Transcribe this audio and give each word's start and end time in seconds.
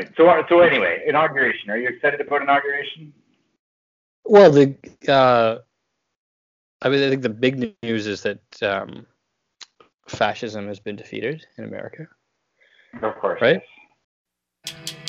right. 0.00 0.16
So 0.16 0.28
uh, 0.28 0.42
so 0.48 0.60
anyway, 0.60 1.02
inauguration. 1.06 1.70
Are 1.70 1.78
you 1.78 1.88
excited 1.88 2.20
about 2.20 2.42
inauguration? 2.42 3.12
Well, 4.24 4.50
the 4.50 4.74
uh, 5.08 5.58
I 6.82 6.88
mean, 6.88 7.02
I 7.02 7.08
think 7.08 7.22
the 7.22 7.28
big 7.28 7.74
news 7.82 8.06
is 8.06 8.22
that 8.22 8.40
um, 8.62 9.06
fascism 10.08 10.66
has 10.68 10.80
been 10.80 10.96
defeated 10.96 11.46
in 11.58 11.64
America. 11.64 12.06
Of 13.02 13.14
course. 13.16 13.40
Right. 13.40 13.62
Politics 14.66 14.99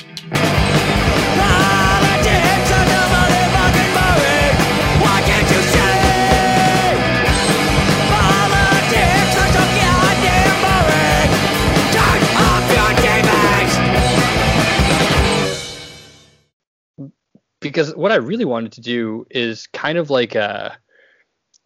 because 17.71 17.95
what 17.95 18.11
I 18.11 18.15
really 18.15 18.45
wanted 18.45 18.73
to 18.73 18.81
do 18.81 19.25
is 19.31 19.67
kind 19.67 19.97
of 19.97 20.09
like 20.09 20.35
a 20.35 20.77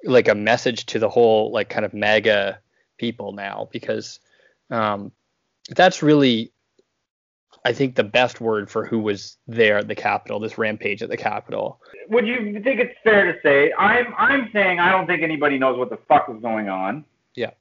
like 0.03 0.27
a 0.27 0.35
message 0.35 0.85
to 0.87 0.99
the 0.99 1.09
whole 1.09 1.51
like 1.51 1.69
kind 1.69 1.85
of 1.85 1.93
MAGA 1.93 2.59
people 2.97 3.33
now 3.33 3.67
because 3.71 4.19
um, 4.69 5.11
that's 5.69 6.03
really 6.03 6.51
I 7.65 7.73
think 7.73 7.95
the 7.95 8.03
best 8.03 8.39
word 8.39 8.69
for 8.69 8.85
who 8.85 8.99
was 8.99 9.37
there 9.47 9.79
at 9.79 9.87
the 9.87 9.95
Capitol, 9.95 10.39
this 10.39 10.59
rampage 10.59 11.01
at 11.01 11.09
the 11.09 11.17
Capitol. 11.17 11.81
Would 12.09 12.27
you 12.27 12.61
think 12.63 12.79
it's 12.79 12.95
fair 13.03 13.31
to 13.33 13.39
say 13.41 13.73
I'm 13.73 14.13
I'm 14.17 14.49
saying 14.53 14.79
I 14.79 14.91
don't 14.91 15.07
think 15.07 15.23
anybody 15.23 15.57
knows 15.57 15.77
what 15.77 15.89
the 15.89 15.99
fuck 16.07 16.29
is 16.29 16.39
going 16.41 16.69
on. 16.69 17.03
Yeah. 17.33 17.51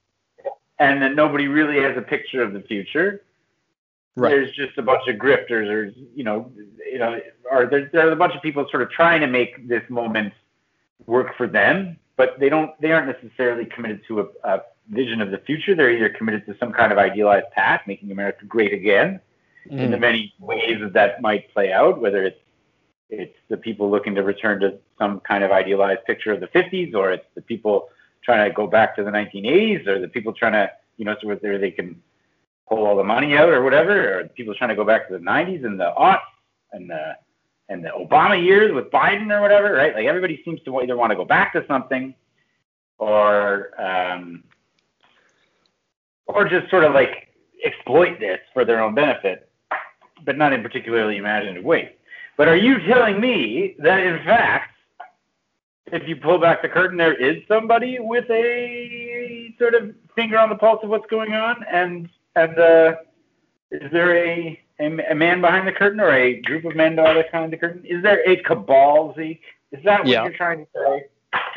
And 0.78 1.00
that 1.00 1.14
nobody 1.14 1.48
really 1.48 1.80
has 1.82 1.96
a 1.96 2.02
picture 2.02 2.42
of 2.42 2.52
the 2.52 2.60
future. 2.60 3.22
Right. 4.16 4.30
There's 4.30 4.54
just 4.54 4.78
a 4.78 4.82
bunch 4.82 5.08
of 5.08 5.16
grifters, 5.16 5.68
or 5.68 5.92
you 6.14 6.22
know, 6.22 6.50
you 6.86 6.98
know, 6.98 7.20
or 7.50 7.66
there's, 7.66 7.90
there's 7.90 8.12
a 8.12 8.16
bunch 8.16 8.34
of 8.34 8.42
people 8.42 8.66
sort 8.70 8.82
of 8.82 8.90
trying 8.90 9.20
to 9.22 9.26
make 9.26 9.68
this 9.68 9.82
moment 9.88 10.32
work 11.06 11.36
for 11.36 11.48
them, 11.48 11.98
but 12.16 12.38
they 12.38 12.48
don't. 12.48 12.70
They 12.80 12.92
aren't 12.92 13.08
necessarily 13.08 13.66
committed 13.66 14.02
to 14.06 14.20
a, 14.20 14.26
a 14.44 14.62
vision 14.90 15.20
of 15.20 15.32
the 15.32 15.38
future. 15.38 15.74
They're 15.74 15.90
either 15.90 16.10
committed 16.10 16.46
to 16.46 16.56
some 16.58 16.72
kind 16.72 16.92
of 16.92 16.98
idealized 16.98 17.50
path, 17.50 17.80
making 17.88 18.12
America 18.12 18.44
great 18.44 18.72
again, 18.72 19.20
in 19.68 19.90
the 19.90 19.96
Mm. 19.96 20.00
many 20.00 20.34
ways 20.38 20.78
that 20.80 20.92
that 20.92 21.20
might 21.20 21.52
play 21.52 21.72
out. 21.72 22.00
Whether 22.00 22.22
it's 22.24 22.38
it's 23.10 23.36
the 23.48 23.56
people 23.56 23.90
looking 23.90 24.14
to 24.14 24.22
return 24.22 24.60
to 24.60 24.78
some 24.98 25.20
kind 25.20 25.42
of 25.42 25.50
idealized 25.50 26.04
picture 26.04 26.32
of 26.32 26.40
the 26.40 26.48
50s, 26.48 26.94
or 26.94 27.10
it's 27.12 27.26
the 27.34 27.42
people 27.42 27.88
trying 28.22 28.48
to 28.48 28.54
go 28.54 28.66
back 28.66 28.94
to 28.96 29.02
the 29.02 29.10
1980s, 29.10 29.86
or 29.86 29.98
the 29.98 30.08
people 30.08 30.32
trying 30.32 30.52
to, 30.52 30.70
you 30.96 31.04
know, 31.04 31.16
so 31.20 31.28
whether 31.28 31.58
they 31.58 31.70
can 31.70 32.00
pull 32.68 32.86
all 32.86 32.96
the 32.96 33.04
money 33.04 33.36
out 33.36 33.48
or 33.48 33.62
whatever, 33.62 34.20
or 34.20 34.28
people 34.28 34.54
trying 34.54 34.70
to 34.70 34.76
go 34.76 34.84
back 34.84 35.08
to 35.08 35.14
the 35.14 35.24
90s 35.24 35.64
and 35.64 35.78
the 35.78 35.92
aughts 35.98 36.20
and 36.72 36.88
the 36.88 37.16
and 37.68 37.82
the 37.82 37.88
Obama 37.88 38.42
years 38.42 38.72
with 38.74 38.90
Biden 38.90 39.30
or 39.30 39.40
whatever, 39.40 39.72
right? 39.72 39.94
Like 39.94 40.06
everybody 40.06 40.42
seems 40.44 40.60
to 40.64 40.80
either 40.80 40.96
want 40.96 41.10
to 41.10 41.16
go 41.16 41.24
back 41.24 41.52
to 41.54 41.64
something, 41.66 42.14
or 42.98 43.70
um, 43.80 44.44
or 46.26 46.48
just 46.48 46.70
sort 46.70 46.84
of 46.84 46.92
like 46.92 47.28
exploit 47.64 48.20
this 48.20 48.40
for 48.52 48.64
their 48.64 48.82
own 48.82 48.94
benefit, 48.94 49.48
but 50.24 50.36
not 50.36 50.52
in 50.52 50.62
particularly 50.62 51.16
imaginative 51.16 51.64
ways. 51.64 51.88
But 52.36 52.48
are 52.48 52.56
you 52.56 52.78
telling 52.86 53.20
me 53.20 53.76
that 53.78 54.00
in 54.00 54.18
fact, 54.24 54.72
if 55.86 56.08
you 56.08 56.16
pull 56.16 56.38
back 56.38 56.62
the 56.62 56.68
curtain, 56.68 56.98
there 56.98 57.14
is 57.14 57.42
somebody 57.46 57.98
with 58.00 58.28
a 58.30 59.54
sort 59.58 59.74
of 59.74 59.94
finger 60.14 60.38
on 60.38 60.48
the 60.48 60.56
pulse 60.56 60.80
of 60.82 60.90
what's 60.90 61.06
going 61.06 61.32
on, 61.32 61.64
and 61.70 62.08
and 62.36 62.58
uh, 62.58 62.94
is 63.70 63.90
there 63.92 64.16
a, 64.16 64.60
a 64.80 64.86
a 65.10 65.14
man 65.14 65.40
behind 65.40 65.66
the 65.66 65.72
curtain 65.72 66.00
or 66.00 66.12
a 66.12 66.40
group 66.42 66.64
of 66.64 66.74
men 66.76 66.96
behind 66.96 67.52
the 67.52 67.56
curtain? 67.56 67.84
Is 67.84 68.02
there 68.02 68.28
a 68.28 68.36
cabal, 68.42 69.14
Zeke? 69.16 69.42
Is 69.72 69.82
that 69.84 70.00
what 70.00 70.08
Yeah. 70.08 70.24
you're 70.24 70.32
trying 70.32 70.66
to 70.66 70.70
say? 70.74 71.04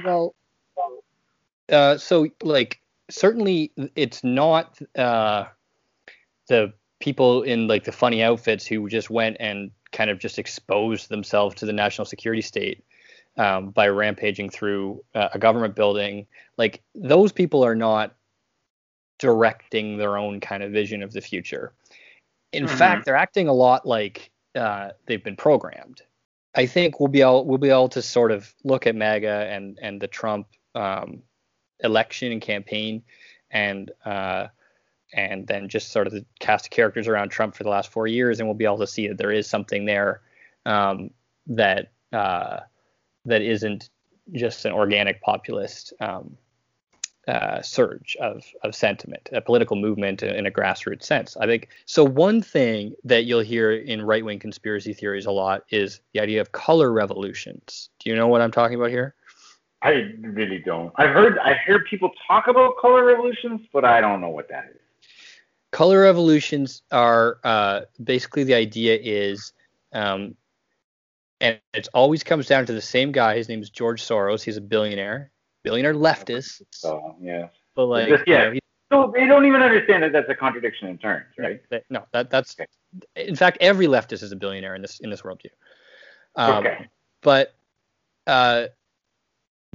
Well, 0.03 0.35
uh, 1.71 1.97
so 1.97 2.27
like 2.43 2.79
certainly 3.09 3.71
it's 3.95 4.23
not 4.23 4.79
uh, 4.97 5.45
the 6.47 6.73
people 6.99 7.43
in 7.43 7.67
like 7.67 7.83
the 7.83 7.91
funny 7.91 8.23
outfits 8.23 8.65
who 8.65 8.89
just 8.89 9.09
went 9.09 9.37
and 9.39 9.71
kind 9.91 10.09
of 10.09 10.19
just 10.19 10.39
exposed 10.39 11.09
themselves 11.09 11.55
to 11.55 11.65
the 11.65 11.73
national 11.73 12.05
security 12.05 12.41
state 12.41 12.83
um, 13.37 13.69
by 13.69 13.87
rampaging 13.87 14.49
through 14.49 15.03
uh, 15.15 15.29
a 15.33 15.39
government 15.39 15.75
building. 15.75 16.25
Like 16.57 16.81
those 16.95 17.31
people 17.31 17.63
are 17.63 17.75
not 17.75 18.15
directing 19.19 19.97
their 19.97 20.17
own 20.17 20.39
kind 20.39 20.63
of 20.63 20.71
vision 20.71 21.01
of 21.03 21.13
the 21.13 21.21
future. 21.21 21.73
In 22.53 22.65
Mhm. 22.65 22.77
fact, 22.77 23.05
they're 23.05 23.15
acting 23.15 23.47
a 23.47 23.53
lot 23.53 23.85
like 23.85 24.31
uh, 24.55 24.91
they've 25.05 25.23
been 25.23 25.35
programmed. 25.35 26.01
I 26.55 26.65
think 26.65 26.99
we'll 26.99 27.09
be 27.09 27.21
able 27.21 27.45
we'll 27.45 27.59
be 27.59 27.69
able 27.69 27.89
to 27.89 28.01
sort 28.01 28.31
of 28.31 28.53
look 28.63 28.87
at 28.87 28.95
MAGA 28.95 29.47
and 29.51 29.77
and 29.81 30.01
the 30.01 30.07
Trump 30.07 30.47
um, 30.73 31.21
election 31.83 32.31
and 32.31 32.41
campaign, 32.41 33.03
and 33.51 33.91
uh, 34.05 34.47
and 35.13 35.45
then 35.47 35.69
just 35.69 35.91
sort 35.91 36.07
of 36.07 36.13
the 36.13 36.25
cast 36.39 36.65
of 36.65 36.71
characters 36.71 37.07
around 37.07 37.29
Trump 37.29 37.55
for 37.55 37.63
the 37.63 37.69
last 37.69 37.91
four 37.91 38.07
years, 38.07 38.39
and 38.39 38.47
we'll 38.47 38.55
be 38.55 38.65
able 38.65 38.79
to 38.79 38.87
see 38.87 39.07
that 39.07 39.17
there 39.17 39.31
is 39.31 39.47
something 39.47 39.85
there 39.85 40.21
um, 40.65 41.11
that 41.45 41.91
uh, 42.11 42.61
that 43.25 43.41
isn't 43.41 43.89
just 44.33 44.65
an 44.65 44.73
organic 44.73 45.21
populist 45.21 45.93
um, 45.99 46.37
uh, 47.27 47.61
surge 47.61 48.15
of 48.21 48.43
of 48.63 48.73
sentiment, 48.75 49.29
a 49.33 49.41
political 49.41 49.75
movement 49.75 50.23
in 50.23 50.45
a 50.45 50.51
grassroots 50.51 51.03
sense. 51.03 51.35
I 51.37 51.45
think 51.45 51.69
so. 51.85 52.03
One 52.03 52.41
thing 52.41 52.95
that 53.03 53.25
you'll 53.25 53.41
hear 53.41 53.71
in 53.73 54.01
right 54.01 54.23
wing 54.25 54.39
conspiracy 54.39 54.93
theories 54.93 55.25
a 55.25 55.31
lot 55.31 55.63
is 55.69 56.01
the 56.13 56.21
idea 56.21 56.41
of 56.41 56.51
color 56.53 56.91
revolutions. 56.91 57.89
Do 57.99 58.09
you 58.09 58.15
know 58.15 58.27
what 58.27 58.41
I'm 58.41 58.51
talking 58.51 58.75
about 58.75 58.89
here? 58.91 59.15
I 59.81 60.13
really 60.21 60.59
don't. 60.59 60.91
I've 60.97 61.11
heard 61.11 61.37
I 61.39 61.55
hear 61.65 61.83
people 61.83 62.11
talk 62.27 62.47
about 62.47 62.77
color 62.77 63.03
revolutions, 63.05 63.61
but 63.73 63.85
I 63.85 64.01
don't 64.01 64.21
know 64.21 64.29
what 64.29 64.49
that 64.49 64.65
is. 64.73 64.81
color 65.71 66.01
revolutions 66.01 66.81
are 66.91 67.39
uh, 67.43 67.81
basically 68.03 68.43
the 68.43 68.53
idea 68.55 68.97
is 69.01 69.53
um, 69.93 70.35
and 71.39 71.59
it 71.73 71.87
always 71.93 72.23
comes 72.23 72.47
down 72.47 72.65
to 72.65 72.73
the 72.73 72.81
same 72.81 73.11
guy 73.11 73.35
his 73.37 73.49
name 73.49 73.61
is 73.61 73.69
george 73.69 74.01
soros 74.01 74.43
he's 74.43 74.57
a 74.57 74.61
billionaire 74.61 75.31
billionaire 75.67 75.93
leftist 75.93 76.61
So 76.71 77.15
yeah. 77.21 77.47
but 77.75 77.85
like 77.85 78.07
Just- 78.09 78.27
yeah. 78.27 78.47
you 78.55 78.59
know, 78.91 79.07
So 79.07 79.11
they 79.15 79.25
don't 79.27 79.45
even 79.45 79.61
understand 79.61 80.03
that 80.03 80.11
that's 80.15 80.29
a 80.29 80.35
contradiction 80.35 80.87
in 80.87 80.97
terms, 80.97 81.25
right? 81.37 81.59
that- 81.71 81.83
no 81.89 82.01
that 82.13 82.29
that's 82.29 82.55
Okay. 82.59 82.67
in 83.31 83.35
fact 83.35 83.57
every 83.61 83.87
leftist 83.87 84.23
is 84.23 84.31
a 84.31 84.35
billionaire 84.43 84.75
in 84.75 84.81
this 84.81 84.99
in 84.99 85.09
this 85.09 85.21
worldview. 85.21 85.51
um, 86.35 86.57
okay. 86.65 86.87
but 87.21 87.53
uh, 88.27 88.67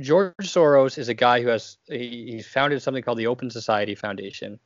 George 0.00 0.34
Soros 0.54 0.96
is 0.98 1.08
a 1.08 1.14
guy 1.14 1.42
who 1.42 1.48
has 1.48 1.76
he, 1.88 2.32
he's 2.32 2.46
founded 2.46 2.80
something 2.82 3.02
called 3.02 3.18
the 3.18 3.26
Open 3.26 3.50
Society 3.50 3.94
Foundation, 3.94 4.58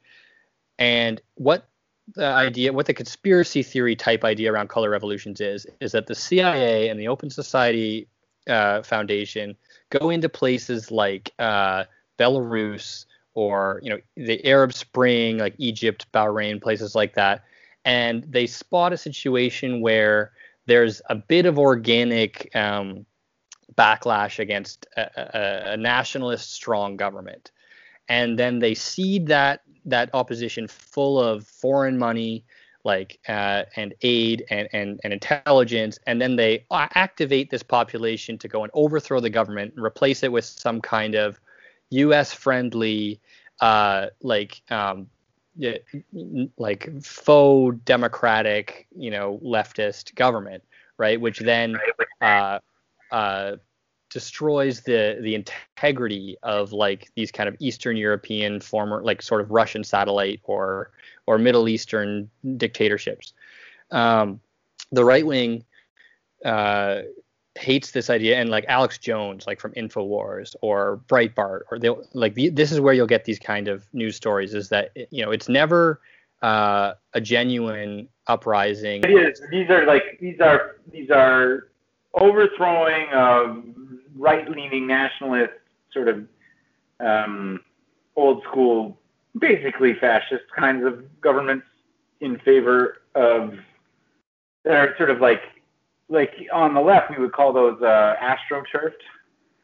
and 0.79 1.21
what 1.35 1.69
the 2.15 2.25
idea, 2.27 2.73
what 2.73 2.87
the 2.87 2.95
conspiracy 2.95 3.63
theory 3.65 3.97
type 3.97 4.23
idea 4.25 4.53
around 4.53 4.69
color 4.69 4.91
revolutions 4.91 5.41
is, 5.41 5.67
is 5.81 5.91
that 5.93 6.07
the 6.07 6.15
CIA 6.15 6.89
and 6.89 6.99
the 7.01 7.09
Open 7.09 7.31
Society 7.31 8.07
uh, 8.49 8.83
Foundation 8.83 9.57
go 9.91 10.11
into 10.11 10.29
places 10.29 10.91
like 10.91 11.33
uh, 11.39 11.85
Belarus 12.19 13.07
or 13.35 13.81
you 13.83 13.91
know 13.91 13.99
the 14.17 14.45
Arab 14.47 14.73
Spring, 14.73 15.39
like 15.39 15.55
Egypt, 15.59 16.07
Bahrain, 16.13 16.61
places 16.61 16.95
like 16.95 17.15
that, 17.15 17.45
and 17.85 18.25
they 18.25 18.47
spot 18.47 18.93
a 18.93 18.97
situation 18.97 19.81
where 19.81 20.33
there's 20.67 21.01
a 21.09 21.15
bit 21.15 21.47
of 21.47 21.59
organic 21.59 22.55
um, 22.57 23.07
backlash 23.77 24.39
against 24.39 24.87
a, 24.97 25.11
a, 25.17 25.73
a 25.73 25.77
nationalist 25.77 26.53
strong 26.53 26.97
government. 26.97 27.53
And 28.09 28.39
then 28.39 28.59
they 28.59 28.75
seed 28.75 29.27
that 29.29 29.63
that 29.85 30.11
opposition 30.15 30.67
full 30.67 31.21
of 31.21 31.47
foreign 31.47 31.99
money 31.99 32.45
like 32.87 33.19
uh, 33.29 33.65
and 33.77 33.93
aid 34.03 34.45
and, 34.49 34.69
and, 34.73 35.01
and 35.05 35.13
intelligence 35.13 35.99
and 36.07 36.21
then 36.21 36.37
they 36.37 36.65
activate 36.71 37.51
this 37.51 37.63
population 37.63 38.39
to 38.39 38.49
go 38.49 38.63
and 38.63 38.71
overthrow 38.75 39.21
the 39.21 39.31
government 39.31 39.75
and 39.75 39.85
replace 39.85 40.23
it 40.23 40.33
with 40.33 40.45
some 40.45 40.81
kind 40.81 41.15
of 41.15 41.39
us 41.91 42.33
friendly 42.33 43.21
uh, 43.61 44.07
like 44.23 44.63
um, 44.71 45.07
like 46.57 46.89
faux 47.03 47.77
democratic 47.85 48.87
you 48.97 49.11
know 49.11 49.41
leftist 49.45 50.15
government 50.15 50.63
right? 50.99 51.21
Which 51.21 51.39
then 51.39 51.77
uh, 52.21 52.59
uh, 53.11 53.57
destroys 54.17 54.81
the 54.81 55.19
the 55.21 55.35
integrity 55.35 56.39
of 56.43 56.73
like 56.73 57.11
these 57.17 57.31
kind 57.31 57.51
of 57.51 57.57
Eastern 57.59 57.99
European 57.99 58.61
former 58.61 59.03
like 59.03 59.21
sort 59.21 59.43
of 59.43 59.51
Russian 59.51 59.85
satellite 59.85 60.41
or 60.45 60.91
or 61.27 61.37
Middle 61.37 61.69
Eastern 61.69 62.31
dictatorships. 62.57 63.35
Um, 63.91 64.41
the 64.91 65.05
right 65.05 65.27
wing 65.27 65.67
uh, 66.47 67.03
hates 67.57 67.91
this 67.91 68.09
idea, 68.09 68.39
and 68.39 68.49
like 68.49 68.65
Alex 68.69 68.97
Jones, 68.97 69.47
like 69.47 69.61
from 69.61 69.73
Infowars 69.73 70.57
or 70.63 71.03
Breitbart, 71.09 71.61
or 71.71 71.79
they 71.79 71.91
like 72.15 72.33
the, 72.33 72.49
this 72.49 72.73
is 72.73 72.81
where 72.81 72.95
you'll 72.95 73.07
get 73.07 73.27
these 73.27 73.39
kind 73.39 73.69
of 73.69 73.85
news 73.93 74.17
stories. 74.17 74.55
Is 74.55 74.71
that 74.71 74.97
you 75.11 75.23
know 75.23 75.31
it's 75.31 75.51
never 75.51 76.01
uh, 76.41 76.95
a 77.13 77.21
genuine 77.21 78.09
uprising. 78.29 79.05
It 79.05 79.11
is. 79.11 79.43
These 79.51 79.69
are 79.69 79.85
like 79.85 80.17
these 80.23 80.41
are 80.41 80.77
these 80.91 81.11
are 81.11 81.69
overthrowing 82.15 83.09
of 83.13 83.63
right-leaning 84.17 84.87
nationalist 84.87 85.53
sort 85.93 86.09
of 86.09 86.27
um, 87.01 87.61
old 88.17 88.43
school, 88.45 88.99
basically 89.39 89.95
fascist 89.95 90.45
kinds 90.57 90.85
of 90.85 91.05
governments 91.21 91.67
in 92.21 92.39
favor 92.41 92.99
of 93.15 93.55
that 94.65 94.75
are 94.75 94.97
sort 94.97 95.11
of 95.11 95.21
like 95.21 95.43
like 96.09 96.33
on 96.53 96.73
the 96.75 96.81
left 96.81 97.11
we 97.11 97.19
would 97.19 97.33
call 97.33 97.53
those 97.53 97.81
uh, 97.83 98.15
astroturfed, 98.23 98.93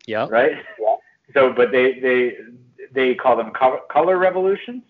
Yeah. 0.06 0.26
right? 0.28 0.52
So, 1.34 1.52
but 1.52 1.70
they 1.72 1.98
they 2.00 2.37
they 2.93 3.14
call 3.14 3.37
them 3.37 3.52
color, 3.52 3.78
color 3.90 4.19
revolutions. 4.19 4.82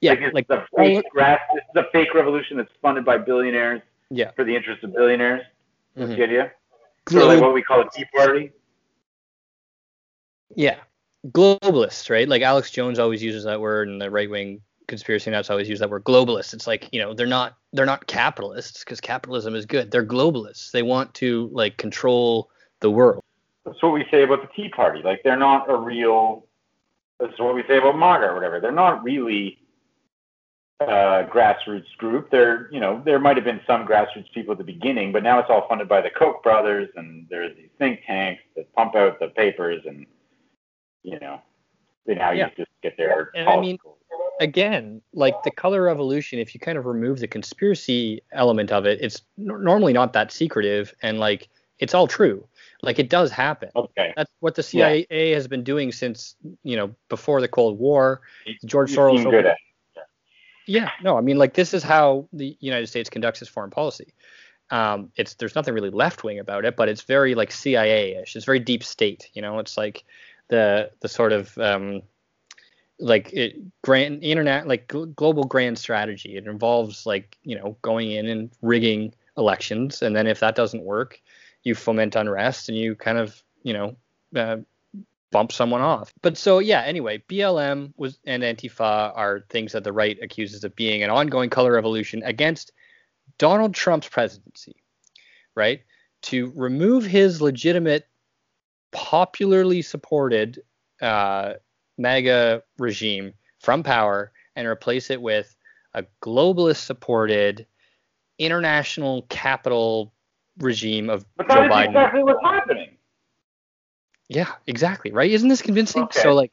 Yeah. 0.00 0.10
like 0.12 0.20
it's 0.22 0.34
Like, 0.34 0.46
a 0.50 0.66
fake 0.76 1.04
grass. 1.12 1.40
This 1.54 1.62
is 1.74 1.76
a 1.86 1.90
fake 1.92 2.12
revolution 2.14 2.56
that's 2.56 2.72
funded 2.82 3.04
by 3.04 3.16
billionaires 3.18 3.80
yeah. 4.10 4.32
for 4.32 4.44
the 4.44 4.54
interest 4.54 4.82
of 4.84 4.92
billionaires. 4.92 5.42
That's 5.94 6.10
Mhm. 6.10 6.16
the 6.16 6.22
idea. 6.24 6.52
So 7.08 7.26
like 7.26 7.40
what 7.40 7.54
we 7.54 7.62
call 7.62 7.80
a 7.80 7.88
tea 7.90 8.04
party. 8.14 8.52
Yeah. 10.54 10.76
Globalists, 11.28 12.10
right? 12.10 12.28
Like 12.28 12.42
Alex 12.42 12.70
Jones 12.70 12.98
always 12.98 13.22
uses 13.22 13.44
that 13.44 13.60
word, 13.60 13.88
and 13.88 14.00
the 14.00 14.10
right 14.10 14.28
wing 14.28 14.60
conspiracy 14.88 15.30
nuts 15.30 15.50
always 15.50 15.68
use 15.68 15.78
that 15.78 15.88
word 15.88 16.04
globalists. 16.04 16.52
It's 16.52 16.66
like, 16.66 16.88
you 16.92 17.00
know, 17.00 17.14
they're 17.14 17.26
not 17.26 17.56
they're 17.72 17.86
not 17.86 18.06
capitalists 18.06 18.84
because 18.84 19.00
capitalism 19.00 19.54
is 19.54 19.66
good. 19.66 19.90
They're 19.90 20.04
globalists. 20.04 20.70
They 20.70 20.82
want 20.82 21.14
to 21.14 21.48
like 21.52 21.76
control 21.76 22.50
the 22.80 22.90
world. 22.90 23.22
That's 23.64 23.82
what 23.82 23.92
we 23.92 24.04
say 24.10 24.24
about 24.24 24.42
the 24.42 24.48
Tea 24.54 24.68
Party. 24.68 25.00
Like 25.02 25.22
they're 25.22 25.36
not 25.36 25.70
a 25.70 25.76
real. 25.76 26.46
That's 27.20 27.38
what 27.38 27.54
we 27.54 27.62
say 27.68 27.78
about 27.78 27.96
MAGA 27.96 28.26
or 28.26 28.34
whatever. 28.34 28.60
They're 28.60 28.72
not 28.72 29.04
really 29.04 29.58
a 30.80 31.24
grassroots 31.32 31.96
group. 31.96 32.30
They're 32.30 32.68
you 32.72 32.80
know 32.80 33.00
there 33.04 33.18
might 33.18 33.36
have 33.36 33.44
been 33.44 33.60
some 33.66 33.86
grassroots 33.86 34.32
people 34.34 34.52
at 34.52 34.58
the 34.58 34.64
beginning, 34.64 35.12
but 35.12 35.22
now 35.22 35.38
it's 35.38 35.48
all 35.48 35.66
funded 35.68 35.88
by 35.88 36.00
the 36.00 36.10
Koch 36.10 36.42
brothers, 36.42 36.88
and 36.96 37.26
there's 37.30 37.56
these 37.56 37.70
think 37.78 38.00
tanks 38.06 38.42
that 38.56 38.72
pump 38.74 38.94
out 38.94 39.20
the 39.20 39.28
papers, 39.28 39.82
and 39.86 40.06
you 41.02 41.18
know 41.20 41.40
now 42.06 42.32
Yeah. 42.32 42.46
you 42.48 42.64
just 42.64 42.70
get 42.82 42.96
their. 42.96 43.30
And 43.34 43.48
I 43.48 43.58
mean-. 43.60 43.78
Again, 44.40 45.02
like 45.12 45.40
the 45.44 45.50
color 45.52 45.82
revolution, 45.82 46.38
if 46.40 46.52
you 46.52 46.58
kind 46.58 46.76
of 46.76 46.84
remove 46.86 47.20
the 47.20 47.28
conspiracy 47.28 48.22
element 48.32 48.72
of 48.72 48.86
it, 48.86 48.98
it's 49.00 49.22
n- 49.38 49.62
normally 49.62 49.92
not 49.92 50.14
that 50.14 50.32
secretive, 50.32 50.92
and 51.02 51.20
like 51.20 51.48
it's 51.78 51.94
all 51.94 52.08
true. 52.08 52.44
Like 52.82 52.98
it 52.98 53.08
does 53.08 53.30
happen. 53.30 53.68
okay. 53.76 54.12
That's 54.16 54.30
what 54.40 54.56
the 54.56 54.62
CIA 54.64 55.30
has 55.32 55.46
been 55.46 55.62
doing 55.62 55.92
since 55.92 56.34
you 56.64 56.76
know 56.76 56.92
before 57.08 57.40
the 57.40 57.46
Cold 57.46 57.78
War. 57.78 58.22
George 58.64 58.90
You 58.90 58.96
Soros 58.98 59.30
good 59.30 59.46
at. 59.46 59.56
Yeah, 60.66 60.90
no, 61.02 61.16
I 61.16 61.20
mean 61.20 61.38
like 61.38 61.54
this 61.54 61.74
is 61.74 61.82
how 61.82 62.26
the 62.32 62.56
United 62.60 62.86
States 62.88 63.10
conducts 63.10 63.42
its 63.42 63.50
foreign 63.50 63.70
policy. 63.70 64.12
Um, 64.70 65.10
it's 65.16 65.34
there's 65.34 65.54
nothing 65.54 65.74
really 65.74 65.90
left 65.90 66.24
wing 66.24 66.38
about 66.38 66.64
it, 66.64 66.74
but 66.76 66.88
it's 66.88 67.02
very 67.02 67.34
like 67.34 67.52
CIA-ish. 67.52 68.34
It's 68.34 68.44
very 68.44 68.58
deep 68.60 68.82
state. 68.82 69.28
You 69.34 69.42
know, 69.42 69.58
it's 69.58 69.76
like 69.76 70.04
the 70.52 70.90
the 71.00 71.08
sort 71.08 71.32
of 71.32 71.56
um, 71.56 72.02
like 72.98 73.32
it 73.32 73.56
grand 73.80 74.22
internet 74.22 74.68
like 74.68 74.86
gl- 74.86 75.12
global 75.16 75.44
grand 75.44 75.78
strategy. 75.78 76.36
It 76.36 76.46
involves 76.46 77.06
like 77.06 77.38
you 77.42 77.58
know 77.58 77.76
going 77.80 78.10
in 78.10 78.26
and 78.26 78.50
rigging 78.60 79.14
elections, 79.38 80.02
and 80.02 80.14
then 80.14 80.26
if 80.26 80.40
that 80.40 80.54
doesn't 80.54 80.84
work, 80.84 81.20
you 81.62 81.74
foment 81.74 82.16
unrest 82.16 82.68
and 82.68 82.76
you 82.76 82.94
kind 82.94 83.16
of 83.16 83.42
you 83.62 83.72
know 83.72 83.96
uh, 84.36 84.58
bump 85.30 85.52
someone 85.52 85.80
off. 85.80 86.12
But 86.20 86.36
so 86.36 86.58
yeah, 86.58 86.82
anyway, 86.82 87.22
BLM 87.30 87.94
was 87.96 88.18
and 88.26 88.42
Antifa 88.42 89.16
are 89.16 89.46
things 89.48 89.72
that 89.72 89.84
the 89.84 89.92
right 89.92 90.18
accuses 90.22 90.64
of 90.64 90.76
being 90.76 91.02
an 91.02 91.08
ongoing 91.08 91.48
color 91.48 91.72
revolution 91.72 92.22
against 92.24 92.72
Donald 93.38 93.72
Trump's 93.74 94.08
presidency, 94.08 94.76
right? 95.54 95.80
To 96.24 96.52
remove 96.54 97.06
his 97.06 97.40
legitimate, 97.40 98.06
popularly 98.92 99.82
supported 99.82 100.62
uh, 101.00 101.54
MAGA 101.98 102.62
regime 102.78 103.32
from 103.60 103.82
power 103.82 104.32
and 104.56 104.66
replace 104.66 105.10
it 105.10 105.20
with 105.20 105.54
a 105.94 106.04
globalist 106.22 106.84
supported 106.84 107.66
international 108.38 109.22
capital 109.28 110.12
regime 110.58 111.10
of 111.10 111.24
But 111.36 111.48
Joe 111.48 111.68
Biden. 111.68 111.88
exactly 111.88 112.22
what's 112.22 112.42
happening. 112.42 112.96
Yeah, 114.28 114.52
exactly. 114.66 115.12
Right? 115.12 115.30
Isn't 115.30 115.48
this 115.48 115.62
convincing? 115.62 116.04
Okay. 116.04 116.20
So 116.20 116.34
like, 116.34 116.52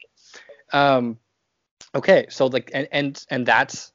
um, 0.72 1.18
okay, 1.94 2.26
so 2.28 2.46
like, 2.46 2.70
and 2.74 2.88
and 2.92 3.24
and 3.30 3.46
that's 3.46 3.92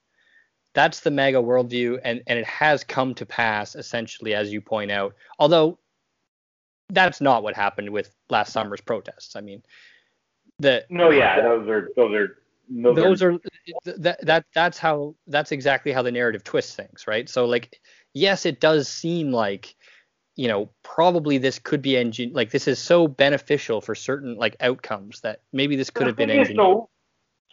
that's 0.73 1.01
the 1.01 1.11
MAGA 1.11 1.37
worldview, 1.37 1.99
and 2.03 2.21
and 2.27 2.39
it 2.39 2.45
has 2.45 2.83
come 2.83 3.13
to 3.15 3.25
pass 3.25 3.75
essentially, 3.75 4.33
as 4.33 4.51
you 4.51 4.61
point 4.61 4.91
out. 4.91 5.15
Although 5.39 5.77
that's 6.89 7.21
not 7.21 7.43
what 7.43 7.55
happened 7.55 7.89
with 7.89 8.13
last 8.29 8.53
summer's 8.53 8.81
protests. 8.81 9.35
I 9.35 9.41
mean, 9.41 9.63
the 10.59 10.85
No, 10.89 11.09
yeah, 11.09 11.41
those 11.41 11.67
are 11.67 11.89
those 11.95 12.13
are 12.13 12.37
those, 12.69 12.95
those 12.95 13.21
are 13.21 13.39
that 13.85 14.25
that 14.25 14.45
that's 14.53 14.77
how 14.77 15.15
that's 15.27 15.51
exactly 15.51 15.91
how 15.91 16.01
the 16.01 16.11
narrative 16.11 16.43
twists 16.43 16.75
things, 16.75 17.05
right? 17.07 17.29
So 17.29 17.45
like, 17.45 17.79
yes, 18.13 18.45
it 18.45 18.59
does 18.59 18.87
seem 18.87 19.31
like 19.31 19.75
you 20.35 20.47
know 20.47 20.69
probably 20.83 21.37
this 21.37 21.59
could 21.59 21.81
be 21.81 21.95
engine 21.95 22.31
like 22.33 22.51
this 22.51 22.67
is 22.67 22.79
so 22.79 23.07
beneficial 23.07 23.81
for 23.81 23.95
certain 23.95 24.35
like 24.35 24.55
outcomes 24.59 25.21
that 25.21 25.41
maybe 25.53 25.75
this 25.75 25.89
could 25.89 26.07
have 26.07 26.15
been 26.15 26.29
engineered. 26.29 26.57
So, 26.57 26.89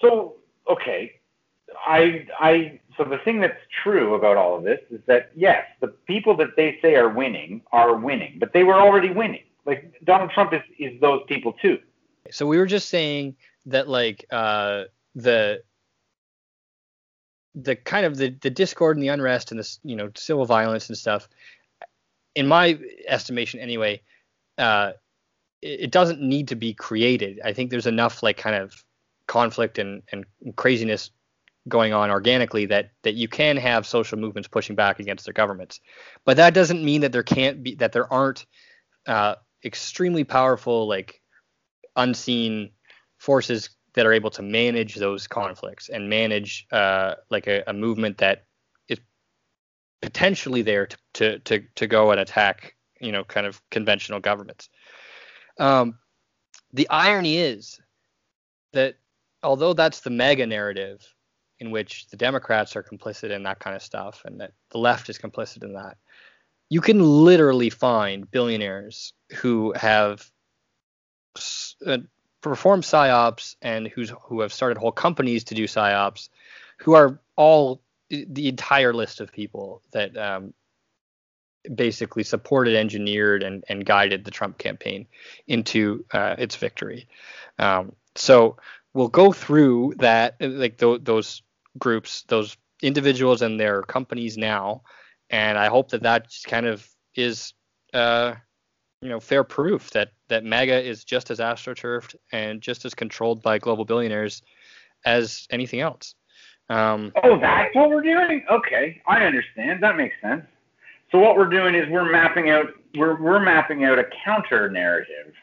so 0.01 0.37
okay, 0.71 1.13
I 1.87 2.27
I 2.39 2.81
so 2.97 3.05
the 3.05 3.19
thing 3.19 3.41
that's 3.41 3.61
true 3.83 4.15
about 4.15 4.37
all 4.37 4.57
of 4.57 4.65
this 4.65 4.81
is 4.91 5.01
that 5.07 5.31
yes, 5.35 5.65
the 5.81 5.89
people 5.89 6.37
that 6.37 6.57
they 6.57 6.79
say 6.83 6.95
are 6.95 7.09
winning 7.09 7.63
are 7.73 7.97
winning, 7.97 8.37
but 8.39 8.53
they 8.53 8.65
were 8.65 8.75
already 8.75 9.11
winning. 9.11 9.45
Like 9.65 9.93
Donald 10.05 10.31
Trump 10.31 10.53
is 10.53 10.63
is 10.79 11.01
those 11.01 11.23
people 11.29 11.53
too. 11.55 11.79
So 12.31 12.47
we 12.47 12.59
were 12.59 12.67
just 12.67 12.89
saying 12.89 13.37
that 13.67 13.89
like 13.89 14.25
uh 14.31 14.85
the 15.15 15.63
the 17.55 17.77
kind 17.77 18.07
of 18.07 18.17
the 18.17 18.31
the 18.41 18.51
discord 18.51 18.97
and 18.97 19.03
the 19.03 19.09
unrest 19.09 19.51
and 19.51 19.61
this 19.61 19.79
you 19.85 19.97
know 19.97 20.11
civil 20.15 20.45
violence 20.45 20.89
and 20.89 20.97
stuff 20.97 21.29
in 22.35 22.47
my 22.47 22.79
estimation 23.07 23.61
anyway 23.61 24.01
uh 24.59 24.93
it, 25.61 25.81
it 25.81 25.91
doesn't 25.91 26.21
need 26.21 26.49
to 26.49 26.57
be 26.57 26.73
created 26.73 27.41
i 27.45 27.53
think 27.53 27.71
there's 27.71 27.87
enough 27.87 28.23
like 28.23 28.39
kind 28.39 28.57
of 28.57 28.85
conflict 29.27 29.79
and 29.79 30.03
and 30.13 30.25
craziness 30.57 31.11
going 31.69 31.93
on 31.93 32.11
organically 32.11 32.67
that 32.67 32.91
that 33.03 33.15
you 33.15 33.29
can 33.29 33.57
have 33.57 33.87
social 33.87 34.19
movements 34.19 34.49
pushing 34.49 34.75
back 34.75 34.99
against 34.99 35.25
their 35.25 35.33
governments 35.33 35.81
but 36.25 36.37
that 36.37 36.55
doesn't 36.55 36.85
mean 36.85 37.01
that 37.01 37.13
there 37.13 37.23
can't 37.23 37.63
be 37.63 37.75
that 37.77 37.93
there 37.93 38.13
aren't 38.13 38.47
uh 39.07 39.37
extremely 39.65 40.25
powerful 40.25 40.89
like 40.89 41.21
unseen 41.97 42.71
forces 43.19 43.71
that 43.95 44.07
are 44.07 44.13
able 44.13 44.31
to 44.31 44.43
manage 44.43 44.95
those 44.97 45.27
conflicts 45.27 45.89
and 45.89 46.09
manage 46.09 46.67
uh, 46.73 47.15
like 47.31 47.47
a, 47.47 47.63
a 47.67 47.73
movement 47.73 48.19
that 48.19 48.47
is 48.89 48.99
potentially 50.01 50.63
there 50.63 50.87
to, 50.87 50.97
to 51.15 51.39
to 51.41 51.63
to 51.75 51.87
go 51.87 52.11
and 52.11 52.21
attack 52.21 52.75
you 53.01 53.13
know 53.13 53.25
kind 53.25 53.47
of 53.47 53.61
conventional 53.71 54.21
governments. 54.21 54.69
Um, 55.59 55.99
the 56.73 56.89
irony 56.89 57.37
is 57.37 57.81
that 58.73 58.97
although 59.43 59.75
that's 59.75 60.01
the 60.01 60.11
MAGA 60.11 60.47
narrative 60.47 61.07
in 61.63 61.71
which 61.71 62.09
the 62.09 62.17
Democrats 62.17 62.75
are 62.75 62.83
complicit 62.83 63.31
in 63.31 63.45
that 63.45 63.61
kind 63.61 63.77
of 63.77 63.83
stuff 63.83 64.23
and 64.25 64.41
that 64.41 64.53
the 64.71 64.79
left 64.79 65.09
is 65.09 65.17
complicit 65.17 65.63
in 65.63 65.75
that, 65.75 65.97
you 66.69 66.81
can 66.81 67.01
literally 67.01 67.71
find 67.71 68.29
billionaires 68.29 69.13
who 69.37 69.73
have 69.77 70.29
uh, 71.87 71.99
performed 72.41 72.83
psyops 72.83 73.55
and 73.63 73.87
who's 73.87 74.13
who 74.25 74.41
have 74.41 74.53
started 74.53 74.77
whole 74.77 74.91
companies 74.91 75.45
to 75.45 75.55
do 75.55 75.65
psyops, 75.65 76.31
who 76.79 76.95
are 76.95 77.21
all 77.37 77.81
the 78.11 78.49
entire 78.49 78.93
list 78.93 79.21
of 79.21 79.31
people 79.31 79.83
that 79.93 80.17
um, 80.17 80.53
basically 81.73 82.25
supported, 82.25 82.75
engineered, 82.75 83.45
and 83.45 83.63
and 83.69 83.87
guided 83.87 84.25
the 84.25 84.33
Trump 84.33 84.59
campaign 84.59 85.07
into 85.47 86.05
uh, 86.11 86.35
its 86.39 86.57
victory. 86.57 87.07
Um, 87.61 87.93
so 88.17 88.57
we'll 88.95 89.09
go 89.09 89.33
through 89.33 89.95
that, 89.99 90.37
uh, 90.41 90.49
like 90.49 90.79
tho- 90.79 90.99
those 90.99 91.43
groups, 91.79 92.25
those 92.29 92.57
individuals 92.83 93.43
and 93.43 93.59
their 93.59 93.83
companies 93.83 94.37
now, 94.37 94.83
and 95.31 95.57
I 95.59 95.69
hope 95.69 95.91
that 95.91 96.03
that 96.03 96.31
just 96.31 96.47
kind 96.47 96.67
of 96.67 96.87
is. 97.15 97.55
Uh, 97.93 98.35
you 99.03 99.09
know, 99.09 99.19
fair 99.19 99.43
proof 99.43 99.91
that 99.91 100.11
that 100.29 100.45
MAGA 100.45 100.81
is 100.89 101.03
just 101.03 101.33
as 101.33 101.41
astroturfed 101.41 102.15
and 102.31 102.61
just 102.61 102.85
as 102.85 102.95
controlled 102.95 103.43
by 103.43 103.59
global 103.59 103.85
billionaires 103.85 104.43
as 105.05 105.45
anything 105.51 105.81
else. 105.81 106.15
Um, 106.71 107.13
Oh, 107.25 107.37
that's 107.41 107.75
what 107.75 107.91
we're 107.91 108.01
doing. 108.03 108.45
Okay, 108.49 109.03
I 109.09 109.25
understand. 109.25 109.83
That 109.83 109.97
makes 109.97 110.15
sense. 110.23 110.45
So 111.11 111.19
what 111.19 111.37
we're 111.37 111.49
doing 111.51 111.75
is 111.75 111.89
we're 111.91 112.11
mapping 112.11 112.51
out 112.51 112.67
we're 112.95 113.21
we're 113.21 113.41
mapping 113.41 113.85
out 113.85 113.99
a 113.99 114.05
counter 114.25 114.71
narrative 114.71 115.35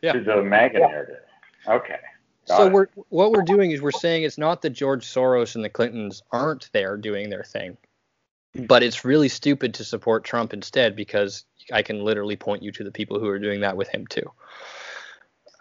Yeah. 0.00 0.12
to 0.14 0.20
the 0.20 0.42
MAGA 0.42 0.78
narrative. 0.78 1.20
Okay. 1.68 2.00
Got 2.48 2.56
so 2.56 2.66
it. 2.66 2.72
we're 2.72 2.86
what 3.08 3.32
we're 3.32 3.42
doing 3.42 3.70
is 3.70 3.80
we're 3.80 3.92
saying 3.92 4.24
it's 4.24 4.38
not 4.38 4.62
that 4.62 4.70
George 4.70 5.06
Soros 5.06 5.54
and 5.54 5.64
the 5.64 5.68
Clintons 5.68 6.22
aren't 6.32 6.70
there 6.72 6.96
doing 6.96 7.30
their 7.30 7.44
thing, 7.44 7.76
but 8.66 8.82
it's 8.82 9.04
really 9.04 9.28
stupid 9.28 9.74
to 9.74 9.84
support 9.84 10.24
Trump 10.24 10.52
instead 10.52 10.96
because 10.96 11.44
I 11.72 11.82
can 11.82 12.04
literally 12.04 12.36
point 12.36 12.62
you 12.62 12.72
to 12.72 12.84
the 12.84 12.90
people 12.90 13.20
who 13.20 13.28
are 13.28 13.38
doing 13.38 13.60
that 13.60 13.76
with 13.76 13.88
him 13.88 14.06
too. 14.06 14.28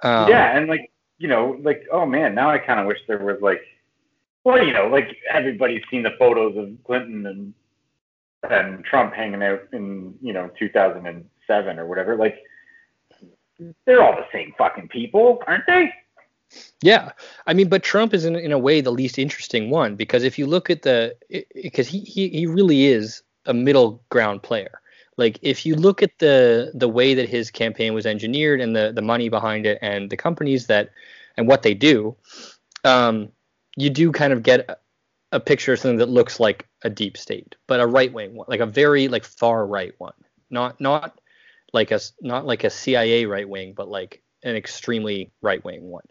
Um, 0.03 0.29
yeah, 0.29 0.57
and 0.57 0.67
like 0.67 0.91
you 1.19 1.27
know, 1.27 1.57
like 1.61 1.85
oh 1.91 2.05
man, 2.05 2.33
now 2.33 2.49
I 2.49 2.57
kind 2.57 2.79
of 2.79 2.87
wish 2.87 2.97
there 3.07 3.23
was 3.23 3.41
like, 3.41 3.61
well, 4.43 4.63
you 4.65 4.73
know, 4.73 4.87
like 4.87 5.15
everybody's 5.31 5.83
seen 5.91 6.01
the 6.03 6.15
photos 6.17 6.57
of 6.57 6.71
Clinton 6.83 7.27
and 7.27 7.53
and 8.49 8.83
Trump 8.83 9.13
hanging 9.13 9.43
out 9.43 9.61
in 9.71 10.15
you 10.19 10.33
know 10.33 10.49
2007 10.57 11.79
or 11.79 11.85
whatever. 11.85 12.15
Like, 12.15 12.39
they're 13.85 14.01
all 14.01 14.15
the 14.15 14.25
same 14.31 14.53
fucking 14.57 14.87
people, 14.87 15.43
aren't 15.45 15.67
they? 15.67 15.93
Yeah, 16.81 17.11
I 17.47 17.53
mean, 17.53 17.69
but 17.69 17.83
Trump 17.83 18.13
is 18.13 18.25
in, 18.25 18.35
in 18.35 18.51
a 18.51 18.57
way 18.57 18.81
the 18.81 18.91
least 18.91 19.19
interesting 19.19 19.69
one 19.69 19.95
because 19.95 20.23
if 20.23 20.39
you 20.39 20.47
look 20.47 20.69
at 20.69 20.81
the, 20.81 21.15
because 21.53 21.87
he, 21.87 21.99
he 21.99 22.29
he 22.29 22.45
really 22.47 22.87
is 22.87 23.21
a 23.45 23.53
middle 23.53 24.03
ground 24.09 24.43
player. 24.43 24.81
Like 25.17 25.37
if 25.41 25.65
you 25.65 25.75
look 25.75 26.01
at 26.01 26.17
the 26.19 26.71
the 26.73 26.87
way 26.87 27.13
that 27.13 27.29
his 27.29 27.51
campaign 27.51 27.93
was 27.93 28.05
engineered 28.05 28.61
and 28.61 28.75
the 28.75 28.91
the 28.93 29.01
money 29.01 29.29
behind 29.29 29.65
it 29.65 29.77
and 29.81 30.09
the 30.09 30.17
companies 30.17 30.67
that 30.67 30.89
and 31.37 31.47
what 31.47 31.61
they 31.61 31.73
do, 31.73 32.15
um, 32.83 33.31
you 33.77 33.89
do 33.89 34.11
kind 34.11 34.33
of 34.33 34.43
get 34.43 34.67
a, 34.69 34.77
a 35.33 35.39
picture 35.39 35.73
of 35.73 35.79
something 35.79 35.97
that 35.97 36.09
looks 36.09 36.39
like 36.39 36.67
a 36.83 36.89
deep 36.89 37.17
state, 37.17 37.55
but 37.67 37.79
a 37.79 37.87
right 37.87 38.11
wing 38.11 38.35
one, 38.35 38.47
like 38.49 38.59
a 38.59 38.65
very 38.65 39.07
like 39.07 39.23
far 39.23 39.65
right 39.65 39.93
one, 39.99 40.13
not 40.49 40.81
not 40.81 41.19
like 41.73 41.91
a 41.91 41.99
not 42.21 42.45
like 42.45 42.63
a 42.63 42.69
CIA 42.69 43.25
right 43.25 43.47
wing, 43.47 43.73
but 43.73 43.87
like 43.89 44.23
an 44.43 44.55
extremely 44.55 45.31
right 45.41 45.63
wing 45.63 45.89
one. 45.89 46.05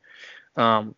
Um, 0.56 0.94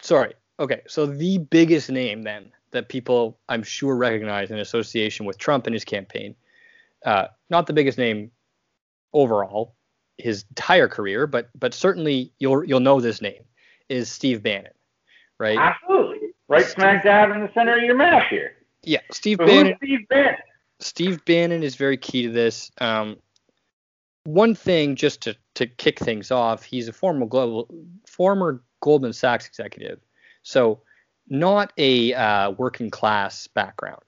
sorry. 0.00 0.34
Okay. 0.60 0.82
So 0.86 1.06
the 1.06 1.38
biggest 1.38 1.90
name 1.90 2.22
then 2.22 2.52
that 2.70 2.88
people 2.88 3.38
I'm 3.48 3.62
sure 3.62 3.96
recognize 3.96 4.50
in 4.50 4.58
association 4.58 5.26
with 5.26 5.38
Trump 5.38 5.66
and 5.66 5.74
his 5.74 5.84
campaign, 5.84 6.34
uh, 7.04 7.28
not 7.50 7.66
the 7.66 7.72
biggest 7.72 7.96
name 7.98 8.30
overall, 9.12 9.74
his 10.18 10.44
entire 10.50 10.88
career, 10.88 11.26
but 11.26 11.48
but 11.58 11.72
certainly 11.74 12.32
you'll 12.38 12.64
you'll 12.64 12.80
know 12.80 13.00
this 13.00 13.22
name 13.22 13.42
is 13.88 14.10
Steve 14.10 14.42
Bannon, 14.42 14.72
right? 15.38 15.56
Absolutely, 15.56 16.28
right 16.48 16.66
smack 16.66 17.04
dab 17.04 17.30
in 17.30 17.40
the 17.40 17.50
center 17.54 17.76
of 17.76 17.82
your 17.82 17.96
map 17.96 18.28
here. 18.28 18.52
yeah, 18.82 19.00
Steve 19.12 19.38
But 19.38 19.46
Bannon. 19.46 19.76
Steve 19.78 20.08
Bannon? 20.08 20.36
Steve 20.80 21.24
Bannon 21.24 21.62
is 21.62 21.76
very 21.76 21.96
key 21.96 22.22
to 22.24 22.30
this. 22.30 22.70
Um, 22.80 23.16
one 24.24 24.54
thing, 24.54 24.94
just 24.94 25.22
to, 25.22 25.36
to 25.58 25.66
kick 25.66 25.98
things 25.98 26.30
off, 26.30 26.62
he's 26.62 26.86
a 26.88 26.92
former 26.92 27.26
global, 27.26 27.68
former 28.06 28.62
Goldman 28.80 29.12
Sachs 29.12 29.46
executive, 29.48 29.98
so 30.42 30.80
not 31.28 31.72
a 31.78 32.14
uh, 32.14 32.50
working 32.52 32.90
class 32.90 33.48
background. 33.48 34.02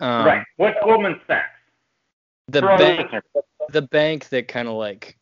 Um, 0.00 0.26
right. 0.26 0.44
What's 0.58 0.76
Goldman 0.84 1.18
Sachs? 1.26 1.48
The 2.48 2.60
For 2.60 2.76
bank, 2.76 3.10
the 3.70 3.82
bank 3.82 4.28
that 4.28 4.48
kind 4.48 4.68
of 4.68 4.74
like 4.74 5.16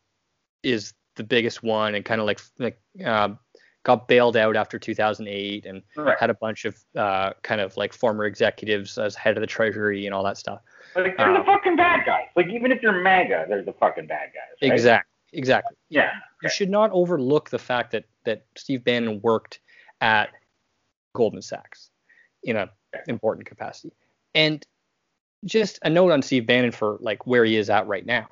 is 0.63 0.93
the 1.15 1.23
biggest 1.23 1.63
one, 1.63 1.95
and 1.95 2.03
kind 2.03 2.19
of 2.19 2.27
like 2.27 2.41
like 2.59 2.77
uh, 3.05 3.29
got 3.83 4.09
bailed 4.09 4.35
out 4.35 4.57
after 4.57 4.77
2008, 4.77 5.65
and 5.65 5.81
Right. 5.95 6.17
had 6.19 6.29
a 6.29 6.33
bunch 6.33 6.65
of 6.65 6.77
uh, 6.97 7.31
kind 7.43 7.61
of 7.61 7.77
like 7.77 7.93
former 7.93 8.25
executives 8.25 8.97
as 8.97 9.15
head 9.15 9.37
of 9.37 9.41
the 9.41 9.47
treasury 9.47 10.05
and 10.05 10.13
all 10.13 10.23
that 10.23 10.37
stuff. 10.37 10.59
Like 10.95 11.15
they're 11.15 11.29
Um, 11.29 11.35
the 11.37 11.45
fucking 11.45 11.77
bad 11.77 12.05
guys. 12.05 12.27
Like 12.35 12.47
even 12.49 12.71
if 12.73 12.81
you're 12.81 12.91
MAGA, 13.01 13.45
they're 13.47 13.63
the 13.63 13.73
fucking 13.73 14.07
bad 14.07 14.31
guys. 14.33 14.57
Right? 14.61 14.71
Exactly. 14.73 15.10
Exactly. 15.33 15.77
Yeah. 15.89 16.11
you 16.43 16.49
should 16.49 16.69
not 16.69 16.91
overlook 16.91 17.49
the 17.49 17.59
fact 17.59 17.91
that 17.91 18.05
that 18.25 18.45
Steve 18.57 18.83
Bannon 18.83 19.21
worked 19.21 19.59
at 20.01 20.29
Goldman 21.13 21.41
Sachs 21.41 21.89
in 22.43 22.57
an 22.57 22.69
important 23.07 23.45
capacity. 23.45 23.93
And 24.35 24.65
just 25.45 25.79
a 25.83 25.89
note 25.89 26.11
on 26.11 26.21
Steve 26.21 26.45
Bannon 26.45 26.71
for 26.71 26.97
like 27.01 27.25
where 27.25 27.45
he 27.45 27.57
is 27.57 27.69
at 27.69 27.87
right 27.87 28.05
now. 28.05 28.27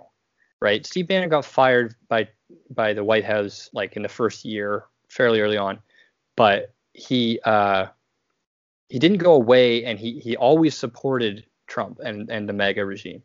Right? 0.62 0.86
Steve 0.86 1.08
Bannon 1.08 1.30
got 1.30 1.46
fired 1.46 1.96
by 2.10 2.28
by 2.70 2.94
the 2.94 3.04
White 3.04 3.26
House 3.26 3.70
like 3.74 3.96
in 3.96 4.02
the 4.02 4.10
first 4.10 4.44
year, 4.44 4.86
fairly 5.08 5.40
early 5.40 5.58
on, 5.58 5.80
but 6.36 6.74
he 6.94 7.40
uh 7.46 7.88
he 8.90 9.00
didn't 9.00 9.18
go 9.18 9.34
away 9.34 9.86
and 9.86 9.98
he 10.00 10.20
he 10.20 10.36
always 10.36 10.76
supported 10.76 11.46
Trump 11.68 12.00
and 12.00 12.30
and 12.30 12.50
the 12.50 12.54
MAGA 12.54 12.86
regime. 12.86 13.24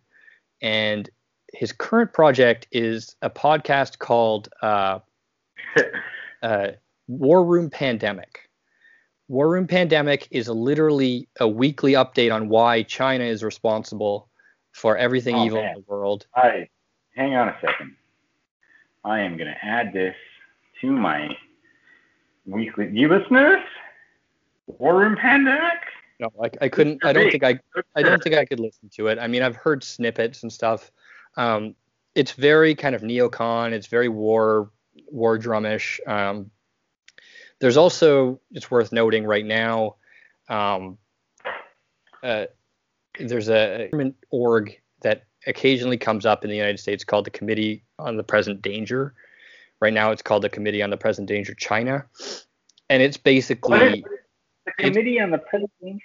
And 0.62 1.10
his 1.54 1.72
current 1.72 2.12
project 2.12 2.66
is 2.72 3.16
a 3.22 3.30
podcast 3.30 3.98
called 3.98 4.48
uh, 4.62 4.98
uh, 6.42 6.68
War 7.06 7.44
Room 7.44 7.70
Pandemic. 7.70 8.48
War 9.28 9.48
Room 9.48 9.66
Pandemic 9.66 10.28
is 10.30 10.48
literally 10.48 11.28
a 11.40 11.48
weekly 11.48 11.92
update 11.92 12.34
on 12.34 12.48
why 12.48 12.82
China 12.82 13.24
is 13.24 13.42
responsible 13.42 14.28
for 14.72 14.96
everything 14.96 15.36
Oh, 15.36 15.44
evil 15.46 15.62
man. 15.62 15.76
in 15.76 15.82
the 15.82 15.84
world. 15.86 16.26
I 16.34 16.68
hang 17.14 17.34
on 17.34 17.48
a 17.48 17.56
second. 17.60 17.96
I 19.04 19.20
am 19.20 19.36
gonna 19.36 19.56
add 19.62 19.92
this 19.92 20.16
to 20.80 20.90
my 20.90 21.28
weekly. 22.46 22.90
You 22.92 23.08
listeners, 23.08 23.62
War 24.66 24.98
Room 24.98 25.16
Pandemic. 25.16 25.78
No, 26.20 26.30
I, 26.42 26.50
I 26.60 26.68
couldn't. 26.68 27.04
I 27.04 27.12
don't 27.12 27.30
think 27.30 27.44
I. 27.44 27.58
I 27.94 28.02
don't 28.02 28.22
think 28.22 28.34
I 28.34 28.44
could 28.44 28.60
listen 28.60 28.88
to 28.96 29.08
it. 29.08 29.18
I 29.18 29.26
mean, 29.26 29.42
I've 29.42 29.56
heard 29.56 29.82
snippets 29.82 30.42
and 30.42 30.52
stuff. 30.52 30.90
Um, 31.36 31.74
it's 32.14 32.32
very 32.32 32.74
kind 32.74 32.94
of 32.94 33.02
neocon. 33.02 33.72
It's 33.72 33.86
very 33.86 34.08
war 34.08 34.70
war 35.08 35.38
drumish. 35.38 35.98
Um, 36.08 36.50
there's 37.60 37.76
also 37.76 38.40
it's 38.52 38.70
worth 38.70 38.92
noting 38.92 39.24
right 39.24 39.44
now. 39.44 39.96
Um, 40.48 40.98
uh, 42.22 42.46
there's 43.18 43.48
a 43.48 43.90
org 44.30 44.80
that 45.02 45.24
occasionally 45.46 45.98
comes 45.98 46.26
up 46.26 46.44
in 46.44 46.50
the 46.50 46.56
United 46.56 46.78
States 46.78 47.04
called 47.04 47.26
the 47.26 47.30
Committee 47.30 47.84
on 47.98 48.16
the 48.16 48.24
Present 48.24 48.62
Danger. 48.62 49.14
Right 49.80 49.92
now, 49.92 50.10
it's 50.10 50.22
called 50.22 50.42
the 50.42 50.48
Committee 50.48 50.82
on 50.82 50.90
the 50.90 50.96
Present 50.96 51.28
Danger 51.28 51.54
China, 51.54 52.06
and 52.88 53.02
it's 53.02 53.16
basically 53.16 54.04
the 54.64 54.72
Committee 54.78 55.20
on 55.20 55.30
the 55.30 55.38
President? 55.38 56.02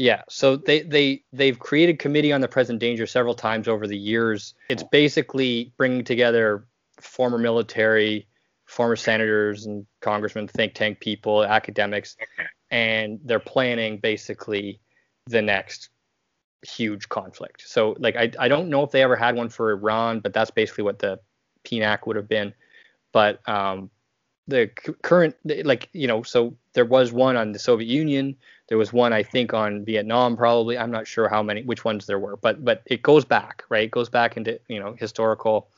Yeah, 0.00 0.22
so 0.30 0.56
they 0.56 0.80
they 0.80 1.22
they've 1.30 1.58
created 1.58 1.98
committee 1.98 2.32
on 2.32 2.40
the 2.40 2.48
present 2.48 2.78
danger 2.78 3.06
several 3.06 3.34
times 3.34 3.68
over 3.68 3.86
the 3.86 3.98
years. 3.98 4.54
It's 4.70 4.82
basically 4.82 5.74
bringing 5.76 6.04
together 6.04 6.64
former 6.98 7.36
military, 7.36 8.26
former 8.64 8.96
senators 8.96 9.66
and 9.66 9.84
congressmen, 10.00 10.48
think 10.48 10.72
tank 10.72 11.00
people, 11.00 11.44
academics, 11.44 12.16
and 12.70 13.20
they're 13.26 13.38
planning 13.38 13.98
basically 13.98 14.80
the 15.26 15.42
next 15.42 15.90
huge 16.62 17.06
conflict. 17.10 17.64
So 17.66 17.94
like 17.98 18.16
I 18.16 18.30
I 18.38 18.48
don't 18.48 18.70
know 18.70 18.82
if 18.82 18.92
they 18.92 19.02
ever 19.02 19.16
had 19.16 19.36
one 19.36 19.50
for 19.50 19.70
Iran, 19.70 20.20
but 20.20 20.32
that's 20.32 20.50
basically 20.50 20.84
what 20.84 20.98
the 20.98 21.20
PNAC 21.64 22.06
would 22.06 22.16
have 22.16 22.28
been. 22.28 22.54
But 23.12 23.46
um 23.46 23.90
the 24.48 24.70
c- 24.82 24.94
current 25.02 25.36
like 25.44 25.90
you 25.92 26.06
know 26.06 26.22
so 26.22 26.56
there 26.72 26.84
was 26.84 27.12
one 27.12 27.36
on 27.36 27.52
the 27.52 27.58
Soviet 27.58 27.88
Union. 27.88 28.36
There 28.68 28.78
was 28.78 28.92
one 28.92 29.12
I 29.12 29.22
think 29.22 29.52
on 29.52 29.84
Vietnam 29.84 30.36
probably. 30.36 30.78
I'm 30.78 30.90
not 30.90 31.06
sure 31.06 31.28
how 31.28 31.42
many 31.42 31.62
which 31.62 31.84
ones 31.84 32.06
there 32.06 32.18
were 32.18 32.36
but 32.36 32.64
but 32.64 32.82
it 32.86 33.02
goes 33.02 33.24
back 33.24 33.64
right? 33.68 33.84
It 33.84 33.90
goes 33.90 34.08
back 34.08 34.36
into 34.36 34.60
you 34.68 34.80
know 34.80 34.94
historical 34.98 35.68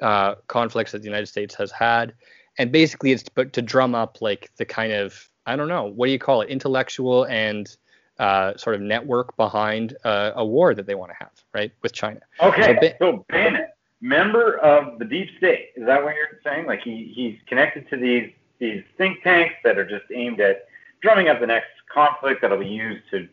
uh, 0.00 0.36
conflicts 0.46 0.92
that 0.92 0.98
the 0.98 1.06
United 1.06 1.26
States 1.26 1.54
has 1.56 1.70
had. 1.72 2.14
And 2.58 2.72
basically 2.72 3.12
it's 3.12 3.28
but 3.28 3.52
to 3.52 3.62
drum 3.62 3.94
up 3.94 4.20
like 4.20 4.50
the 4.56 4.64
kind 4.64 4.92
of 4.92 5.28
I 5.46 5.56
don't 5.56 5.68
know 5.68 5.84
what 5.84 6.06
do 6.06 6.12
you 6.12 6.18
call 6.18 6.40
it? 6.40 6.48
Intellectual 6.48 7.24
and 7.24 7.74
uh, 8.18 8.56
sort 8.56 8.74
of 8.74 8.82
network 8.82 9.36
behind 9.36 9.96
uh, 10.04 10.32
a 10.34 10.44
war 10.44 10.74
that 10.74 10.86
they 10.86 10.94
want 10.94 11.10
to 11.12 11.16
have 11.18 11.30
right 11.54 11.72
with 11.82 11.92
China. 11.92 12.20
Okay, 12.40 12.62
So 12.62 12.74
Ba- 12.80 12.96
so 12.98 13.26
Bannon, 13.28 13.66
member 14.00 14.58
of 14.58 14.98
the 14.98 15.04
deep 15.04 15.28
state. 15.38 15.70
Is 15.76 15.86
that 15.86 16.02
what 16.02 16.14
you're 16.14 16.40
saying? 16.44 16.66
Like 16.66 16.80
he, 16.82 17.12
he's 17.14 17.38
connected 17.46 17.88
to 17.90 17.96
these 17.96 18.30
these 18.58 18.82
think 18.96 19.22
tanks 19.22 19.54
that 19.64 19.78
are 19.78 19.88
just 19.88 20.04
aimed 20.14 20.40
at 20.40 20.66
drumming 21.00 21.28
up 21.28 21.40
the 21.40 21.46
next 21.46 21.70
conflict 21.92 22.42
that'll 22.42 22.58
be 22.58 22.66
used 22.66 23.02
to 23.10 23.28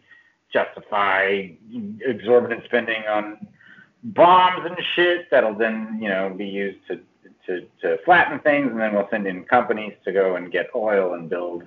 justify 0.51 1.47
exorbitant 2.01 2.63
spending 2.65 3.03
on 3.07 3.47
bombs 4.03 4.65
and 4.65 4.77
shit 4.95 5.29
that'll 5.31 5.55
then, 5.55 5.99
you 6.01 6.07
know, 6.07 6.29
be 6.29 6.47
used 6.47 6.79
to 6.87 6.99
to, 7.47 7.67
to 7.79 7.97
flatten 8.05 8.39
things 8.39 8.71
and 8.71 8.79
then 8.79 8.93
we'll 8.93 9.07
send 9.11 9.27
in 9.27 9.43
companies 9.43 9.93
to 10.03 10.11
go 10.11 10.35
and 10.35 10.51
get 10.51 10.67
oil 10.75 11.13
and 11.13 11.29
build 11.29 11.63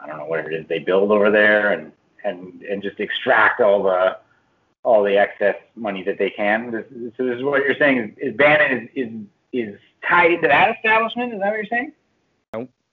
I 0.00 0.08
don't 0.08 0.18
know 0.18 0.24
whatever 0.26 0.50
it 0.50 0.60
is 0.60 0.68
they 0.68 0.80
build 0.80 1.12
over 1.12 1.30
there 1.30 1.72
and 1.72 1.92
and 2.24 2.62
and 2.62 2.82
just 2.82 2.98
extract 2.98 3.60
all 3.60 3.82
the 3.82 4.18
all 4.82 5.02
the 5.02 5.16
excess 5.16 5.56
money 5.76 6.02
that 6.04 6.18
they 6.18 6.30
can. 6.30 6.70
This, 6.70 6.84
so 7.16 7.24
this 7.24 7.36
is 7.36 7.42
what 7.42 7.64
you're 7.64 7.76
saying 7.78 7.98
is, 7.98 8.30
is 8.32 8.36
Bannon 8.36 8.88
is, 8.94 9.06
is 9.52 9.70
is 9.72 9.80
tied 10.08 10.32
into 10.32 10.48
that 10.48 10.76
establishment. 10.76 11.32
Is 11.32 11.40
that 11.40 11.48
what 11.48 11.56
you're 11.56 11.64
saying? 11.66 11.92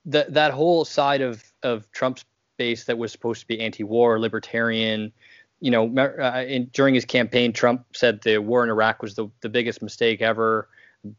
That 0.06 0.32
that 0.34 0.52
whole 0.52 0.84
side 0.84 1.20
of 1.20 1.44
of 1.62 1.90
Trump's 1.92 2.24
base 2.56 2.84
that 2.84 2.98
was 2.98 3.12
supposed 3.12 3.40
to 3.40 3.46
be 3.46 3.60
anti-war, 3.60 4.18
libertarian, 4.18 5.12
you 5.60 5.70
know, 5.70 5.84
uh, 5.96 6.44
in, 6.46 6.66
during 6.72 6.94
his 6.94 7.04
campaign, 7.04 7.52
Trump 7.52 7.86
said 7.94 8.20
the 8.22 8.38
war 8.38 8.64
in 8.64 8.70
Iraq 8.70 9.02
was 9.02 9.14
the 9.14 9.28
the 9.40 9.48
biggest 9.48 9.82
mistake 9.82 10.20
ever. 10.20 10.68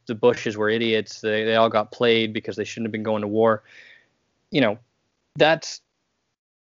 The 0.05 0.15
Bushes 0.15 0.55
were 0.55 0.69
idiots. 0.69 1.21
They 1.21 1.43
they 1.43 1.55
all 1.55 1.69
got 1.69 1.91
played 1.91 2.33
because 2.33 2.55
they 2.55 2.63
shouldn't 2.63 2.87
have 2.87 2.91
been 2.91 3.03
going 3.03 3.21
to 3.21 3.27
war. 3.27 3.63
You 4.51 4.61
know, 4.61 4.79
that's 5.35 5.81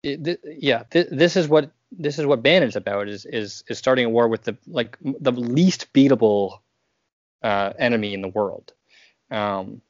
it, 0.03 0.25
th- 0.25 0.41
yeah. 0.45 0.85
Th- 0.91 1.09
this 1.11 1.37
is 1.37 1.49
what 1.49 1.71
this 1.91 2.19
is 2.19 2.27
what 2.27 2.43
Bannon's 2.43 2.77
about 2.77 3.09
is 3.09 3.27
is 3.27 3.65
is 3.69 3.79
starting 3.79 4.05
a 4.05 4.11
war 4.11 4.29
with 4.29 4.43
the 4.43 4.57
like 4.67 4.97
the 5.03 5.33
least 5.33 5.93
beatable 5.93 6.61
uh, 7.43 7.73
enemy 7.79 8.15
in 8.15 8.23
the 8.23 8.29
world. 8.29 8.73
Um, 9.31 9.81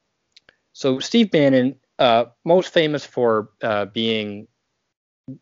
so 0.72 0.98
Steve 0.98 1.30
Bannon, 1.30 1.76
uh, 2.00 2.24
most 2.44 2.72
famous 2.72 3.04
for 3.06 3.50
uh, 3.62 3.84
being 3.86 4.48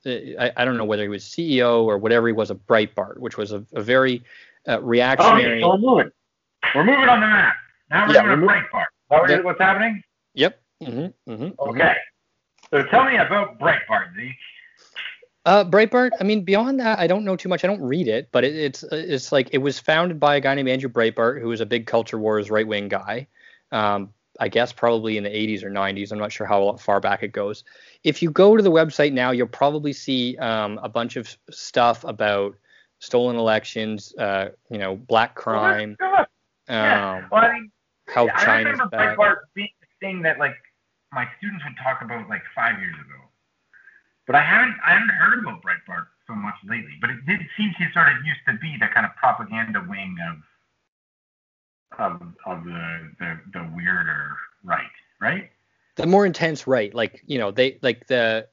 uh, 0.06 0.10
I, 0.38 0.52
I 0.56 0.64
don't 0.64 0.76
know 0.76 0.84
whether 0.84 1.02
he 1.02 1.08
was 1.08 1.24
CEO 1.24 1.84
or 1.84 1.98
whatever 1.98 2.26
he 2.26 2.32
was 2.34 2.50
of 2.50 2.58
Breitbart, 2.66 3.18
which 3.18 3.38
was 3.38 3.52
a, 3.52 3.64
a 3.74 3.80
very 3.80 4.22
uh, 4.66 4.72
Oh, 4.72 4.80
reactionary. 4.80 5.60
yeah, 5.60 5.66
so 5.66 5.68
we're 5.70 5.78
moving. 5.78 6.10
We're 6.74 6.84
moving 6.84 7.08
on 7.08 7.20
the 7.20 7.26
map. 7.26 7.54
Now 7.90 8.06
we're 8.06 8.14
Yeah, 8.14 8.22
doing 8.24 8.40
we're 8.40 8.46
break 8.46 8.64
that 9.28 9.44
what's 9.44 9.60
happening? 9.60 10.02
Yep. 10.34 10.60
Mm-hmm, 10.82 11.32
mm-hmm, 11.32 11.48
Okay. 11.70 11.94
So 12.70 12.82
tell 12.84 13.04
me 13.04 13.16
about 13.16 13.58
Breitbart, 13.58 14.14
Zeke. 14.14 14.34
Uh, 15.46 15.64
Breitbart. 15.64 16.10
I 16.20 16.24
mean, 16.24 16.44
beyond 16.44 16.78
that, 16.80 16.98
I 16.98 17.06
don't 17.06 17.24
know 17.24 17.36
too 17.36 17.48
much. 17.48 17.64
I 17.64 17.66
don't 17.68 17.80
read 17.80 18.06
it, 18.08 18.28
but 18.32 18.44
it, 18.44 18.54
it's 18.54 18.82
it's 18.92 19.32
like 19.32 19.48
it 19.52 19.58
was 19.58 19.78
founded 19.78 20.20
by 20.20 20.36
a 20.36 20.40
guy 20.40 20.54
named 20.54 20.68
Andrew 20.68 20.90
Breitbart, 20.90 21.40
who 21.40 21.48
was 21.48 21.60
a 21.62 21.66
big 21.66 21.86
culture 21.86 22.18
wars 22.18 22.50
right 22.50 22.66
wing 22.66 22.88
guy. 22.88 23.26
Um, 23.72 24.12
I 24.38 24.48
guess 24.48 24.72
probably 24.72 25.16
in 25.16 25.24
the 25.24 25.30
80s 25.30 25.62
or 25.64 25.70
90s. 25.70 26.12
I'm 26.12 26.18
not 26.18 26.30
sure 26.32 26.46
how 26.46 26.72
far 26.76 27.00
back 27.00 27.22
it 27.22 27.32
goes. 27.32 27.64
If 28.04 28.22
you 28.22 28.30
go 28.30 28.56
to 28.56 28.62
the 28.62 28.70
website 28.70 29.12
now, 29.12 29.32
you'll 29.32 29.48
probably 29.48 29.92
see 29.92 30.36
um, 30.38 30.78
a 30.82 30.88
bunch 30.88 31.16
of 31.16 31.36
stuff 31.50 32.04
about 32.04 32.54
stolen 33.00 33.36
elections, 33.36 34.14
uh, 34.18 34.48
you 34.70 34.78
know, 34.78 34.96
black 34.96 35.34
crime, 35.34 35.96
Well, 36.00 36.10
that's 36.16 36.30
good. 36.68 36.74
um, 36.74 36.84
yeah. 36.84 37.28
Well, 37.30 37.44
I 37.44 37.52
mean, 37.52 37.70
how 38.06 38.28
I 38.28 38.44
China's 38.44 38.72
remember 38.72 38.96
bad. 38.96 39.16
Breitbart 39.18 39.36
being 39.54 39.68
a 39.82 39.86
thing 40.00 40.22
that 40.22 40.38
like 40.38 40.54
my 41.12 41.26
students 41.38 41.64
would 41.64 41.76
talk 41.82 42.02
about 42.02 42.28
like 42.28 42.42
five 42.54 42.78
years 42.80 42.94
ago. 42.94 43.20
But 44.26 44.36
I 44.36 44.42
haven't 44.42 44.76
I 44.84 44.92
haven't 44.92 45.08
heard 45.10 45.38
about 45.40 45.62
Breitbart 45.62 46.06
so 46.26 46.34
much 46.34 46.54
lately. 46.64 46.92
But 47.00 47.10
it 47.10 47.24
did 47.26 47.40
seem 47.56 47.72
to 47.78 47.92
sort 47.92 48.08
of 48.08 48.14
used 48.24 48.40
to 48.46 48.54
be 48.60 48.76
the 48.78 48.88
kind 48.92 49.06
of 49.06 49.16
propaganda 49.16 49.84
wing 49.88 50.16
of 50.30 50.36
of 51.98 52.20
of 52.46 52.64
the 52.64 53.10
the, 53.18 53.40
the 53.52 53.70
weirder 53.74 54.36
right, 54.64 54.90
right? 55.20 55.50
the 55.96 56.06
more 56.06 56.26
intense 56.26 56.66
right 56.66 56.94
like 56.94 57.22
you 57.26 57.38
know 57.38 57.50
they 57.50 57.78
like 57.82 58.06
the 58.06 58.46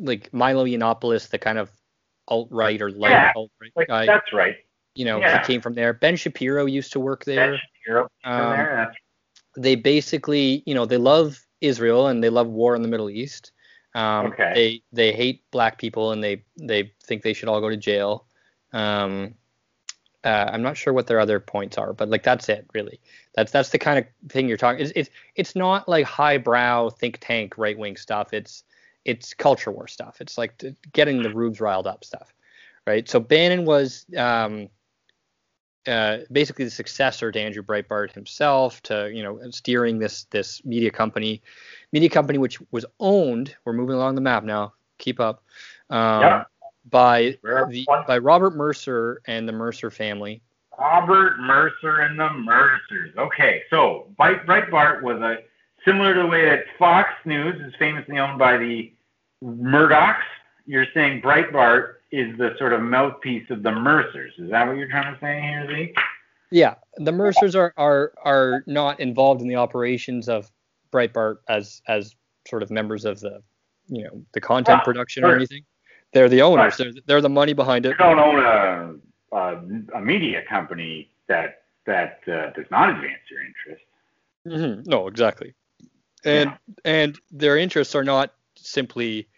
like 0.00 0.32
milo 0.32 0.64
yiannopoulos 0.64 1.28
the 1.30 1.38
kind 1.38 1.58
of 1.58 1.70
alt 2.28 2.48
right 2.50 2.80
or 2.82 2.90
light 2.90 3.12
Yeah, 3.12 3.32
alt 3.34 3.50
right 3.60 3.72
Like 3.76 3.88
guy 3.88 4.06
that's 4.06 4.32
right. 4.32 4.54
you 4.94 5.04
know 5.04 5.20
yeah. 5.20 5.32
he 5.32 5.38
came 5.38 5.60
from 5.60 5.74
there 5.74 5.92
ben 5.92 6.16
shapiro 6.16 6.66
used 6.66 6.92
to 6.92 7.00
work 7.00 7.24
there 7.24 7.60
Europe 7.86 8.12
in 8.26 8.30
Um, 8.30 8.50
there. 8.50 8.92
They 9.56 9.74
basically 9.76 10.62
you 10.66 10.74
know 10.74 10.86
they 10.86 10.96
love 10.98 11.44
israel 11.60 12.06
and 12.08 12.22
they 12.22 12.28
love 12.30 12.48
war 12.48 12.74
in 12.76 12.82
the 12.82 12.88
middle 12.88 13.10
east 13.10 13.52
um, 13.94 14.26
Okay. 14.26 14.52
they 14.54 14.82
they 14.92 15.12
hate 15.12 15.42
black 15.50 15.78
people 15.78 16.12
and 16.12 16.22
they 16.22 16.44
they 16.58 16.92
think 17.04 17.22
they 17.22 17.32
should 17.32 17.48
all 17.48 17.60
go 17.60 17.70
to 17.70 17.76
jail 17.76 18.26
um, 18.72 19.34
uh, 20.26 20.50
I'm 20.52 20.60
not 20.60 20.76
sure 20.76 20.92
what 20.92 21.06
their 21.06 21.20
other 21.20 21.38
points 21.38 21.78
are, 21.78 21.92
but 21.92 22.08
like 22.08 22.24
that's 22.24 22.48
it 22.48 22.66
really. 22.74 23.00
That's 23.36 23.52
that's 23.52 23.68
the 23.68 23.78
kind 23.78 23.96
of 23.96 24.06
thing 24.28 24.48
you're 24.48 24.56
talking. 24.56 24.84
It's 24.84 24.92
it's, 24.96 25.10
it's 25.36 25.54
not 25.54 25.88
like 25.88 26.04
highbrow 26.04 26.90
think 26.90 27.18
tank 27.20 27.56
right 27.56 27.78
wing 27.78 27.96
stuff. 27.96 28.32
It's 28.32 28.64
it's 29.04 29.32
culture 29.34 29.70
war 29.70 29.86
stuff. 29.86 30.20
It's 30.20 30.36
like 30.36 30.60
getting 30.92 31.22
the 31.22 31.30
rubes 31.30 31.60
riled 31.60 31.86
up 31.86 32.04
stuff, 32.04 32.34
right? 32.88 33.08
So 33.08 33.20
Bannon 33.20 33.66
was 33.66 34.04
um, 34.16 34.68
uh, 35.86 36.18
basically 36.32 36.64
the 36.64 36.72
successor 36.72 37.30
to 37.30 37.40
Andrew 37.40 37.62
Breitbart 37.62 38.10
himself, 38.10 38.82
to 38.82 39.08
you 39.14 39.22
know 39.22 39.38
steering 39.52 40.00
this 40.00 40.24
this 40.30 40.64
media 40.64 40.90
company, 40.90 41.40
media 41.92 42.08
company 42.08 42.38
which 42.38 42.58
was 42.72 42.84
owned. 42.98 43.54
We're 43.64 43.74
moving 43.74 43.94
along 43.94 44.16
the 44.16 44.22
map 44.22 44.42
now. 44.42 44.74
Keep 44.98 45.20
up. 45.20 45.44
Um, 45.88 46.20
Yeah. 46.20 46.44
By 46.90 47.36
the 47.42 47.84
by 48.06 48.18
Robert 48.18 48.54
Mercer 48.54 49.20
and 49.26 49.48
the 49.48 49.52
Mercer 49.52 49.90
family. 49.90 50.42
Robert 50.78 51.38
Mercer 51.38 52.00
and 52.00 52.18
the 52.18 52.30
Mercers. 52.30 53.14
Okay, 53.16 53.62
so 53.70 54.08
Breitbart 54.18 55.02
was 55.02 55.20
a 55.20 55.38
similar 55.84 56.14
to 56.14 56.22
the 56.22 56.26
way 56.26 56.44
that 56.44 56.64
Fox 56.78 57.08
News 57.24 57.60
is 57.60 57.74
famously 57.78 58.18
owned 58.18 58.38
by 58.38 58.56
the 58.56 58.92
Murdochs. 59.42 60.22
You're 60.66 60.86
saying 60.94 61.22
Breitbart 61.22 61.94
is 62.12 62.36
the 62.38 62.54
sort 62.58 62.72
of 62.72 62.82
mouthpiece 62.82 63.48
of 63.50 63.62
the 63.62 63.72
Mercers. 63.72 64.32
Is 64.38 64.50
that 64.50 64.66
what 64.66 64.76
you're 64.76 64.88
trying 64.88 65.12
to 65.12 65.20
say 65.20 65.40
here, 65.40 65.66
Zeke? 65.68 65.96
Yeah, 66.50 66.74
the 66.96 67.12
Mercers 67.12 67.56
are 67.56 67.72
are 67.76 68.12
are 68.24 68.62
not 68.66 69.00
involved 69.00 69.40
in 69.40 69.48
the 69.48 69.56
operations 69.56 70.28
of 70.28 70.50
Breitbart 70.92 71.38
as 71.48 71.82
as 71.88 72.14
sort 72.46 72.62
of 72.62 72.70
members 72.70 73.04
of 73.04 73.20
the 73.20 73.42
you 73.88 74.04
know 74.04 74.24
the 74.34 74.40
content 74.40 74.80
Ah, 74.80 74.84
production 74.84 75.24
or 75.24 75.34
anything. 75.34 75.64
They're 76.12 76.28
the 76.28 76.42
owners. 76.42 76.78
Right. 76.78 76.78
They're 76.78 77.02
they're 77.06 77.20
the 77.20 77.28
money 77.28 77.52
behind 77.52 77.86
it. 77.86 77.90
You 77.90 77.96
don't 77.96 78.18
own 78.18 78.40
a, 78.40 79.36
a, 79.36 79.98
a 79.98 80.00
media 80.00 80.42
company 80.48 81.10
that 81.28 81.62
that 81.86 82.20
uh, 82.26 82.50
does 82.50 82.66
not 82.70 82.90
advance 82.90 83.20
your 83.30 83.40
interest. 83.44 83.84
hmm 84.46 84.90
No, 84.90 85.08
exactly. 85.08 85.54
And 86.24 86.56
and 86.84 87.18
their 87.30 87.56
interests 87.56 87.94
are 87.94 88.04
not 88.04 88.32
simply, 88.56 89.28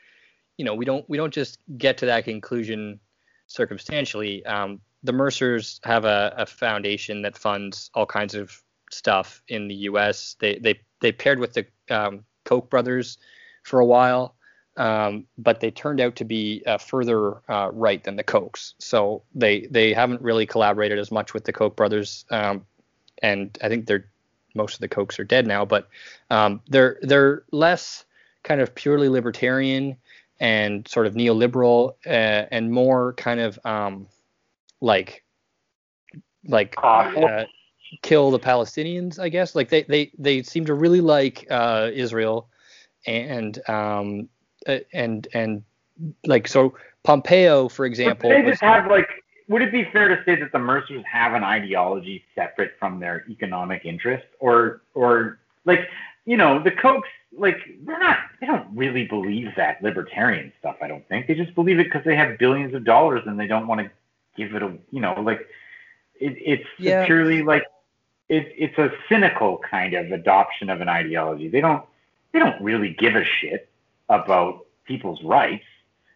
you 0.57 0.65
know, 0.65 0.75
we 0.75 0.85
don't 0.85 1.09
we 1.09 1.17
don't 1.17 1.33
just 1.33 1.59
get 1.77 1.99
to 1.99 2.07
that 2.07 2.25
conclusion 2.25 3.01
circumstantially. 3.47 4.45
Um, 4.47 4.81
the 5.03 5.13
Mercers 5.13 5.81
have 5.85 6.05
a, 6.05 6.35
a 6.37 6.47
foundation 6.47 7.23
that 7.23 7.37
funds 7.37 7.91
all 7.95 8.07
kinds 8.07 8.35
of 8.35 8.63
stuff 8.91 9.43
in 9.49 9.69
the 9.69 9.75
U.S. 9.75 10.37
They 10.41 10.59
they 10.59 10.81
they 11.01 11.13
paired 11.13 11.39
with 11.39 11.53
the 11.53 11.67
um, 11.91 12.25
Koch 12.45 12.71
brothers 12.71 13.19
for 13.65 13.81
a 13.81 13.85
while, 13.87 14.35
um, 14.79 15.27
but 15.37 15.61
they 15.61 15.71
turned 15.71 16.01
out 16.01 16.17
to 16.17 16.25
be 16.25 16.63
uh, 16.67 16.79
further 16.79 17.43
uh, 17.51 17.71
right 17.73 18.03
than 18.03 18.17
the 18.17 18.25
Kochs. 18.25 18.75
So 18.79 19.23
they 19.35 19.63
they 19.71 19.93
haven't 19.93 20.23
really 20.23 20.47
collaborated 20.47 20.99
as 20.99 21.11
much 21.11 21.35
with 21.35 21.45
the 21.45 21.53
Koch 21.53 21.77
brothers, 21.77 22.25
um, 22.31 22.65
and 23.23 23.57
I 23.63 23.69
think 23.69 23.87
they're 23.87 24.09
most 24.55 24.75
of 24.75 24.81
the 24.81 24.89
Kochs 24.89 25.19
are 25.19 25.25
dead 25.25 25.47
now, 25.47 25.65
but 25.65 25.89
um, 26.31 26.63
they're 26.69 26.99
they're 27.03 27.45
less 27.51 28.05
kind 28.45 28.61
of 28.61 28.75
purely 28.75 29.09
libertarian 29.09 29.97
and 30.41 30.87
sort 30.87 31.07
of 31.07 31.15
neoliberal 31.15 31.95
uh, 32.07 32.47
and 32.51 32.71
more 32.71 33.13
kind 33.15 33.41
of 33.41 33.59
um, 33.65 34.07
like 34.81 35.25
like 36.47 36.77
Awful. 36.79 37.27
uh, 37.27 37.45
kill 38.03 38.31
the 38.31 38.39
Palestinians, 38.39 39.19
I 39.19 39.29
guess. 39.29 39.55
Like 39.57 39.69
they 39.71 39.83
they 39.83 40.13
they 40.19 40.43
seem 40.45 40.67
to 40.67 40.75
really 40.75 41.01
like 41.01 41.47
uh, 41.51 41.91
Israel 41.93 42.49
and 43.07 43.59
um 43.69 44.29
uh, 44.69 44.79
and 44.93 45.27
and 45.33 45.63
like 46.27 46.47
so 46.47 46.75
Pompeo, 47.03 47.69
for 47.69 47.87
example, 47.87 48.31
they 48.31 48.43
was, 48.43 48.53
just 48.53 48.63
have 48.63 48.91
like? 48.91 49.09
Would 49.49 49.63
it 49.63 49.73
be 49.73 49.85
fair 49.93 50.09
to 50.09 50.23
say 50.25 50.37
that 50.37 50.53
the 50.53 50.59
Mercers 50.59 51.03
have 51.11 51.33
an 51.33 51.43
ideology 51.43 52.23
separate 52.35 52.73
from 52.79 53.01
their 53.01 53.25
economic 53.31 53.85
interest, 53.85 54.27
or 54.41 54.83
or 54.95 55.39
like 55.65 55.89
you 56.27 56.37
know 56.37 56.63
the 56.63 56.71
Kochs 56.71 57.09
like 57.37 57.59
they're 57.83 57.99
not 57.99 58.19
they 58.41 58.47
don't 58.47 58.67
really 58.75 59.07
believe 59.07 59.49
that 59.57 59.83
libertarian 59.83 60.53
stuff. 60.59 60.77
I 60.83 60.89
don't 60.89 61.07
think 61.09 61.27
they 61.27 61.35
just 61.35 61.55
believe 61.55 61.79
it 61.79 61.85
because 61.85 62.05
they 62.05 62.17
have 62.17 62.39
billions 62.39 62.75
of 62.75 62.85
dollars 62.85 63.23
and 63.27 63.39
they 63.39 63.47
don't 63.47 63.67
want 63.67 63.81
to 63.81 63.91
give 64.37 64.55
it 64.55 64.63
a 64.63 64.73
you 64.91 65.01
know 65.01 65.21
like 65.21 65.41
it, 66.21 66.37
it's 66.39 66.69
Yeah. 66.79 67.07
purely 67.07 67.43
like 67.43 67.65
it, 68.29 68.53
it's 68.57 68.77
a 68.79 68.91
cynical 69.09 69.59
kind 69.59 69.95
of 69.95 70.13
adoption 70.13 70.71
of 70.71 70.81
an 70.81 70.89
ideology. 70.89 71.49
They 71.49 71.61
don't 71.61 71.85
they 72.33 72.39
don't 72.39 72.61
really 72.63 72.91
give 72.91 73.17
a 73.17 73.25
shit 73.25 73.68
about 74.09 74.67
people's 74.85 75.23
rights. 75.23 75.65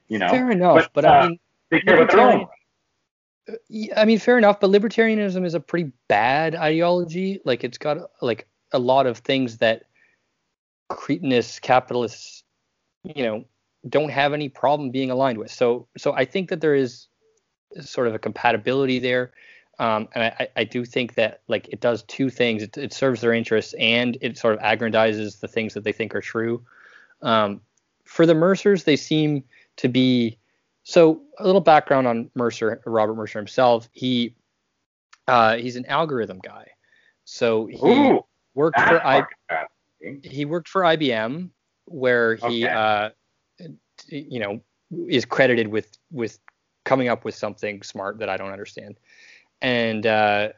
You 0.09 0.19
know, 0.19 0.29
fair 0.29 0.51
enough, 0.51 0.89
but, 0.93 0.93
but, 0.93 1.05
uh, 1.05 1.09
I 1.09 1.29
mean 1.29 1.39
they 1.71 1.81
care 1.81 1.97
about 1.97 2.11
their 2.11 2.21
own. 2.21 2.47
I 3.97 4.05
mean, 4.05 4.19
fair 4.19 4.39
enough, 4.39 4.61
but 4.61 4.71
libertarianism 4.71 5.45
is 5.45 5.55
a 5.55 5.61
pretty 5.61 5.91
bad 6.07 6.55
ideology. 6.55 7.41
Like, 7.45 7.65
it's 7.65 7.79
got 7.79 8.11
like 8.21 8.47
a 8.73 8.79
lot 8.79 9.07
of 9.07 9.19
things 9.19 9.59
that 9.59 9.85
cretinous 10.89 11.59
capitalists, 11.59 12.45
you 13.03 13.25
know, 13.25 13.45
don't 13.89 14.11
have 14.11 14.33
any 14.33 14.49
problem 14.49 14.91
being 14.91 15.11
aligned 15.11 15.39
with. 15.39 15.51
So, 15.51 15.89
so 15.97 16.13
I 16.13 16.25
think 16.25 16.51
that 16.51 16.61
there 16.61 16.75
is 16.75 17.09
sort 17.81 18.07
of 18.07 18.15
a 18.15 18.19
compatibility 18.19 18.99
there, 18.99 19.33
um, 19.79 20.09
and 20.15 20.25
I, 20.39 20.49
I 20.57 20.65
do 20.65 20.85
think 20.85 21.15
that 21.15 21.41
like 21.49 21.69
it 21.71 21.81
does 21.81 22.05
two 22.05 22.31
things: 22.31 22.63
it, 22.63 22.77
it 22.77 22.93
serves 22.93 23.23
their 23.23 23.33
interests 23.33 23.75
and 23.79 24.17
it 24.21 24.39
sort 24.39 24.55
of 24.55 24.61
aggrandizes 24.61 25.41
the 25.41 25.49
things 25.49 25.75
that 25.75 25.83
they 25.83 25.93
think 25.93 26.15
are 26.15 26.21
true. 26.21 26.65
Um, 27.23 27.63
for 28.13 28.27
the 28.27 28.35
Mercers, 28.35 28.85
they 28.85 28.97
seem 28.97 29.43
to 29.79 29.89
be 29.89 30.37
so 30.83 31.23
a 31.39 31.47
little 31.47 31.63
background 31.63 32.07
on 32.07 32.31
Mercer, 32.35 32.83
Robert 32.85 33.15
Mercer 33.15 33.39
himself. 33.39 33.89
He 33.93 34.35
uh, 35.29 35.57
he's 35.57 35.77
an 35.77 35.87
algorithm 35.87 36.39
guy. 36.41 36.67
So 37.25 37.67
he 37.67 37.87
Ooh, 37.87 38.21
worked 38.55 38.81
for 38.81 39.05
I, 39.07 39.25
he 40.23 40.45
worked 40.45 40.69
for 40.69 40.83
IBM, 40.83 41.49
where 41.87 42.35
he 42.35 42.65
Okay. 42.65 42.75
uh, 42.75 43.11
you 44.09 44.41
know 44.41 44.61
is 45.09 45.25
credited 45.25 45.69
with 45.69 45.97
with 46.11 46.39
coming 46.85 47.09
up 47.09 47.25
with 47.25 47.35
something 47.35 47.83
smart 47.83 48.19
that 48.19 48.29
I 48.29 48.37
don't 48.37 48.53
understand. 48.53 48.99
And 49.63 50.07
uh, 50.07 50.51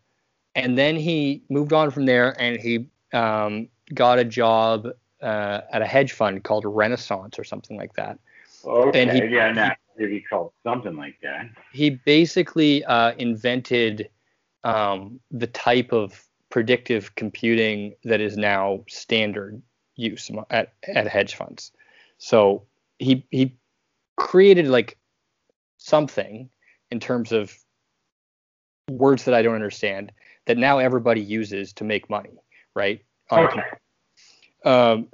and 0.57 0.77
then 0.77 0.97
he 0.97 1.45
moved 1.49 1.73
on 1.73 1.93
from 1.93 2.07
there, 2.07 2.35
and 2.40 2.59
he 2.61 2.88
um, 3.12 3.69
got 3.95 4.19
a 4.19 4.25
job 4.25 4.88
uh, 5.25 5.63
at 5.73 5.83
a 5.83 5.87
hedge 5.87 6.13
fund 6.13 6.45
called 6.45 6.65
Renaissance 6.67 7.39
or 7.39 7.45
something 7.45 7.77
like 7.77 7.95
that. 7.95 8.19
Okay. 8.65 9.03
And 9.03 9.11
he- 9.11 9.35
yeah, 9.35 9.53
nah, 9.53 9.71
maybe 9.97 10.21
called 10.21 10.53
something 10.63 10.97
like 10.97 11.17
that. 11.23 11.47
He 11.73 11.91
basically 11.91 12.85
uh, 12.85 13.13
invented 13.19 14.11
um, 14.63 15.21
the 15.31 15.47
type 15.49 15.93
of 15.93 16.23
predictive 16.51 17.15
computing 17.17 17.95
that 18.05 18.21
is 18.21 18.37
now 18.37 18.85
standard 18.89 19.61
use 19.97 20.31
at, 20.51 20.75
at 20.87 21.09
hedge 21.09 21.35
funds. 21.35 21.73
So 22.19 22.63
he 22.99 23.27
he 23.31 23.57
created 24.17 24.69
like 24.69 24.97
something 25.79 26.49
in 26.91 27.01
terms 27.01 27.33
of 27.33 27.53
words 28.89 29.25
that 29.25 29.35
I 29.35 29.43
don't 29.43 29.55
understand 29.55 30.13
that 30.47 30.59
now 30.59 30.79
everybody 30.79 31.21
uses 31.21 31.73
to 31.75 31.85
make 31.85 32.09
money, 32.09 32.39
right? 32.75 33.05
On 33.31 33.47
Okay. 33.47 33.63
Um, 34.64 35.09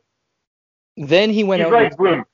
then 0.97 1.31
he 1.31 1.45
went 1.45 1.63
He's 1.63 1.67
out. 1.67 1.73
like 1.73 1.97
Bloom. 1.97 2.25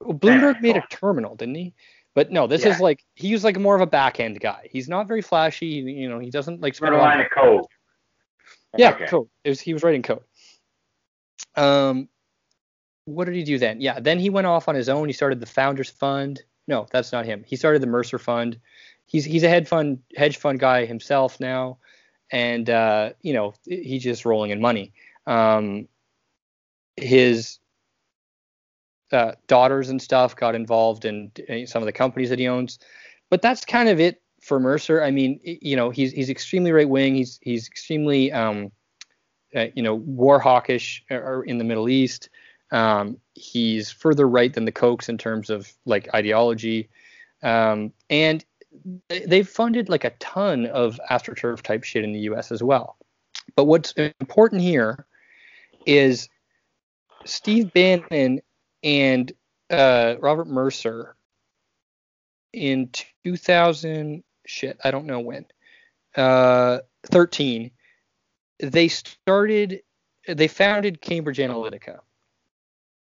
Well, 0.00 0.18
Bloomberg 0.18 0.60
made 0.60 0.76
a 0.76 0.82
terminal, 0.90 1.34
didn't 1.36 1.54
he? 1.54 1.74
But 2.14 2.30
no, 2.30 2.46
this 2.46 2.64
Yeah. 2.64 2.70
is 2.72 2.80
like 2.80 3.04
he 3.14 3.32
was 3.32 3.42
like 3.44 3.58
more 3.58 3.74
of 3.74 3.80
a 3.80 3.86
back 3.86 4.20
end 4.20 4.38
guy. 4.40 4.68
He's 4.70 4.88
not 4.88 5.08
very 5.08 5.22
flashy. 5.22 5.66
You 5.66 6.08
know, 6.08 6.18
he 6.18 6.30
doesn't 6.30 6.60
like 6.60 6.74
spend 6.74 6.94
a 6.94 6.98
line 6.98 7.20
of 7.20 7.30
code. 7.30 7.64
Yeah, 8.76 8.90
Okay. 8.90 9.06
code. 9.06 9.28
It 9.44 9.48
was, 9.50 9.60
he 9.60 9.72
was 9.72 9.82
writing 9.82 10.02
code. 10.02 10.22
Um, 11.56 12.08
what 13.04 13.26
did 13.26 13.34
he 13.34 13.44
do 13.44 13.58
then? 13.58 13.80
Yeah, 13.80 14.00
then 14.00 14.18
he 14.18 14.30
went 14.30 14.46
off 14.46 14.68
on 14.68 14.74
his 14.74 14.88
own. 14.88 15.08
He 15.08 15.12
started 15.12 15.40
the 15.40 15.46
Founders 15.46 15.90
Fund. 15.90 16.42
No, 16.66 16.86
that's 16.90 17.12
not 17.12 17.26
him. 17.26 17.44
He 17.46 17.56
started 17.56 17.82
the 17.82 17.86
Mercer 17.86 18.18
Fund. 18.18 18.58
He's 19.06 19.24
he's 19.24 19.42
a 19.42 19.48
hedge 19.48 19.68
fund 19.68 19.98
hedge 20.16 20.38
fund 20.38 20.58
guy 20.58 20.86
himself 20.86 21.38
now, 21.38 21.78
and 22.30 22.68
uh, 22.70 23.10
you 23.20 23.34
know 23.34 23.54
he's 23.66 24.02
just 24.02 24.24
rolling 24.24 24.50
in 24.50 24.60
money. 24.60 24.92
Um, 25.26 25.88
his 26.96 27.58
uh, 29.12 29.32
daughters 29.46 29.88
and 29.88 30.00
stuff 30.00 30.36
got 30.36 30.54
involved 30.54 31.04
in 31.04 31.30
uh, 31.48 31.66
some 31.66 31.82
of 31.82 31.86
the 31.86 31.92
companies 31.92 32.30
that 32.30 32.38
he 32.38 32.48
owns, 32.48 32.78
but 33.30 33.42
that's 33.42 33.64
kind 33.64 33.88
of 33.88 34.00
it 34.00 34.22
for 34.40 34.60
Mercer. 34.60 35.02
I 35.02 35.10
mean, 35.10 35.40
you 35.42 35.76
know, 35.76 35.90
he's 35.90 36.12
he's 36.12 36.30
extremely 36.30 36.72
right 36.72 36.88
wing. 36.88 37.14
He's 37.14 37.38
he's 37.42 37.66
extremely 37.66 38.32
um, 38.32 38.70
uh, 39.54 39.66
you 39.74 39.82
know, 39.82 39.94
war 39.94 40.38
hawkish 40.40 41.04
uh, 41.10 41.14
or 41.14 41.44
in 41.44 41.58
the 41.58 41.64
Middle 41.64 41.88
East. 41.88 42.28
Um, 42.72 43.18
he's 43.34 43.90
further 43.90 44.28
right 44.28 44.52
than 44.52 44.64
the 44.64 44.72
Kochs 44.72 45.08
in 45.08 45.16
terms 45.16 45.48
of 45.48 45.72
like 45.86 46.12
ideology, 46.14 46.88
um, 47.42 47.92
and 48.10 48.44
they've 49.08 49.48
funded 49.48 49.88
like 49.88 50.04
a 50.04 50.10
ton 50.18 50.66
of 50.66 51.00
astroturf 51.10 51.62
type 51.62 51.84
shit 51.84 52.04
in 52.04 52.12
the 52.12 52.20
U.S. 52.20 52.50
as 52.50 52.62
well. 52.62 52.96
But 53.54 53.66
what's 53.66 53.92
important 54.20 54.60
here 54.60 55.06
is 55.86 56.28
Steve 57.24 57.72
Bannon 57.72 58.40
and 58.82 59.32
uh, 59.70 60.16
Robert 60.20 60.46
Mercer 60.46 61.16
in 62.52 62.90
2000 63.24 64.22
shit 64.46 64.78
I 64.84 64.90
don't 64.90 65.06
know 65.06 65.20
when 65.20 65.46
uh, 66.16 66.78
13 67.06 67.70
they 68.60 68.88
started 68.88 69.82
they 70.28 70.48
founded 70.48 71.00
Cambridge 71.00 71.38
Analytica 71.38 71.98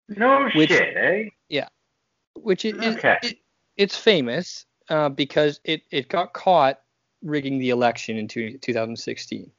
No 0.08 0.49
Which- 0.56 0.69
shit, 0.69 0.95
eh? 0.95 1.30
Yeah, 1.49 1.67
which 2.36 2.63
is 2.65 2.73
Okay. 2.97 3.17
it, 3.23 3.38
it's 3.75 3.97
famous 3.97 4.65
uh, 4.89 5.10
because 5.10 5.60
it 5.63 5.82
it 5.91 6.08
got 6.10 6.34
caught 6.34 6.80
rigging 7.26 7.58
the 7.60 7.72
election 7.72 8.18
in 8.18 8.28
two, 8.28 8.58
2016 8.60 9.52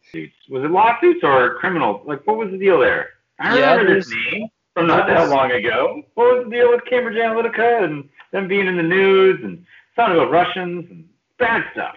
Was 0.48 0.64
it 0.64 0.70
lawsuits 0.70 1.20
or 1.22 1.56
criminal? 1.56 2.02
Like, 2.06 2.26
what 2.26 2.36
was 2.36 2.50
the 2.50 2.58
deal 2.58 2.78
there? 2.78 3.10
I 3.38 3.58
Yeah, 3.58 3.72
remember 3.72 3.94
this 3.94 4.10
name 4.32 4.48
from 4.74 4.86
not 4.86 5.06
that 5.08 5.28
long 5.28 5.50
ago. 5.50 6.02
What 6.14 6.36
was 6.36 6.44
the 6.44 6.50
deal 6.50 6.70
with 6.70 6.84
Cambridge 6.84 7.16
Analytica 7.16 7.84
and 7.84 8.08
them 8.32 8.48
being 8.48 8.66
in 8.66 8.76
the 8.76 8.82
news 8.82 9.40
and 9.42 9.64
sounding 9.94 10.18
about 10.18 10.30
Russians 10.30 10.86
and 10.90 11.08
bad 11.38 11.64
stuff? 11.72 11.96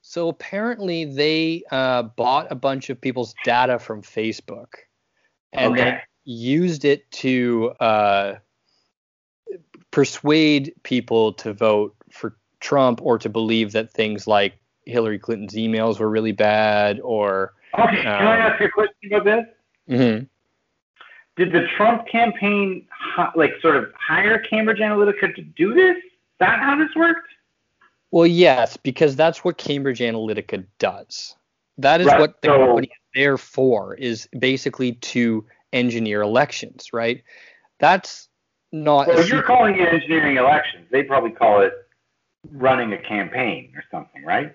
So 0.00 0.28
apparently 0.28 1.04
they 1.04 1.62
uh, 1.70 2.02
bought 2.02 2.50
a 2.50 2.56
bunch 2.56 2.90
of 2.90 3.00
people's 3.00 3.34
data 3.44 3.78
from 3.78 4.02
Facebook 4.02 4.74
and 5.52 5.76
then 5.76 6.00
used 6.24 6.84
it 6.84 7.10
to 7.12 7.72
uh, 7.78 8.34
persuade 9.90 10.74
people 10.82 11.32
to 11.34 11.52
vote 11.52 11.94
for 12.10 12.36
Trump 12.60 13.00
or 13.02 13.18
to 13.18 13.28
believe 13.28 13.72
that 13.72 13.92
things 13.92 14.26
like 14.26 14.54
Hillary 14.84 15.18
Clinton's 15.18 15.54
emails 15.54 15.98
were 15.98 16.10
really 16.10 16.32
bad 16.32 17.00
or 17.02 17.54
Okay, 17.78 18.02
can 18.02 18.06
I 18.06 18.34
Um, 18.46 18.52
ask 18.52 18.60
you 18.60 18.66
a 18.66 18.70
question 18.70 19.12
about 19.14 19.24
this? 19.24 19.44
Mhm. 19.88 20.28
Did 21.36 21.52
the 21.52 21.66
Trump 21.76 22.06
campaign 22.06 22.86
like 23.34 23.54
sort 23.62 23.76
of 23.76 23.92
hire 23.98 24.38
Cambridge 24.38 24.78
Analytica 24.80 25.34
to 25.34 25.42
do 25.42 25.72
this? 25.74 25.96
Is 25.96 26.38
that 26.38 26.58
how 26.60 26.76
this 26.76 26.94
worked? 26.94 27.28
well 28.10 28.26
yes 28.26 28.76
because 28.76 29.16
that's 29.16 29.42
what 29.42 29.56
Cambridge 29.56 30.00
Analytica 30.00 30.66
does. 30.78 31.34
That 31.78 32.02
is 32.02 32.06
Right, 32.08 32.20
what 32.20 32.42
the 32.42 32.48
so- 32.48 32.58
company 32.66 32.88
is 32.88 32.98
there 33.14 33.38
for 33.38 33.94
is 33.94 34.28
basically 34.38 34.92
to 34.92 35.46
engineer 35.72 36.20
elections, 36.20 36.92
right? 36.92 37.22
That's 37.78 38.28
not 38.72 39.06
Well, 39.06 39.26
you're 39.26 39.42
calling 39.42 39.78
it 39.78 39.88
engineering 39.88 40.36
elections. 40.36 40.86
They 40.90 41.02
probably 41.04 41.30
call 41.30 41.62
it 41.62 41.72
running 42.50 42.92
a 42.92 42.98
campaign 42.98 43.72
or 43.74 43.82
something, 43.90 44.22
right? 44.24 44.54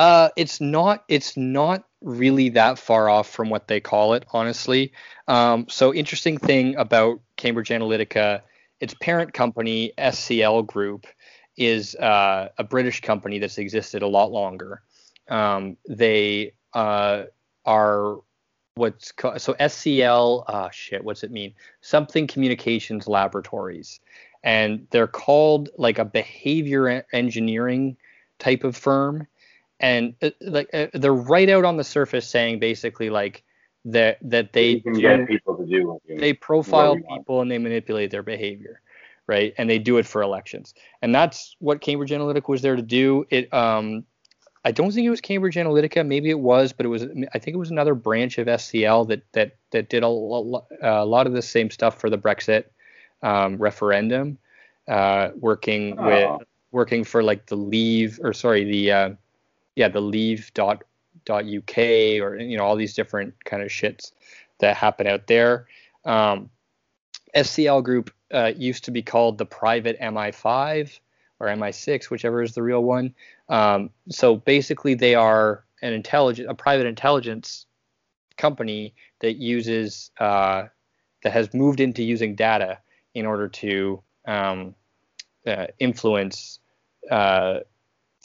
Uh, 0.00 0.30
it's 0.34 0.62
not. 0.62 1.04
It's 1.08 1.36
not 1.36 1.84
really 2.00 2.48
that 2.48 2.78
far 2.78 3.10
off 3.10 3.28
from 3.28 3.50
what 3.50 3.68
they 3.68 3.80
call 3.80 4.14
it, 4.14 4.24
honestly. 4.32 4.94
Um, 5.28 5.66
so 5.68 5.92
interesting 5.92 6.38
thing 6.38 6.74
about 6.76 7.20
Cambridge 7.36 7.68
Analytica, 7.68 8.40
its 8.80 8.94
parent 8.94 9.34
company 9.34 9.92
SCL 9.98 10.66
Group 10.66 11.06
is 11.58 11.96
uh, 11.96 12.48
a 12.56 12.64
British 12.64 13.02
company 13.02 13.38
that's 13.38 13.58
existed 13.58 14.00
a 14.00 14.06
lot 14.06 14.32
longer. 14.32 14.80
Um, 15.28 15.76
they 15.86 16.54
uh, 16.72 17.24
are 17.66 18.20
what's 18.76 19.12
ca- 19.12 19.36
so 19.36 19.52
SCL. 19.60 20.44
Ah, 20.48 20.70
shit. 20.70 21.04
What's 21.04 21.24
it 21.24 21.30
mean? 21.30 21.52
Something 21.82 22.26
Communications 22.26 23.06
Laboratories, 23.06 24.00
and 24.42 24.86
they're 24.92 25.06
called 25.06 25.68
like 25.76 25.98
a 25.98 26.06
behavior 26.06 27.04
engineering 27.12 27.98
type 28.38 28.64
of 28.64 28.74
firm 28.74 29.26
and 29.80 30.14
uh, 30.22 30.30
like 30.40 30.68
uh, 30.72 30.86
they're 30.94 31.12
right 31.14 31.48
out 31.50 31.64
on 31.64 31.76
the 31.76 31.84
surface 31.84 32.28
saying 32.28 32.58
basically 32.60 33.10
like 33.10 33.42
that 33.84 34.18
that 34.22 34.52
they 34.52 34.70
you 34.70 34.80
can 34.82 34.92
do- 34.92 35.00
get 35.00 35.26
people 35.26 35.56
to 35.56 35.66
do 35.66 36.00
they 36.08 36.32
profile 36.32 36.90
what 36.90 36.96
we 36.96 37.02
want. 37.02 37.20
people 37.20 37.40
and 37.40 37.50
they 37.50 37.58
manipulate 37.58 38.10
their 38.10 38.22
behavior 38.22 38.80
right 39.26 39.54
and 39.58 39.68
they 39.70 39.78
do 39.78 39.96
it 39.96 40.06
for 40.06 40.22
elections 40.22 40.74
and 41.02 41.14
that's 41.14 41.56
what 41.60 41.80
cambridge 41.80 42.10
analytica 42.10 42.48
was 42.48 42.62
there 42.62 42.76
to 42.76 42.82
do 42.82 43.24
it 43.30 43.52
um 43.54 44.04
i 44.64 44.70
don't 44.70 44.92
think 44.92 45.06
it 45.06 45.10
was 45.10 45.20
cambridge 45.20 45.54
analytica 45.56 46.06
maybe 46.06 46.28
it 46.30 46.38
was 46.38 46.72
but 46.72 46.84
it 46.84 46.90
was 46.90 47.04
i 47.32 47.38
think 47.38 47.54
it 47.54 47.58
was 47.58 47.70
another 47.70 47.94
branch 47.94 48.36
of 48.38 48.46
scl 48.48 49.08
that 49.08 49.22
that 49.32 49.56
that 49.70 49.88
did 49.88 50.02
a, 50.02 50.06
a 50.06 51.04
lot 51.06 51.26
of 51.26 51.32
the 51.32 51.42
same 51.42 51.70
stuff 51.70 51.98
for 51.98 52.10
the 52.10 52.18
brexit 52.18 52.64
um, 53.22 53.56
referendum 53.56 54.36
uh, 54.88 55.30
working 55.36 55.96
with 55.96 56.24
Oh. 56.24 56.40
working 56.72 57.04
for 57.04 57.22
like 57.22 57.46
the 57.46 57.56
leave 57.56 58.18
or 58.22 58.32
sorry 58.32 58.64
the 58.64 58.92
uh, 58.92 59.10
yeah 59.80 59.88
the 59.88 60.00
leave 60.00 60.52
dot 60.52 60.84
dot 61.24 61.44
uk 61.46 61.78
or 61.78 62.36
you 62.36 62.56
know 62.56 62.64
all 62.64 62.76
these 62.76 62.94
different 62.94 63.32
kind 63.46 63.62
of 63.62 63.70
shits 63.70 64.12
that 64.58 64.76
happen 64.76 65.06
out 65.06 65.26
there. 65.26 65.66
Um, 66.04 66.50
scl 67.34 67.82
group 67.82 68.12
uh, 68.32 68.52
used 68.56 68.84
to 68.84 68.90
be 68.90 69.02
called 69.02 69.38
the 69.38 69.46
private 69.46 69.98
mi5 70.00 70.98
or 71.40 71.46
mi6 71.48 72.10
whichever 72.10 72.42
is 72.42 72.52
the 72.54 72.62
real 72.62 72.84
one. 72.84 73.14
Um, 73.48 73.90
so 74.10 74.36
basically 74.36 74.94
they 74.94 75.14
are 75.14 75.64
an 75.80 75.94
intelligent 75.94 76.50
a 76.50 76.54
private 76.54 76.86
intelligence 76.86 77.64
company 78.36 78.94
that 79.20 79.36
uses 79.36 80.10
uh, 80.20 80.64
that 81.22 81.32
has 81.32 81.54
moved 81.54 81.80
into 81.80 82.02
using 82.02 82.34
data 82.34 82.78
in 83.14 83.24
order 83.24 83.48
to 83.48 84.02
um, 84.26 84.74
uh, 85.46 85.66
influence 85.78 86.58
uh, 87.10 87.60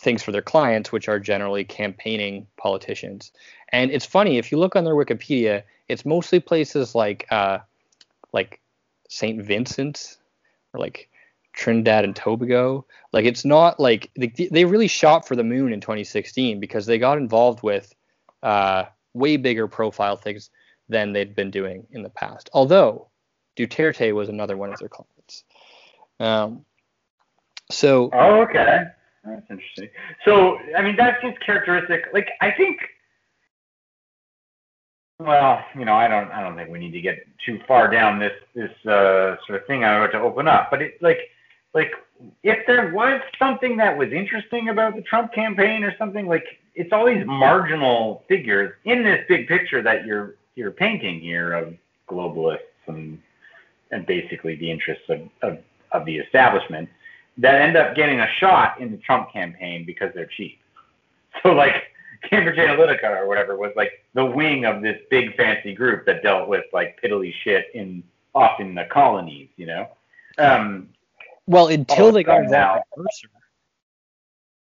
things 0.05 0.23
for 0.23 0.31
their 0.31 0.41
clients, 0.41 0.93
which 0.93 1.09
are 1.09 1.19
generally 1.19 1.65
campaigning 1.65 2.47
politicians. 2.55 3.33
And 3.73 3.91
it's 3.91 4.05
funny 4.05 4.37
if 4.37 4.51
you 4.51 4.57
look 4.57 4.77
on 4.77 4.85
their 4.85 4.95
Wikipedia, 4.95 5.63
it's 5.89 6.05
mostly 6.05 6.39
places 6.39 6.95
like 6.95 7.25
uh, 7.29 7.57
like 8.31 8.61
Saint 9.09 9.43
Vincent 9.43 10.17
or 10.73 10.79
like 10.79 11.09
Trinidad 11.51 12.05
and 12.05 12.15
Tobago. 12.15 12.85
Like 13.11 13.25
it's 13.25 13.43
not 13.43 13.79
like 13.79 14.11
they, 14.15 14.27
they 14.51 14.63
really 14.63 14.87
shot 14.87 15.27
for 15.27 15.35
the 15.35 15.43
moon 15.43 15.73
in 15.73 15.81
2016 15.81 16.59
because 16.59 16.85
they 16.85 16.99
got 16.99 17.17
involved 17.17 17.63
with 17.63 17.93
uh, 18.43 18.85
way 19.13 19.35
bigger 19.37 19.67
profile 19.67 20.15
things 20.15 20.51
than 20.87 21.13
they'd 21.13 21.35
been 21.35 21.51
doing 21.51 21.87
in 21.91 22.03
the 22.03 22.09
past. 22.09 22.49
Although 22.53 23.09
Duterte 23.57 24.13
was 24.13 24.29
another 24.29 24.55
one 24.55 24.71
of 24.71 24.77
their 24.77 24.89
clients. 24.89 25.43
Um, 26.19 26.63
so 27.71 28.11
Oh, 28.13 28.43
okay. 28.43 28.85
That's 29.25 29.45
interesting. 29.49 29.89
So, 30.23 30.59
I 30.77 30.81
mean, 30.81 30.95
that's 30.95 31.21
just 31.21 31.39
characteristic. 31.39 32.05
Like, 32.13 32.29
I 32.41 32.51
think 32.51 32.79
well, 35.19 35.63
you 35.77 35.85
know, 35.85 35.93
I 35.93 36.07
don't, 36.07 36.29
I 36.31 36.41
don't 36.41 36.55
think 36.55 36.69
we 36.69 36.79
need 36.79 36.91
to 36.91 37.01
get 37.01 37.25
too 37.45 37.59
far 37.67 37.89
down 37.89 38.19
this, 38.19 38.33
this 38.53 38.71
uh, 38.85 39.37
sort 39.47 39.61
of 39.61 39.67
thing 39.67 39.83
I'm 39.83 40.01
about 40.01 40.11
to 40.11 40.19
open 40.19 40.47
up. 40.47 40.67
But 40.69 40.81
it's 40.81 41.01
like, 41.01 41.19
like, 41.73 41.91
if 42.43 42.65
there 42.67 42.93
was 42.93 43.21
something 43.39 43.77
that 43.77 43.97
was 43.97 44.11
interesting 44.11 44.69
about 44.69 44.95
the 44.95 45.01
Trump 45.01 45.33
campaign 45.33 45.83
or 45.83 45.95
something, 45.97 46.27
like, 46.27 46.45
it's 46.75 46.91
all 46.91 47.05
these 47.05 47.25
marginal 47.25 48.23
figures 48.27 48.73
in 48.83 49.03
this 49.03 49.21
big 49.29 49.47
picture 49.47 49.81
that 49.81 50.05
you're, 50.05 50.35
you're 50.55 50.71
painting 50.71 51.21
here 51.21 51.53
of 51.53 51.73
globalists 52.09 52.59
and, 52.87 53.17
and 53.91 54.05
basically 54.05 54.55
the 54.57 54.69
interests 54.69 55.05
of, 55.07 55.21
of, 55.41 55.59
of 55.93 56.05
the 56.05 56.17
establishment 56.17 56.89
that 57.37 57.61
end 57.61 57.75
up 57.77 57.95
getting 57.95 58.19
a 58.21 58.27
shot 58.39 58.79
in 58.79 58.91
the 58.91 58.97
Trump 58.97 59.31
campaign 59.31 59.85
because 59.85 60.11
they're 60.13 60.25
cheap. 60.37 60.59
So, 61.43 61.51
like, 61.51 61.83
Cambridge 62.29 62.57
Analytica 62.57 63.03
or 63.21 63.27
whatever 63.27 63.57
was 63.57 63.73
like 63.75 64.05
the 64.13 64.25
wing 64.25 64.63
of 64.63 64.81
this 64.81 64.97
big 65.11 65.35
fancy 65.35 65.73
group 65.75 66.05
that 66.05 66.23
dealt 66.23 66.47
with 66.47 66.63
like 66.71 66.97
piddly 67.03 67.33
shit 67.43 67.65
in 67.75 68.01
often 68.33 68.73
the 68.73 68.85
colonies, 68.85 69.49
you 69.57 69.65
know. 69.65 69.89
Um, 70.37 70.89
Well, 71.45 71.67
until 71.67 72.05
Oh, 72.07 72.11
they 72.11 72.23
got 72.23 72.43
involved 72.43 72.83
with 72.95 73.03
Mercer. 73.05 73.27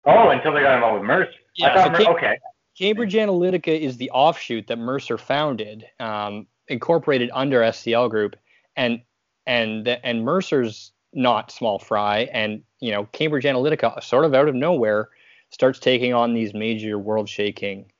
oh, 0.05 0.29
until 0.29 0.53
they 0.53 0.61
got 0.61 0.75
involved 0.75 0.99
with 1.01 1.07
Mercer. 1.07 1.31
Yeah, 1.55 1.67
I 1.71 1.73
thought, 1.75 1.85
so 1.85 1.91
Mer- 1.91 1.97
Cam- 1.99 2.15
okay. 2.15 2.39
Cambridge 2.77 3.13
Analytica 3.13 3.79
is 3.79 3.95
the 3.97 4.09
offshoot 4.11 4.67
that 4.67 4.77
Mercer 4.77 5.17
founded, 5.17 5.85
um, 5.99 6.47
incorporated 6.67 7.29
under 7.33 7.61
SCL 7.61 8.09
Group, 8.09 8.35
and 8.75 9.01
and 9.45 9.87
and 9.87 10.23
Mercer's 10.25 10.91
not 11.15 11.51
small 11.51 11.79
fry, 11.79 12.29
and 12.31 12.61
you 12.79 12.91
know 12.91 13.05
Cambridge 13.13 13.45
Analytica 13.45 14.03
sort 14.03 14.25
of 14.25 14.33
out 14.33 14.47
of 14.47 14.55
nowhere 14.55 15.09
starts 15.49 15.79
taking 15.79 16.13
on 16.13 16.33
these 16.33 16.53
major 16.53 16.99
world-shaking 16.99 17.91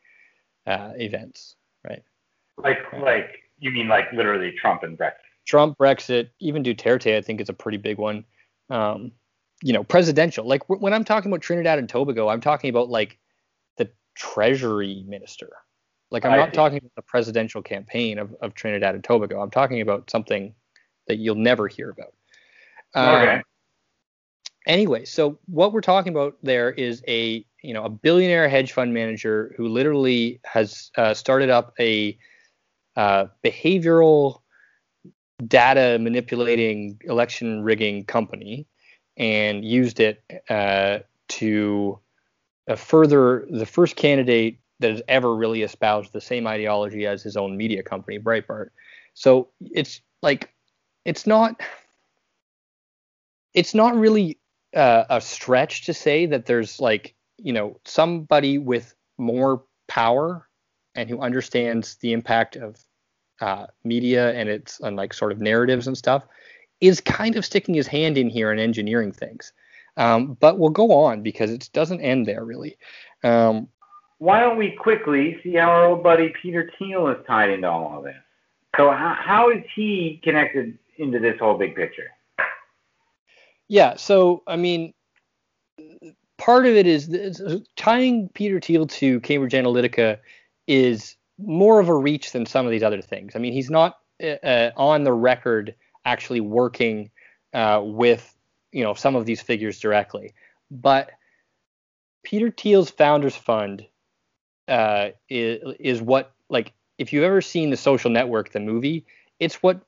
uh, 0.68 0.92
events, 0.98 1.56
right? 1.88 2.04
Like, 2.58 2.80
like 2.94 3.44
you 3.60 3.72
mean 3.72 3.88
like 3.88 4.12
literally 4.14 4.54
Trump 4.60 4.84
and 4.84 4.98
Brexit? 4.98 5.14
Trump, 5.46 5.78
Brexit, 5.78 6.30
even 6.40 6.64
Duterte, 6.64 7.16
I 7.16 7.22
think 7.22 7.40
is 7.40 7.50
a 7.50 7.54
pretty 7.54 7.78
big 7.78 7.98
one. 7.98 8.26
Um, 8.70 9.12
you 9.62 9.74
know, 9.74 9.84
presidential. 9.84 10.46
Like 10.46 10.62
w- 10.68 10.82
when 10.82 10.94
I'm 10.94 11.06
talking 11.06 11.32
about 11.32 11.42
Trinidad 11.42 11.80
and 11.80 11.88
Tobago, 11.88 12.28
I'm 12.28 12.42
talking 12.42 12.70
about 12.70 12.90
like 12.90 13.18
the 13.78 13.90
Treasury 14.16 15.06
Minister. 15.08 15.50
Like 16.12 16.26
I'm 16.26 16.34
I 16.34 16.38
not 16.38 16.50
see. 16.50 16.56
talking 16.56 16.78
about 16.80 16.96
the 16.96 17.02
presidential 17.04 17.62
campaign 17.62 18.18
of, 18.20 18.36
of 18.42 18.54
Trinidad 18.54 18.96
and 18.96 19.04
Tobago. 19.04 19.42
I'm 19.42 19.52
talking 19.52 19.82
about 19.82 20.10
something 20.10 20.54
that 21.08 21.18
you'll 21.18 21.36
never 21.36 21.68
hear 21.68 21.90
about. 21.90 22.14
Um, 22.96 23.16
Okay. 23.16 23.42
Anyway, 24.68 25.06
so 25.06 25.38
what 25.46 25.74
we're 25.74 25.82
talking 25.82 26.12
about 26.12 26.38
there 26.42 26.72
is 26.72 27.04
a 27.08 27.46
you 27.62 27.74
know 27.74 27.84
a 27.84 27.90
billionaire 27.90 28.50
hedge 28.50 28.72
fund 28.72 28.94
manager 28.94 29.54
who 29.58 29.68
literally 29.68 30.40
has 30.44 30.90
uh, 30.98 31.14
started 31.14 31.52
up 31.52 31.74
a 31.80 32.18
uh, 32.96 33.26
behavioral 33.44 34.42
data 35.46 36.00
manipulating 36.00 37.00
election 37.04 37.62
rigging 37.62 38.06
company 38.06 38.66
and 39.18 39.64
used 39.64 40.00
it 40.00 40.24
uh, 40.50 41.00
to 41.28 42.00
uh, 42.68 42.76
further 42.76 43.46
the 43.50 43.66
first 43.66 43.96
candidate 43.96 44.60
that 44.80 44.92
has 44.92 45.02
ever 45.08 45.36
really 45.36 45.62
espoused 45.62 46.12
the 46.12 46.22
same 46.22 46.48
ideology 46.48 47.06
as 47.06 47.22
his 47.24 47.38
own 47.38 47.56
media 47.56 47.84
company, 47.84 48.20
Breitbart. 48.20 48.70
So 49.14 49.50
it's 49.62 50.02
like 50.22 50.54
it's 51.06 51.28
not 51.28 51.62
it's 53.56 53.74
not 53.74 53.96
really 53.96 54.38
uh, 54.76 55.06
a 55.10 55.22
stretch 55.22 55.86
to 55.86 55.94
say 55.94 56.26
that 56.28 56.46
there's 56.46 56.80
like 56.80 57.16
you 57.38 57.54
know 57.54 57.80
somebody 57.86 58.58
with 58.58 58.94
more 59.18 59.64
power 59.88 60.48
and 60.94 61.10
who 61.10 61.20
understands 61.20 61.96
the 61.98 62.14
impact 62.14 62.56
of 62.56 62.78
uh, 63.42 63.68
media 63.84 64.34
and 64.34 64.48
its 64.50 64.80
and 64.82 64.96
like 64.96 65.14
sort 65.14 65.32
of 65.32 65.42
narratives 65.42 65.88
and 65.88 65.98
stuff 65.98 66.24
is 66.82 67.02
kind 67.02 67.36
of 67.36 67.46
sticking 67.46 67.74
his 67.74 67.88
hand 67.88 68.18
in 68.18 68.30
here 68.30 68.52
and 68.52 68.60
engineering 68.60 69.12
things. 69.12 69.54
Um, 69.98 70.38
but 70.40 70.60
we'll 70.60 70.70
go 70.70 70.92
on 70.92 71.22
because 71.22 71.52
it 71.52 71.70
doesn't 71.74 72.02
end 72.02 72.26
there 72.26 72.44
really. 72.44 72.78
Um, 73.24 73.70
Why 74.18 74.42
don't 74.42 74.58
we 74.58 74.72
quickly 74.72 75.40
see 75.42 75.54
how 75.54 75.70
our 75.70 75.86
old 75.86 76.04
buddy 76.04 76.34
Peter 76.42 76.70
Thiel 76.78 77.08
is 77.08 77.26
tied 77.26 77.50
into 77.50 77.70
all 77.70 78.00
of 78.00 78.04
this? 78.04 78.16
So 78.76 78.92
how, 78.92 79.16
how 79.18 79.52
is 79.52 79.64
he 79.74 80.20
connected 80.22 80.78
into 80.98 81.20
this 81.20 81.40
whole 81.40 81.58
big 81.58 81.76
picture? 81.76 82.12
Yeah, 83.68 83.96
so 83.96 84.44
I 84.48 84.56
mean, 84.58 84.94
part 86.38 86.66
of 86.66 86.76
it 86.76 86.86
is, 86.86 87.10
is 87.10 87.42
tying 87.76 88.30
Peter 88.34 88.60
Thiel 88.60 88.88
to 88.88 89.20
Cambridge 89.22 89.54
Analytica 89.54 90.20
is 90.68 91.16
more 91.38 91.80
of 91.80 91.90
a 91.90 91.96
reach 91.96 92.32
than 92.32 92.46
some 92.46 92.66
of 92.66 92.72
these 92.72 92.84
other 92.84 93.02
things. 93.02 93.36
I 93.36 93.40
mean, 93.40 93.54
he's 93.54 93.70
not 93.70 93.98
uh, 94.24 94.38
uh, 94.46 94.72
on 94.78 95.04
the 95.04 95.14
record 95.14 95.76
actually 96.06 96.42
working 96.42 97.10
uh, 97.54 97.82
with 97.84 98.36
you 98.72 98.84
know 98.84 98.94
some 98.94 99.16
of 99.16 99.26
these 99.26 99.42
figures 99.42 99.80
directly, 99.80 100.34
but 100.70 101.12
Peter 102.24 102.52
Thiel's 102.52 102.90
Founders 102.92 103.36
Fund 103.36 103.86
uh, 104.68 105.10
is 105.30 105.76
is 105.80 106.02
what 106.02 106.34
like 106.50 106.74
if 106.98 107.12
you've 107.12 107.24
ever 107.24 107.42
seen 107.42 107.70
The 107.70 107.78
Social 107.78 108.10
Network, 108.10 108.52
the 108.52 108.60
movie, 108.60 109.06
it's 109.40 109.56
what 109.56 109.82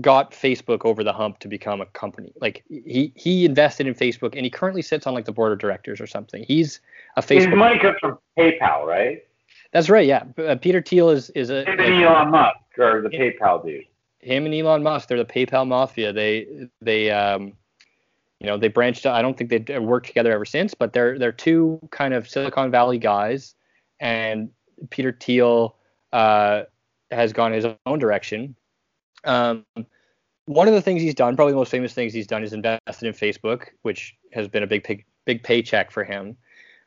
got 0.00 0.32
Facebook 0.32 0.84
over 0.84 1.02
the 1.02 1.12
hump 1.12 1.38
to 1.40 1.48
become 1.48 1.80
a 1.80 1.86
company. 1.86 2.32
Like 2.40 2.64
he 2.68 3.12
he 3.16 3.44
invested 3.44 3.86
in 3.86 3.94
Facebook 3.94 4.34
and 4.34 4.44
he 4.44 4.50
currently 4.50 4.82
sits 4.82 5.06
on 5.06 5.14
like 5.14 5.24
the 5.24 5.32
board 5.32 5.52
of 5.52 5.58
directors 5.58 6.00
or 6.00 6.06
something. 6.06 6.44
He's 6.46 6.80
a 7.16 7.22
His 7.22 7.46
Facebook. 7.46 7.56
money 7.56 7.78
comes 7.78 7.96
from 8.00 8.18
PayPal, 8.38 8.84
right? 8.84 9.24
That's 9.72 9.88
right. 9.90 10.06
Yeah. 10.06 10.24
Uh, 10.38 10.56
Peter 10.56 10.82
Thiel 10.82 11.10
is 11.10 11.30
is 11.30 11.50
a 11.50 11.64
Him 11.64 11.80
and 11.80 12.02
Elon 12.04 12.30
Musk 12.30 12.56
or 12.78 13.00
the 13.02 13.08
PayPal 13.08 13.64
dude. 13.64 13.84
him 14.20 14.44
and 14.46 14.54
Elon 14.54 14.82
Musk. 14.82 15.08
They're 15.08 15.18
the 15.18 15.24
PayPal 15.24 15.66
mafia. 15.66 16.12
They 16.12 16.68
they 16.80 17.10
um 17.10 17.52
you 18.40 18.46
know 18.46 18.58
they 18.58 18.68
branched 18.68 19.06
out. 19.06 19.14
I 19.14 19.22
don't 19.22 19.36
think 19.36 19.48
they've 19.50 19.82
worked 19.82 20.06
together 20.08 20.30
ever 20.32 20.44
since, 20.44 20.74
but 20.74 20.92
they're 20.92 21.18
they're 21.18 21.32
two 21.32 21.80
kind 21.90 22.12
of 22.12 22.28
Silicon 22.28 22.70
Valley 22.70 22.98
guys. 22.98 23.54
And 23.98 24.50
Peter 24.90 25.16
Thiel 25.18 25.74
uh, 26.12 26.64
has 27.10 27.32
gone 27.32 27.52
his 27.52 27.64
own 27.86 27.98
direction. 27.98 28.54
Um, 29.26 29.64
one 30.46 30.68
of 30.68 30.74
the 30.74 30.82
things 30.82 31.02
he's 31.02 31.14
done, 31.14 31.36
probably 31.36 31.52
the 31.52 31.58
most 31.58 31.70
famous 31.70 31.92
things 31.92 32.12
he's 32.12 32.26
done, 32.26 32.44
is 32.44 32.52
invested 32.52 33.06
in 33.06 33.12
Facebook, 33.12 33.68
which 33.82 34.16
has 34.32 34.48
been 34.48 34.62
a 34.62 34.66
big 34.66 34.86
big, 34.86 35.04
big 35.24 35.42
paycheck 35.42 35.90
for 35.90 36.04
him. 36.04 36.36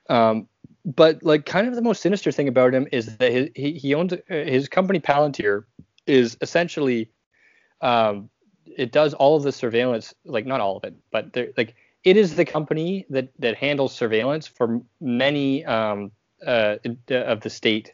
Um, 0.10 0.48
but 0.86 1.22
like, 1.22 1.46
kind 1.46 1.68
of 1.68 1.76
the 1.76 1.82
most 1.82 2.02
sinister 2.02 2.32
thing 2.32 2.48
about 2.48 2.74
him 2.74 2.88
is 2.92 3.18
that 3.18 3.32
his, 3.32 3.50
he 3.56 3.74
he 3.74 3.94
owns 3.94 4.14
uh, 4.14 4.18
his 4.30 4.70
company 4.70 5.00
Palantir 5.00 5.66
is 6.08 6.38
essentially 6.42 7.12
um, 7.82 8.30
it 8.78 8.92
does 8.92 9.14
all 9.14 9.36
of 9.36 9.44
the 9.44 9.52
surveillance, 9.52 10.14
like 10.26 10.46
not 10.46 10.62
all 10.62 10.78
of 10.78 10.84
it, 10.84 10.96
but 11.12 11.36
like 11.58 11.76
it 12.04 12.18
is 12.18 12.36
the 12.36 12.46
company 12.46 13.06
that 13.10 13.30
that 13.40 13.56
handles 13.56 13.94
surveillance 13.94 14.48
for 14.48 14.82
many 15.02 15.66
um, 15.66 16.12
uh, 16.46 16.78
of 17.10 17.42
the 17.42 17.50
state 17.50 17.94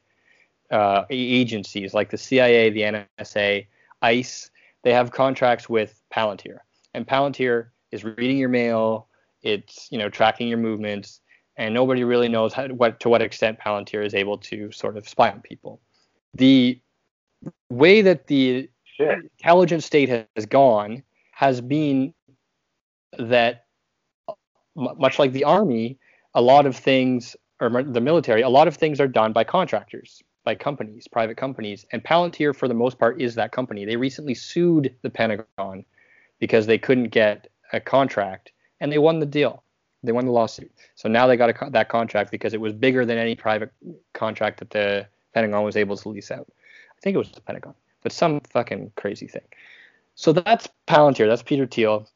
uh, 0.72 1.06
agencies 1.10 1.94
like 1.94 2.12
the 2.12 2.18
CIA, 2.18 2.70
the 2.70 3.06
NSA, 3.20 3.68
ICE. 4.06 4.52
They 4.84 4.94
have 4.94 5.12
contracts 5.12 5.68
with 5.68 6.00
Palantir, 6.14 6.60
and 6.94 7.08
Palantir 7.08 7.70
is 7.92 8.04
reading 8.04 8.38
your 8.38 8.50
mail. 8.50 9.08
It's 9.42 9.88
you 9.92 9.98
know 9.98 10.10
tracking 10.10 10.48
your 10.48 10.60
movements, 10.60 11.22
and 11.58 11.74
nobody 11.74 12.04
really 12.04 12.30
knows 12.30 12.54
how, 12.54 12.68
what 12.68 13.00
to 13.02 13.10
what 13.10 13.22
extent 13.22 13.60
Palantir 13.60 14.06
is 14.06 14.14
able 14.14 14.38
to 14.40 14.72
sort 14.72 14.98
of 14.98 15.10
spy 15.10 15.32
on 15.32 15.42
people. 15.42 15.82
The 16.36 16.80
way 17.70 18.02
that 18.02 18.28
the 18.28 18.70
Shit. 18.84 19.20
intelligence 19.40 19.86
state 19.86 20.28
has 20.36 20.46
gone 20.46 21.04
has 21.32 21.60
been 21.60 22.14
that 23.18 23.66
much 24.76 25.20
like 25.20 25.32
the 25.32 25.44
army 25.44 25.98
a 26.34 26.42
lot 26.42 26.66
of 26.66 26.76
things 26.76 27.36
or 27.62 27.84
the 27.84 28.02
military 28.02 28.42
a 28.42 28.50
lot 28.50 28.68
of 28.68 28.76
things 28.76 29.00
are 29.00 29.08
done 29.08 29.32
by 29.32 29.44
contractors 29.44 30.22
by 30.46 30.56
companies 30.56 31.08
private 31.08 31.36
companies 31.38 31.86
and 31.92 32.04
palantir 32.04 32.56
for 32.56 32.68
the 32.68 32.74
most 32.74 32.98
part 32.98 33.20
is 33.20 33.36
that 33.36 33.52
company. 33.52 33.84
They 33.84 33.98
recently 33.98 34.34
sued 34.34 34.96
the 35.02 35.10
pentagon 35.10 35.84
because 36.40 36.66
they 36.66 36.78
couldn't 36.78 37.10
get 37.10 37.50
a 37.74 37.80
contract 37.80 38.52
and 38.80 38.92
they 38.92 39.00
won 39.00 39.20
the 39.20 39.26
deal. 39.26 39.64
They 40.04 40.12
won 40.12 40.26
the 40.26 40.32
lawsuit. 40.32 40.72
So 40.94 41.10
now 41.10 41.28
they 41.28 41.36
got 41.36 41.50
a, 41.50 41.70
that 41.72 41.90
contract 41.90 42.32
because 42.32 42.54
it 42.54 42.62
was 42.62 42.74
bigger 42.74 43.06
than 43.06 43.18
any 43.18 43.36
private 43.36 43.72
contract 44.14 44.60
that 44.60 44.70
the 44.70 45.08
pentagon 45.34 45.64
was 45.64 45.76
able 45.76 45.98
to 45.98 46.10
lease 46.10 46.32
out. 46.32 46.48
I 46.48 47.02
think 47.02 47.16
it 47.16 47.18
was 47.18 47.32
the 47.32 47.42
pentagon 47.42 47.74
but 48.06 48.12
some 48.12 48.40
fucking 48.42 48.92
crazy 48.96 49.28
thing. 49.28 49.42
So 50.14 50.32
that's 50.32 50.70
Palantir. 50.88 51.28
That's 51.28 51.42
Peter 51.42 51.66
Thiel, 51.66 52.08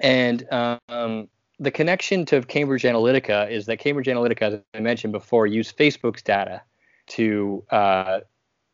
and 0.00 0.46
um, 0.52 1.28
the 1.58 1.72
connection 1.72 2.24
to 2.26 2.42
Cambridge 2.42 2.84
Analytica 2.84 3.50
is 3.50 3.66
that 3.66 3.80
Cambridge 3.80 4.06
Analytica, 4.06 4.42
as 4.42 4.60
I 4.72 4.78
mentioned 4.78 5.12
before, 5.12 5.48
used 5.48 5.76
Facebook's 5.76 6.22
data 6.22 6.62
to 7.08 7.64
uh, 7.70 8.20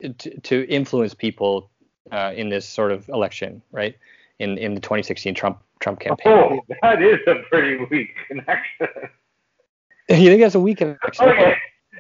to, 0.01 0.41
to 0.41 0.69
influence 0.69 1.15
people 1.15 1.71
uh, 2.13 2.33
in 2.35 2.49
this 2.49 2.69
sort 2.69 2.93
of 2.93 3.09
election, 3.09 3.63
right? 3.73 3.97
In 4.39 4.59
in 4.59 4.75
the 4.75 4.81
2016 4.81 5.35
Trump 5.35 5.63
Trump 5.81 6.01
campaign. 6.01 6.33
Oh, 6.33 6.61
that 6.83 7.03
is 7.03 7.19
a 7.27 7.37
pretty 7.51 7.85
weak 7.91 8.15
connection. 8.29 8.89
you 10.09 10.31
think 10.31 10.41
that's 10.41 10.55
a 10.55 10.61
weak 10.61 10.79
connection? 10.79 11.29
okay. 11.29 11.57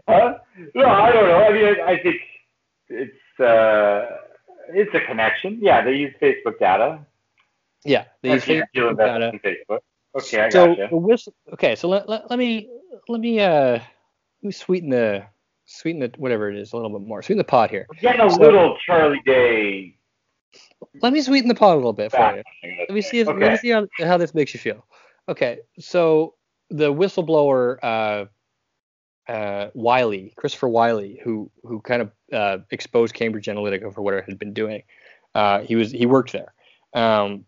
Huh? 0.08 0.38
No, 0.74 0.86
I 0.86 1.12
don't 1.12 1.28
know. 1.28 1.38
I 1.38 1.52
mean, 1.52 1.64
I, 1.64 1.92
I 1.92 2.02
think 2.02 2.16
it's 2.88 3.40
uh, 3.40 4.06
it's 4.70 4.94
a 4.94 5.00
connection. 5.00 5.58
Yeah, 5.60 5.84
they 5.84 5.94
use 5.94 6.14
Facebook 6.20 6.58
data. 6.58 7.00
Yeah, 7.84 8.04
they 8.22 8.32
use 8.32 8.44
Facebook 8.44 8.96
data. 8.96 9.32
Facebook. 9.44 9.80
Okay, 10.16 10.40
I 10.40 10.48
so 10.48 10.74
gotcha. 10.74 10.96
whistle. 10.96 11.34
Okay, 11.52 11.76
so 11.76 11.88
let, 11.88 12.08
let, 12.08 12.30
let 12.30 12.38
me 12.38 12.70
let 13.08 13.20
me 13.20 13.40
uh 13.40 13.72
let 13.72 13.82
me 14.42 14.52
sweeten 14.52 14.90
the 14.90 15.24
sweeten 15.68 16.00
the 16.00 16.12
whatever 16.16 16.50
it 16.50 16.56
is 16.56 16.72
a 16.72 16.76
little 16.76 16.90
bit 16.98 17.06
more. 17.06 17.22
Sweeten 17.22 17.38
the 17.38 17.44
pot 17.44 17.70
here. 17.70 17.86
We're 17.88 18.00
getting 18.00 18.20
a 18.26 18.30
so- 18.30 18.40
little 18.40 18.76
Charlie 18.84 19.20
Day. 19.24 19.94
Let 21.02 21.12
me 21.12 21.20
sweeten 21.20 21.48
the 21.48 21.54
pot 21.54 21.74
a 21.74 21.76
little 21.76 21.92
bit 21.92 22.10
for 22.10 22.36
you. 22.36 22.42
Let 22.88 22.90
me 22.94 23.02
see 23.02 23.20
if, 23.20 23.28
Okay. 23.28 23.38
let 23.38 23.52
me 23.52 23.58
see 23.58 23.68
how, 23.68 23.86
how 24.00 24.16
this 24.16 24.34
makes 24.34 24.54
you 24.54 24.60
feel. 24.60 24.84
Okay, 25.28 25.58
so 25.78 26.34
the 26.70 26.92
whistleblower 26.92 27.78
uh, 27.82 28.24
uh, 29.30 29.70
Wylie, 29.74 30.32
Christopher 30.36 30.68
Wylie, 30.68 31.20
who 31.22 31.50
who 31.62 31.80
kind 31.82 32.00
of 32.00 32.12
uh, 32.32 32.58
exposed 32.70 33.14
Cambridge 33.14 33.46
Analytica 33.46 33.92
for 33.94 34.00
what 34.00 34.14
it 34.14 34.24
had 34.24 34.38
been 34.38 34.54
doing. 34.54 34.82
Uh, 35.34 35.60
he 35.60 35.76
was 35.76 35.92
he 35.92 36.06
worked 36.06 36.32
there. 36.32 36.54
Um, 36.94 37.44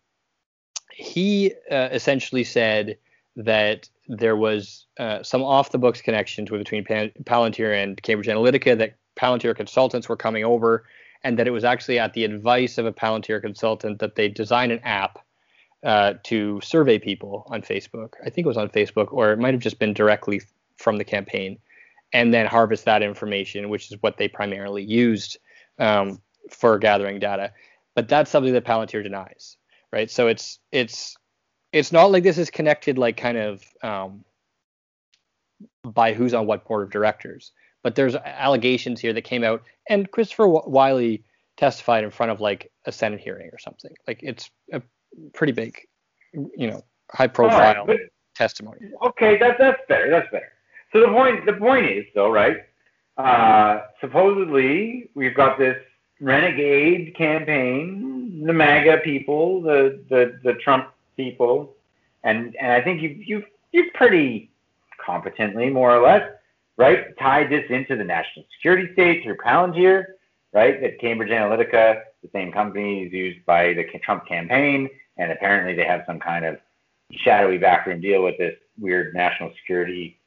he 0.93 1.55
uh, 1.71 1.89
essentially 1.93 2.45
said 2.45 2.99
that 3.37 3.89
there 4.11 4.37
was 4.37 4.87
uh, 4.99 5.23
some 5.23 5.43
off 5.43 5.71
the 5.71 5.79
books 5.79 6.01
connections 6.03 6.51
between 6.51 6.85
Pan- 6.85 7.13
Palantir 7.25 7.73
and 7.81 8.01
Cambridge 8.03 8.29
Analytica 8.29 8.77
that 8.79 8.97
Palantir 9.17 9.55
consultants 9.55 10.09
were 10.09 10.17
coming 10.17 10.45
over 10.45 10.85
and 11.23 11.39
that 11.39 11.47
it 11.47 11.53
was 11.53 11.65
actually 11.65 11.99
at 11.99 12.13
the 12.15 12.25
advice 12.25 12.79
of 12.79 12.87
a 12.87 12.93
Palantir 12.93 13.41
consultant 13.41 14.01
that 14.01 14.17
they 14.17 14.29
designed 14.29 14.73
an 14.73 14.81
app 14.81 15.19
uh, 15.85 16.15
to 16.25 16.61
survey 16.61 16.99
people 16.99 17.47
on 17.49 17.63
Facebook. 17.63 18.15
I 18.25 18.31
think 18.31 18.45
it 18.45 18.49
was 18.49 18.57
on 18.57 18.69
Facebook, 18.69 19.13
or 19.13 19.33
it 19.33 19.39
might 19.39 19.55
have 19.55 19.63
just 19.63 19.79
been 19.79 19.95
directly 19.95 20.43
from 20.77 20.97
the 20.97 21.05
campaign, 21.05 21.59
and 22.13 22.35
then 22.35 22.47
harvest 22.47 22.85
that 22.87 23.03
information, 23.03 23.69
which 23.69 23.91
is 23.91 23.99
what 24.01 24.17
they 24.17 24.29
primarily 24.29 24.83
used 24.83 25.39
um, 25.79 26.21
for 26.51 26.79
gathering 26.79 27.19
data. 27.19 27.53
But 27.95 28.09
that's 28.09 28.31
something 28.31 28.53
that 28.55 28.65
Palantir 28.65 29.03
denies, 29.03 29.57
right? 29.93 30.11
So 30.11 30.27
it's 30.27 30.59
it's 30.73 31.17
it's 31.73 31.93
not 31.93 32.11
like 32.11 32.23
this 32.23 32.39
is 32.39 32.51
connected 32.51 32.99
like 32.99 33.17
kind 33.17 33.39
of 33.39 33.63
um, 33.83 34.25
by 35.85 36.13
who's 36.13 36.35
on 36.35 36.47
what 36.47 36.65
board 36.67 36.83
of 36.83 36.91
directors 36.91 37.53
but 37.83 37.95
there's 37.95 38.15
allegations 38.15 39.01
here 39.01 39.13
that 39.13 39.23
came 39.23 39.45
out 39.45 39.63
and 39.89 40.11
christopher 40.11 40.47
wylie 40.47 41.23
testified 41.57 42.05
in 42.05 42.11
front 42.11 42.33
of 42.33 42.41
like 42.41 42.71
a 42.87 42.93
senate 42.93 43.21
hearing 43.21 43.49
or 43.53 43.59
something 43.59 43.93
like 44.07 44.21
it's 44.23 44.51
a 44.73 44.83
pretty 45.33 45.53
big 45.53 45.79
you 46.33 46.71
know 46.71 46.83
high 47.13 47.25
right, 47.25 47.35
profile 47.35 47.87
but 47.87 47.99
testimony 48.35 48.79
Okay, 49.03 49.39
that 49.39 49.57
that's 49.59 49.81
better. 49.89 50.11
That's 50.11 50.31
better. 50.31 50.53
So 50.93 51.01
the 51.01 51.09
point 51.09 51.47
the 51.47 51.55
point 51.55 51.87
is 51.87 52.05
though, 52.15 52.31
right? 52.31 52.59
Uh, 53.17 53.83
supposedly 54.01 55.11
we've 55.15 55.35
got 55.35 55.59
this 55.59 55.77
renegade 56.21 57.15
campaign, 57.17 58.43
the 58.47 58.53
MAGA 58.53 58.99
people, 59.05 59.61
the 59.61 60.03
the, 60.09 60.41
the 60.43 60.55
Trump 60.55 60.89
people, 61.25 61.75
and 62.25 62.57
and 62.61 62.73
I 62.73 62.81
think 62.83 63.03
you 63.03 63.09
you 63.11 63.43
you 63.73 63.91
pretty 63.95 64.51
competently, 65.05 65.71
more 65.71 65.95
or 65.95 66.03
less, 66.03 66.29
right, 66.77 67.17
tied 67.19 67.51
this 67.51 67.65
into 67.71 67.97
the 67.97 68.05
national 68.05 68.45
security 68.57 68.93
state 68.93 69.23
through 69.23 69.37
Palantir, 69.37 70.05
right? 70.53 70.81
That 70.81 71.01
Cambridge 71.01 71.31
Analytica, 71.31 72.03
the 72.23 72.31
same 72.33 72.53
company, 72.53 73.05
is 73.05 73.13
used 73.13 73.45
by 73.47 73.73
the 73.75 73.85
Trump 74.03 74.27
campaign, 74.27 74.89
and 75.17 75.33
apparently 75.33 75.75
they 75.75 75.85
have 75.85 76.03
some 76.07 76.21
kind 76.21 76.45
of 76.45 76.59
shadowy 77.13 77.59
backroom 77.59 78.01
deal 78.01 78.23
with 78.23 78.39
this 78.39 78.55
weird 78.79 79.15
national 79.15 79.53
security 79.61 80.19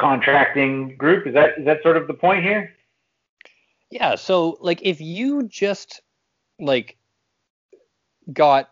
contracting 0.00 0.96
group. 0.96 1.26
Is 1.26 1.34
that 1.34 1.58
is 1.58 1.64
that 1.66 1.82
sort 1.82 1.96
of 1.96 2.06
the 2.06 2.14
point 2.14 2.42
here? 2.42 2.74
yeah 3.90 4.14
so 4.14 4.56
like 4.60 4.80
if 4.82 5.00
you 5.00 5.46
just 5.48 6.00
like 6.58 6.96
got 8.32 8.70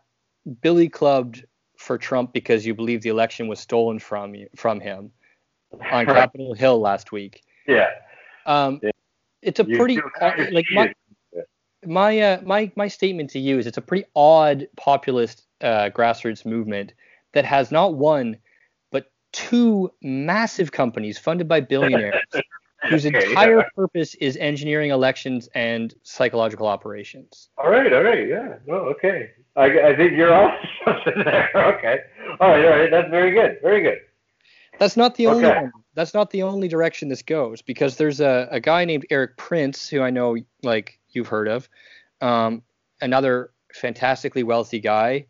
billy 0.49 0.89
clubbed 0.89 1.45
for 1.77 1.99
trump 1.99 2.33
because 2.33 2.67
you 2.67 2.75
believe 2.75 3.03
the 3.03 3.09
election 3.09 3.49
was 3.49 3.61
stolen 3.61 3.99
from 3.99 4.35
you 4.35 4.49
from 4.57 4.81
him 4.81 5.11
on 5.93 6.07
capitol 6.15 6.55
hill 6.55 6.81
last 6.81 7.13
week 7.13 7.43
Yeah. 7.67 7.89
um 8.47 8.81
Yeah. 8.83 8.91
it's 9.43 9.61
a 9.61 9.65
You 9.65 9.77
pretty 9.77 9.99
of 10.21 10.53
like 10.53 10.67
my, 10.73 10.93
my 11.87 12.19
uh, 12.21 12.41
my 12.45 12.73
my 12.77 12.89
statement 12.89 13.31
to 13.31 13.39
you 13.39 13.59
is 13.59 13.67
it's 13.67 13.79
a 13.79 13.83
pretty 13.83 14.05
odd 14.17 14.69
populist 14.77 15.47
uh, 15.61 15.91
grassroots 15.91 16.45
movement 16.45 16.93
that 17.33 17.45
has 17.45 17.71
not 17.71 17.95
one 17.95 18.39
but 18.91 19.11
two 19.33 19.93
massive 20.03 20.73
companies 20.73 21.19
funded 21.19 21.47
by 21.47 21.61
billionaires 21.75 22.23
whose 22.89 23.07
Okay, 23.07 23.25
entire 23.29 23.59
yeah. 23.59 23.69
purpose 23.75 24.15
is 24.17 24.37
engineering 24.37 24.91
elections 24.91 25.49
and 25.55 25.95
psychological 26.03 26.67
operations. 26.67 27.49
All 27.59 27.71
right, 27.71 27.93
all 27.93 28.03
right, 28.03 28.29
yeah. 28.29 28.57
No, 28.67 28.75
okay. 28.75 29.31
I, 29.57 29.65
I 29.65 29.97
think 29.97 30.13
you're 30.13 30.33
on 30.33 30.53
something 30.85 31.25
there. 31.25 31.51
Okay. 31.55 32.01
All 32.41 32.51
right, 32.51 32.65
all 32.65 32.71
right. 32.71 32.91
That's 32.91 33.11
very 33.11 33.33
good. 33.33 33.59
Very 33.63 33.83
good. 33.83 33.99
That's 34.79 34.97
not 34.97 35.17
the 35.17 35.27
only 35.27 35.45
Okay. 35.47 35.61
one. 35.63 35.73
That's 35.95 36.15
not 36.15 36.31
the 36.31 36.45
only 36.45 36.69
direction 36.69 37.09
this 37.09 37.23
goes 37.23 37.63
because 37.63 37.97
there's 37.97 38.21
a, 38.21 38.47
a 38.53 38.61
guy 38.61 38.85
named 38.85 39.07
Erik 39.11 39.37
Prince 39.37 39.89
who 39.89 40.01
I 40.01 40.11
know 40.11 40.37
like 40.63 41.01
you've 41.11 41.27
heard 41.27 41.49
of, 41.49 41.69
um, 42.21 42.63
another 43.01 43.51
fantastically 43.75 44.45
wealthy 44.45 44.79
guy. 44.79 45.27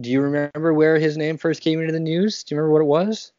Do 0.00 0.08
you 0.10 0.22
remember 0.22 0.72
where 0.72 0.98
his 0.98 1.18
name 1.18 1.36
first 1.36 1.60
came 1.60 1.80
into 1.80 1.92
the 1.92 2.00
news? 2.00 2.42
Do 2.44 2.54
you 2.54 2.60
remember 2.62 2.72
what 2.72 2.80
it 2.80 2.86
was? 2.86 3.32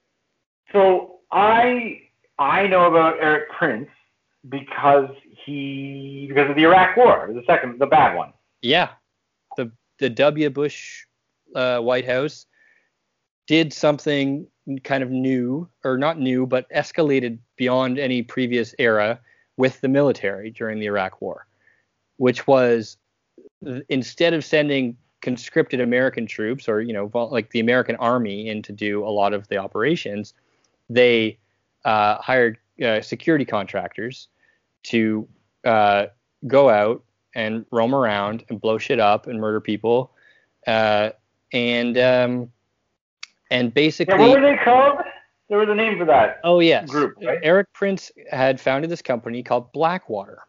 So 0.72 1.15
I 1.32 2.02
I 2.39 2.67
know 2.67 2.86
about 2.86 3.22
Erik 3.22 3.50
Prince 3.50 3.89
because 4.50 5.10
he 5.46 6.26
because 6.28 6.50
of 6.50 6.56
the 6.56 6.63
Iraq 6.63 6.98
War, 6.98 7.30
the 7.34 7.43
second 7.46 7.80
the 7.80 7.86
bad 7.86 8.15
one. 8.15 8.34
Yeah, 8.62 8.89
the 9.58 9.72
the 10.00 10.10
W. 10.10 10.50
Bush 10.50 11.06
uh, 11.56 11.80
White 11.80 12.06
House 12.06 12.46
did 13.48 13.74
something 13.74 14.48
kind 14.84 15.04
of 15.04 15.12
new, 15.12 15.67
or 15.84 15.98
not 15.98 16.19
new, 16.19 16.46
but 16.48 16.69
escalated 16.69 17.38
beyond 17.58 18.00
any 18.00 18.24
previous 18.24 18.74
era 18.80 19.19
with 19.58 19.80
the 19.82 19.88
military 19.88 20.50
during 20.50 20.80
the 20.80 20.86
Iraq 20.86 21.22
War, 21.22 21.46
which 22.17 22.48
was 22.48 22.98
instead 23.89 24.34
of 24.34 24.43
sending 24.43 24.98
conscripted 25.22 25.80
American 25.80 26.26
troops 26.26 26.67
or 26.67 26.82
you 26.82 26.91
know 26.91 27.10
like 27.32 27.52
the 27.52 27.60
American 27.60 27.96
Army 27.98 28.50
in 28.50 28.62
to 28.62 28.74
do 28.74 29.06
a 29.06 29.10
lot 29.10 29.34
of 29.34 29.48
the 29.48 29.58
operations, 29.58 30.34
they 30.89 31.38
uh, 31.86 32.17
hired 32.22 32.58
uh, 32.84 33.02
security 33.02 33.46
contractors 33.46 34.28
to 34.84 35.28
uh, 35.65 36.08
go 36.48 36.69
out 36.69 37.04
and 37.36 37.65
roam 37.72 37.96
around 37.96 38.43
and 38.50 38.62
blow 38.62 38.78
shit 38.78 39.00
up 39.00 39.28
and 39.28 39.39
murder 39.39 39.60
people, 39.60 40.12
uh, 40.67 41.10
and 41.52 41.98
um, 41.98 42.52
and 43.52 43.67
Yeah, 43.67 43.74
basically, 43.74 44.17
what 44.17 44.41
were 44.41 44.41
they 44.41 44.58
called? 44.63 45.00
There 45.50 45.58
was 45.58 45.69
a 45.69 45.76
name 45.76 45.98
for 45.98 46.06
that. 46.06 46.39
oh 46.43 46.60
yes, 46.60 46.89
group, 46.89 47.15
right? 47.24 47.39
Erik 47.43 47.72
Prince 47.74 48.12
had 48.32 48.60
founded 48.60 48.89
this 48.89 49.02
company 49.02 49.43
called 49.43 49.72
Blackwater. 49.72 50.39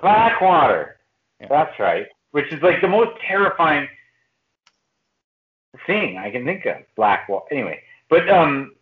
Blackwater. 0.00 0.96
Yeah. 1.40 1.48
That's 1.48 1.78
right. 1.78 2.06
Which 2.32 2.52
is 2.52 2.62
like 2.62 2.80
the 2.80 2.88
most 2.88 3.18
terrifying 3.26 3.88
thing 5.86 6.18
I 6.18 6.30
can 6.30 6.44
think 6.44 6.64
of. 6.66 6.76
Blackwater. 6.96 7.46
Anyway, 7.52 7.80
but 8.08 8.28
um, 8.28 8.74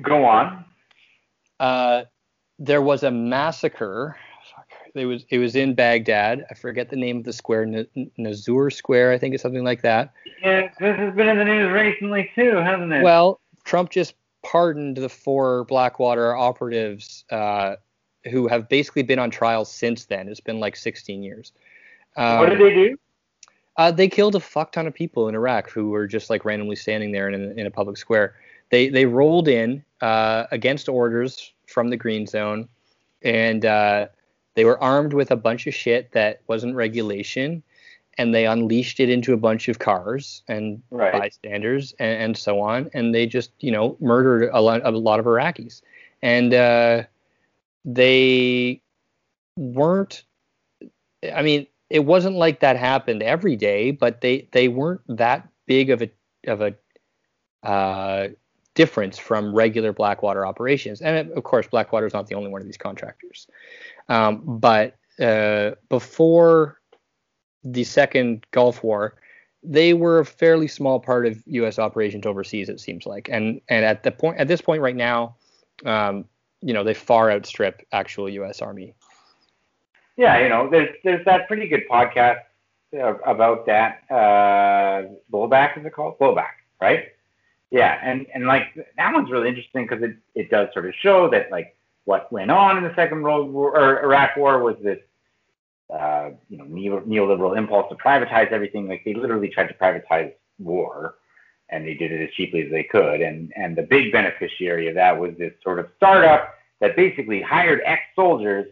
go 0.00 0.24
on. 0.24 0.64
Uh, 1.60 2.02
there 2.58 2.82
was 2.82 3.02
a 3.02 3.10
massacre. 3.10 4.16
It 4.94 5.06
was 5.06 5.24
it 5.30 5.38
was 5.38 5.56
in 5.56 5.74
Baghdad. 5.74 6.44
I 6.50 6.54
forget 6.54 6.90
the 6.90 6.96
name 6.96 7.18
of 7.18 7.24
the 7.24 7.32
square, 7.32 7.62
N- 7.62 8.10
Nazur 8.18 8.70
Square, 8.72 9.12
I 9.12 9.18
think 9.18 9.34
it's 9.34 9.42
something 9.42 9.64
like 9.64 9.82
that. 9.82 10.12
Yeah, 10.42 10.68
this 10.78 10.96
has 10.96 11.14
been 11.14 11.28
in 11.28 11.38
the 11.38 11.44
news 11.44 11.72
recently 11.72 12.30
too, 12.34 12.56
hasn't 12.56 12.92
it? 12.92 13.02
Well, 13.02 13.40
Trump 13.64 13.90
just 13.90 14.14
pardoned 14.42 14.96
the 14.96 15.08
four 15.08 15.64
Blackwater 15.64 16.36
operatives 16.36 17.24
uh, 17.30 17.76
who 18.30 18.48
have 18.48 18.68
basically 18.68 19.02
been 19.02 19.18
on 19.18 19.30
trial 19.30 19.64
since 19.64 20.04
then. 20.04 20.28
It's 20.28 20.40
been 20.40 20.60
like 20.60 20.76
16 20.76 21.22
years. 21.22 21.52
Um, 22.16 22.38
what 22.38 22.50
did 22.50 22.60
they 22.60 22.74
do? 22.74 22.96
Uh, 23.76 23.90
they 23.90 24.08
killed 24.08 24.34
a 24.34 24.40
fuck 24.40 24.72
ton 24.72 24.86
of 24.86 24.94
people 24.94 25.28
in 25.28 25.34
Iraq 25.34 25.70
who 25.70 25.88
were 25.90 26.06
just 26.06 26.28
like 26.28 26.44
randomly 26.44 26.76
standing 26.76 27.12
there 27.12 27.28
in, 27.28 27.58
in 27.58 27.66
a 27.66 27.70
public 27.70 27.96
square. 27.96 28.34
They 28.72 28.88
they 28.88 29.04
rolled 29.04 29.48
in 29.48 29.84
uh, 30.00 30.46
against 30.50 30.88
orders 30.88 31.52
from 31.66 31.90
the 31.90 31.96
Green 31.96 32.26
Zone, 32.26 32.66
and 33.22 33.66
uh, 33.66 34.06
they 34.54 34.64
were 34.64 34.82
armed 34.82 35.12
with 35.12 35.30
a 35.30 35.36
bunch 35.36 35.66
of 35.66 35.74
shit 35.74 36.10
that 36.12 36.40
wasn't 36.48 36.74
regulation, 36.74 37.62
and 38.16 38.34
they 38.34 38.46
unleashed 38.46 38.98
it 38.98 39.10
into 39.10 39.34
a 39.34 39.36
bunch 39.36 39.68
of 39.68 39.78
cars 39.78 40.42
and 40.48 40.82
Right. 40.90 41.12
bystanders 41.12 41.94
and, 41.98 42.22
and 42.22 42.36
so 42.36 42.60
on, 42.60 42.88
and 42.94 43.14
they 43.14 43.26
just 43.26 43.50
you 43.60 43.70
know 43.70 43.94
murdered 44.00 44.48
a 44.54 44.60
lot, 44.62 44.80
a 44.84 44.90
lot 44.90 45.20
of 45.20 45.26
Iraqis, 45.26 45.82
and 46.22 46.54
uh, 46.54 47.02
they 47.84 48.80
weren't. 49.58 50.24
I 51.30 51.42
mean, 51.42 51.66
it 51.90 52.06
wasn't 52.06 52.36
like 52.36 52.60
that 52.60 52.78
happened 52.78 53.22
every 53.22 53.54
day, 53.54 53.90
but 53.90 54.22
they 54.22 54.48
they 54.52 54.68
weren't 54.68 55.02
that 55.08 55.46
big 55.66 55.90
of 55.90 56.00
a 56.00 56.10
of 56.46 56.62
a 56.62 56.74
uh, 57.62 58.28
difference 58.74 59.18
from 59.18 59.54
regular 59.54 59.92
Blackwater 59.92 60.46
operations. 60.46 61.00
And 61.02 61.30
of 61.32 61.42
course, 61.44 61.66
Blackwater 61.66 62.06
is 62.06 62.12
not 62.12 62.26
the 62.26 62.34
only 62.34 62.50
one 62.50 62.60
of 62.60 62.66
these 62.66 62.76
contractors. 62.76 63.46
Um, 64.08 64.42
but 64.44 64.96
uh, 65.20 65.72
before 65.88 66.80
the 67.64 67.84
second 67.84 68.46
Gulf 68.50 68.82
War, 68.82 69.14
they 69.62 69.94
were 69.94 70.18
a 70.18 70.26
fairly 70.26 70.66
small 70.66 70.98
part 70.98 71.26
of 71.26 71.42
U.S. 71.46 71.78
operations 71.78 72.26
overseas. 72.26 72.68
It 72.68 72.80
seems 72.80 73.06
like, 73.06 73.28
and 73.30 73.60
and 73.68 73.84
at 73.84 74.02
the 74.02 74.10
point 74.10 74.38
at 74.38 74.48
this 74.48 74.60
point 74.60 74.82
right 74.82 74.96
now, 74.96 75.36
um, 75.84 76.24
you 76.60 76.74
know, 76.74 76.82
they 76.82 76.94
far 76.94 77.30
outstrip 77.30 77.86
actual 77.92 78.28
U.S. 78.28 78.60
Army. 78.60 78.94
Yeah, 80.16 80.40
you 80.40 80.48
know, 80.48 80.68
there's 80.68 80.94
there's 81.04 81.24
that 81.26 81.46
pretty 81.46 81.68
good 81.68 81.82
podcast 81.88 82.40
uh, 82.94 83.14
about 83.18 83.66
that. 83.66 84.02
Uh, 84.10 85.08
blowback 85.32 85.78
is 85.78 85.86
it 85.86 85.92
called? 85.92 86.18
Blowback, 86.18 86.54
right? 86.80 87.11
Yeah, 87.72 87.98
and 88.02 88.26
and 88.34 88.46
like 88.46 88.64
that 88.98 89.14
one's 89.14 89.30
really 89.30 89.48
interesting 89.48 89.86
because 89.88 90.04
it 90.04 90.16
it 90.34 90.50
does 90.50 90.68
sort 90.74 90.84
of 90.84 90.94
show 91.00 91.30
that 91.30 91.50
like 91.50 91.74
what 92.04 92.30
went 92.30 92.50
on 92.50 92.76
in 92.76 92.84
the 92.84 92.94
Second 92.94 93.22
World 93.22 93.50
War 93.50 93.74
or 93.74 94.04
Iraq 94.04 94.36
War 94.36 94.62
was 94.62 94.76
this 94.84 94.98
uh, 95.90 96.32
you 96.50 96.58
know 96.58 96.64
neo, 96.64 97.00
neoliberal 97.00 97.56
impulse 97.56 97.88
to 97.88 97.94
privatize 97.94 98.52
everything. 98.52 98.88
Like 98.88 99.00
they 99.06 99.14
literally 99.14 99.48
tried 99.48 99.68
to 99.68 99.74
privatize 99.74 100.34
war, 100.58 101.14
and 101.70 101.86
they 101.86 101.94
did 101.94 102.12
it 102.12 102.22
as 102.22 102.34
cheaply 102.34 102.60
as 102.60 102.70
they 102.70 102.82
could. 102.82 103.22
And 103.22 103.50
and 103.56 103.74
the 103.74 103.84
big 103.84 104.12
beneficiary 104.12 104.88
of 104.88 104.94
that 104.96 105.18
was 105.18 105.32
this 105.38 105.54
sort 105.62 105.78
of 105.78 105.88
startup 105.96 106.54
that 106.80 106.94
basically 106.94 107.40
hired 107.40 107.80
ex-soldiers 107.86 108.66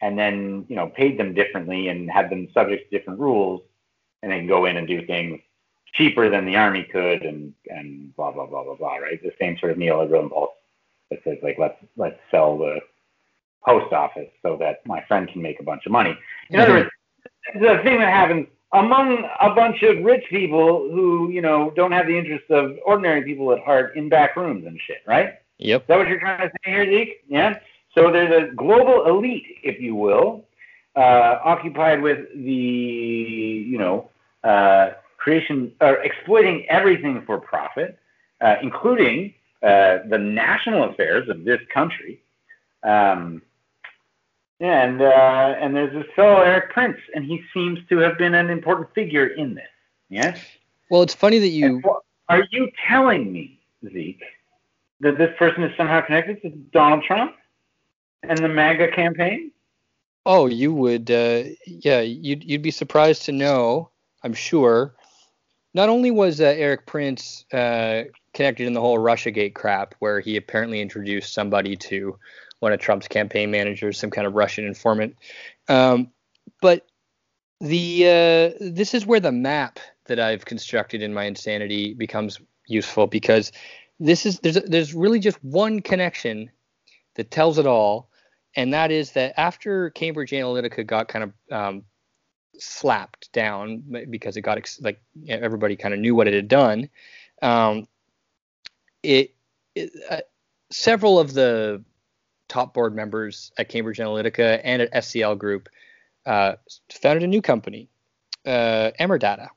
and 0.00 0.18
then 0.18 0.64
you 0.68 0.74
know 0.74 0.88
paid 0.88 1.20
them 1.20 1.34
differently 1.34 1.86
and 1.86 2.10
had 2.10 2.28
them 2.28 2.48
subject 2.52 2.90
to 2.90 2.98
different 2.98 3.20
rules, 3.20 3.60
and 4.24 4.32
then 4.32 4.48
go 4.48 4.64
in 4.64 4.76
and 4.76 4.88
do 4.88 5.06
things 5.06 5.40
cheaper 5.94 6.28
than 6.28 6.46
the 6.46 6.56
army 6.56 6.84
could, 6.84 7.22
and 7.22 7.52
and 7.68 8.14
blah 8.16 8.32
blah 8.32 8.46
blah 8.46 8.64
blah 8.64 8.76
blah. 8.76 8.96
Right, 8.96 9.22
the 9.22 9.32
same 9.40 9.56
sort 9.58 9.72
of 9.72 9.78
neoliberal 9.78 10.22
impulse 10.22 10.50
that 11.10 11.20
says 11.24 11.38
like 11.42 11.56
let's 11.58 11.76
let's 11.96 12.18
sell 12.30 12.58
the 12.58 12.80
post 13.66 13.92
office 13.92 14.28
so 14.42 14.56
that 14.58 14.84
my 14.86 15.02
friend 15.06 15.28
can 15.28 15.42
make 15.42 15.60
a 15.60 15.64
bunch 15.64 15.86
of 15.86 15.92
money. 15.92 16.16
In 16.50 16.60
other 16.60 16.72
words, 16.72 16.90
the 17.54 17.80
thing 17.84 17.98
that 17.98 18.12
happens 18.12 18.46
among 18.72 19.28
a 19.40 19.50
bunch 19.54 19.82
of 19.82 20.04
rich 20.04 20.24
people 20.30 20.88
who 20.90 21.30
you 21.30 21.42
know 21.42 21.72
don't 21.76 21.92
have 21.92 22.06
the 22.06 22.16
interests 22.16 22.46
of 22.50 22.76
ordinary 22.84 23.22
people 23.22 23.52
at 23.52 23.60
heart 23.60 23.96
in 23.96 24.08
back 24.08 24.36
rooms 24.36 24.66
and 24.66 24.80
shit, 24.86 25.02
right? 25.06 25.34
Yep. 25.58 25.82
Is 25.82 25.88
that 25.88 25.98
what 25.98 26.08
you're 26.08 26.20
trying 26.20 26.48
to 26.48 26.52
say 26.64 26.70
here, 26.70 26.86
Zeke? 26.86 27.24
Yeah. 27.28 27.58
So 27.94 28.10
there's 28.12 28.50
a 28.50 28.54
global 28.54 29.06
elite, 29.06 29.58
if 29.62 29.80
you 29.80 29.94
will, 29.94 30.44
uh, 30.96 31.38
occupied 31.44 32.00
with 32.00 32.28
the, 32.34 32.50
you 32.50 33.78
know, 33.78 34.10
uh, 34.44 34.92
creation 35.20 35.72
or 35.80 36.02
exploiting 36.02 36.66
everything 36.68 37.22
for 37.26 37.38
profit, 37.38 37.98
uh, 38.40 38.56
including 38.62 39.34
uh, 39.62 39.98
the 40.08 40.18
national 40.18 40.90
affairs 40.90 41.28
of 41.28 41.44
this 41.44 41.60
country. 41.72 42.22
Um, 42.82 43.42
and 44.58 45.00
uh, 45.00 45.54
and 45.60 45.74
there's 45.74 45.92
this 45.92 46.06
fellow 46.16 46.40
Erik 46.40 46.70
Prince, 46.70 46.98
and 47.14 47.24
he 47.24 47.42
seems 47.54 47.78
to 47.88 47.98
have 47.98 48.18
been 48.18 48.34
an 48.34 48.50
important 48.50 48.92
figure 48.94 49.28
in 49.28 49.54
this. 49.54 49.68
Yes. 50.08 50.38
Well, 50.90 51.02
it's 51.02 51.14
funny 51.14 51.38
that 51.38 51.48
you. 51.48 51.82
Are 52.28 52.44
you 52.50 52.70
telling 52.88 53.32
me, 53.32 53.58
Zeke, 53.92 54.22
that 55.00 55.18
this 55.18 55.30
person 55.38 55.62
is 55.62 55.76
somehow 55.76 56.00
connected 56.02 56.42
to 56.42 56.50
Donald 56.50 57.02
Trump 57.04 57.34
and 58.22 58.38
the 58.38 58.48
MAGA 58.48 58.92
campaign? 58.92 59.50
Oh, 60.26 60.46
you 60.46 60.74
would. 60.74 61.10
Uh, 61.10 61.44
yeah, 61.66 62.00
you'd 62.00 62.44
you'd 62.44 62.62
be 62.62 62.70
surprised 62.70 63.22
to 63.24 63.32
know. 63.32 63.90
I'm 64.22 64.34
sure. 64.34 64.94
Not 65.72 65.88
only 65.88 66.10
was 66.10 66.40
uh, 66.40 66.44
Erik 66.44 66.86
Prince 66.86 67.44
uh, 67.52 68.04
connected 68.34 68.66
in 68.66 68.72
the 68.72 68.80
whole 68.80 68.98
RussiaGate 68.98 69.54
crap, 69.54 69.94
where 70.00 70.20
he 70.20 70.36
apparently 70.36 70.80
introduced 70.80 71.32
somebody 71.32 71.76
to 71.76 72.18
one 72.58 72.72
of 72.72 72.80
Trump's 72.80 73.08
campaign 73.08 73.50
managers, 73.50 73.98
some 73.98 74.10
kind 74.10 74.26
of 74.26 74.34
Russian 74.34 74.66
informant, 74.66 75.16
um, 75.68 76.10
but 76.60 76.86
the 77.60 78.04
uh, 78.04 78.58
this 78.60 78.94
is 78.94 79.06
where 79.06 79.20
the 79.20 79.32
map 79.32 79.78
that 80.06 80.18
I've 80.18 80.44
constructed 80.44 81.02
in 81.02 81.14
my 81.14 81.24
insanity 81.24 81.94
becomes 81.94 82.40
useful 82.66 83.06
because 83.06 83.52
this 83.98 84.24
is 84.24 84.40
there's 84.40 84.60
there's 84.62 84.94
really 84.94 85.18
just 85.18 85.42
one 85.44 85.80
connection 85.80 86.50
that 87.14 87.30
tells 87.30 87.58
it 87.58 87.66
all, 87.66 88.08
and 88.56 88.72
that 88.72 88.90
is 88.90 89.12
that 89.12 89.38
after 89.38 89.90
Cambridge 89.90 90.30
Analytica 90.30 90.86
got 90.86 91.08
kind 91.08 91.24
of 91.24 91.32
um, 91.52 91.84
slapped 92.58 93.32
down 93.32 93.82
because 94.10 94.36
it 94.36 94.42
got 94.42 94.58
ex- 94.58 94.80
like 94.80 95.00
everybody 95.28 95.76
kind 95.76 95.94
of 95.94 96.00
knew 96.00 96.14
what 96.14 96.28
it 96.28 96.34
had 96.34 96.48
done, 96.48 96.88
um, 97.42 97.86
it, 99.02 99.34
it 99.74 99.90
uh, 100.10 100.20
several 100.70 101.18
of 101.18 101.32
the 101.32 101.82
top 102.48 102.74
board 102.74 102.94
members 102.94 103.52
at 103.58 103.68
Cambridge 103.68 103.98
Analytica 103.98 104.60
and 104.62 104.82
at 104.82 104.92
SCL 104.92 105.38
Group 105.38 105.68
uh, 106.26 106.54
founded 106.90 107.22
a 107.22 107.26
new 107.26 107.40
company, 107.40 107.88
uh, 108.44 108.90
Emerdata. 109.00 109.48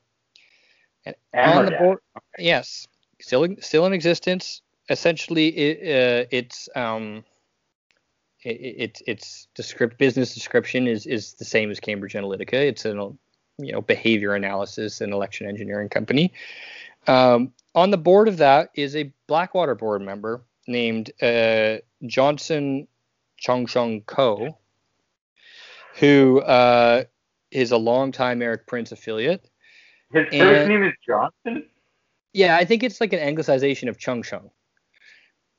And 1.04 1.16
on 1.34 1.66
the 1.66 1.72
board, 1.72 1.98
yes, 2.38 2.86
still 3.20 3.46
still 3.60 3.84
in 3.86 3.92
existence. 3.92 4.62
Essentially, 4.88 5.48
it, 5.48 6.24
uh, 6.24 6.28
it's 6.30 6.68
um, 6.74 7.24
it, 8.44 9.00
it, 9.00 9.02
its 9.06 9.48
descript, 9.54 9.98
business 9.98 10.34
description 10.34 10.86
is 10.86 11.06
is 11.06 11.34
the 11.34 11.44
same 11.44 11.70
as 11.70 11.80
Cambridge 11.80 12.12
Analytica. 12.14 12.52
It's 12.54 12.84
an 12.84 13.18
you 13.58 13.72
know 13.72 13.80
behavior 13.80 14.34
analysis 14.34 15.00
and 15.00 15.12
election 15.12 15.48
engineering 15.48 15.88
company. 15.88 16.32
Um, 17.06 17.52
on 17.74 17.90
the 17.90 17.98
board 17.98 18.28
of 18.28 18.36
that 18.38 18.70
is 18.74 18.94
a 18.96 19.12
Blackwater 19.26 19.74
board 19.74 20.02
member 20.02 20.42
named 20.66 21.10
uh, 21.22 21.78
Johnson 22.06 22.86
Chun 23.38 23.66
Shun 23.66 24.00
Ko, 24.02 24.56
who 25.96 26.40
uh, 26.40 27.04
is 27.50 27.72
a 27.72 27.76
longtime 27.76 28.42
Erik 28.42 28.66
Prince 28.66 28.92
affiliate. 28.92 29.48
His 30.12 30.24
first 30.24 30.34
And- 30.34 30.68
name 30.68 30.82
is 30.84 30.92
Johnson. 31.06 31.66
Yeah, 32.32 32.56
I 32.56 32.64
think 32.64 32.82
it's 32.82 33.00
like 33.00 33.12
an 33.12 33.20
anglicization 33.20 33.88
of 33.88 33.96
Chun 33.96 34.22
Shun, 34.24 34.50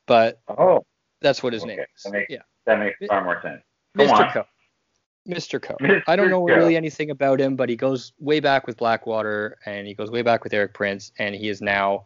but 0.07 0.41
Oh, 0.49 0.85
that's 1.21 1.41
what 1.41 1.53
his 1.53 1.63
Okay, 1.63 1.75
name 1.77 1.85
is. 1.95 2.11
makes- 2.11 2.25
Yeah, 2.29 2.41
that 2.65 2.79
makes 2.79 2.97
far 3.07 3.23
more 3.23 3.41
sense. 3.41 3.61
Go 3.97 4.05
Mr. 4.05 4.25
on. 4.25 4.31
Ko. 4.31 4.45
Mr. 5.27 5.61
Ko. 5.61 5.75
Mr. 5.81 6.03
I 6.07 6.15
don't 6.15 6.29
know 6.29 6.45
Ko. 6.45 6.53
really 6.53 6.75
anything 6.75 7.09
about 7.09 7.39
him, 7.39 7.55
but 7.55 7.69
he 7.69 7.75
goes 7.75 8.13
way 8.19 8.39
back 8.39 8.67
with 8.67 8.77
Blackwater 8.77 9.57
and 9.65 9.87
he 9.87 9.93
goes 9.93 10.11
way 10.11 10.21
back 10.21 10.43
with 10.43 10.53
Erik 10.53 10.73
Prince, 10.73 11.11
and 11.17 11.33
he 11.35 11.49
is 11.49 11.61
now 11.61 12.05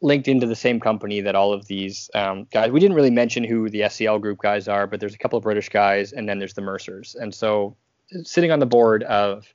linked 0.00 0.26
into 0.26 0.46
the 0.46 0.56
same 0.56 0.80
company 0.80 1.20
that 1.20 1.36
all 1.36 1.52
of 1.52 1.66
these 1.66 2.10
um, 2.14 2.46
guys. 2.52 2.70
We 2.70 2.80
didn't 2.80 2.96
really 2.96 3.10
mention 3.10 3.44
who 3.44 3.70
the 3.70 3.82
SCL 3.82 4.20
group 4.20 4.40
guys 4.40 4.66
are, 4.66 4.86
but 4.86 4.98
there's 4.98 5.14
a 5.14 5.18
couple 5.18 5.36
of 5.36 5.44
British 5.44 5.68
guys, 5.68 6.12
and 6.12 6.28
then 6.28 6.38
there's 6.38 6.54
the 6.54 6.60
Mercers. 6.60 7.14
And 7.14 7.32
so, 7.32 7.76
sitting 8.24 8.50
on 8.50 8.58
the 8.58 8.66
board 8.66 9.04
of 9.04 9.46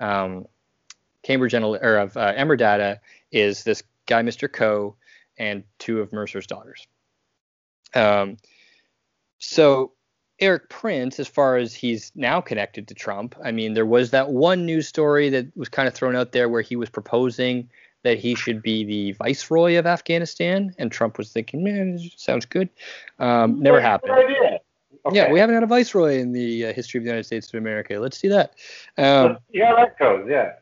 um, 0.00 0.46
Cambridge 1.24 1.54
Anal- 1.54 1.78
or 1.82 1.98
of 1.98 2.16
uh, 2.16 2.32
Emerdata 2.34 2.98
is 3.32 3.64
this 3.64 3.82
guy, 4.06 4.22
Mr. 4.22 4.50
Ko, 4.50 4.94
and 5.38 5.64
two 5.78 6.00
of 6.00 6.12
Mercer's 6.12 6.46
daughters. 6.46 6.86
Um, 7.94 8.36
so 9.38 9.92
Erik 10.40 10.68
Prince, 10.68 11.18
as 11.18 11.26
far 11.28 11.56
as 11.56 11.74
he's 11.74 12.12
now 12.14 12.40
connected 12.40 12.86
to 12.88 12.94
Trump, 12.94 13.34
I 13.44 13.50
mean, 13.50 13.74
there 13.74 13.86
was 13.86 14.10
that 14.10 14.30
one 14.30 14.66
news 14.66 14.86
story 14.86 15.30
that 15.30 15.56
was 15.56 15.68
kind 15.68 15.88
of 15.88 15.94
thrown 15.94 16.14
out 16.14 16.32
there 16.32 16.48
where 16.48 16.62
he 16.62 16.76
was 16.76 16.88
proposing 16.88 17.68
that 18.04 18.18
he 18.18 18.34
should 18.36 18.62
be 18.62 18.84
the 18.84 19.12
viceroy 19.12 19.76
of 19.78 19.86
Afghanistan, 19.86 20.72
and 20.78 20.92
Trump 20.92 21.18
was 21.18 21.32
thinking, 21.32 21.64
man, 21.64 21.98
sounds 22.16 22.46
good. 22.46 22.68
Um, 23.18 23.60
never 23.60 23.80
happened. 23.80 24.12
Okay. 25.06 25.16
Yeah, 25.16 25.32
we 25.32 25.38
haven't 25.38 25.54
had 25.54 25.64
a 25.64 25.66
viceroy 25.66 26.18
in 26.18 26.32
the 26.32 26.66
uh, 26.66 26.72
history 26.72 26.98
of 26.98 27.04
the 27.04 27.08
United 27.08 27.24
States 27.24 27.48
of 27.48 27.54
America. 27.54 27.98
Let's 27.98 28.20
do 28.20 28.28
that. 28.28 28.54
Um, 28.96 29.38
see 29.52 29.60
that 29.60 29.98
goes. 29.98 30.26
Yeah. 30.28 30.52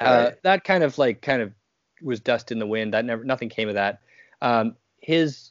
uh, 0.00 0.24
Right. 0.30 0.42
that 0.42 0.64
kind 0.64 0.82
of 0.82 0.98
like 0.98 1.20
kind 1.20 1.42
of 1.42 1.52
was 2.02 2.20
dust 2.20 2.50
in 2.50 2.58
the 2.58 2.66
wind. 2.66 2.94
That 2.94 3.04
never 3.04 3.22
nothing 3.22 3.48
came 3.48 3.68
of 3.68 3.74
that. 3.74 4.00
Um, 4.40 4.76
his 5.00 5.49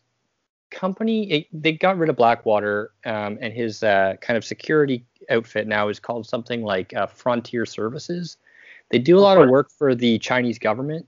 company 0.72 1.32
it, 1.32 1.48
they 1.54 1.72
got 1.74 1.98
rid 1.98 2.10
of 2.10 2.16
Blackwater, 2.16 2.92
um, 3.06 3.38
and 3.42 3.54
his 3.54 3.84
uh, 3.84 4.16
kind 4.22 4.38
of 4.38 4.44
security 4.46 5.04
outfit 5.30 5.68
now 5.68 5.90
is 5.90 6.00
called 6.00 6.26
something 6.28 6.64
like 6.64 6.94
uh, 6.94 7.08
Frontier 7.08 7.66
Services. 7.66 8.38
They 8.92 9.00
do 9.00 9.18
a 9.18 9.22
lot 9.22 9.38
of 9.40 9.50
work 9.50 9.70
for 9.78 9.94
the 9.96 10.18
Chinese 10.20 10.58
government. 10.60 11.08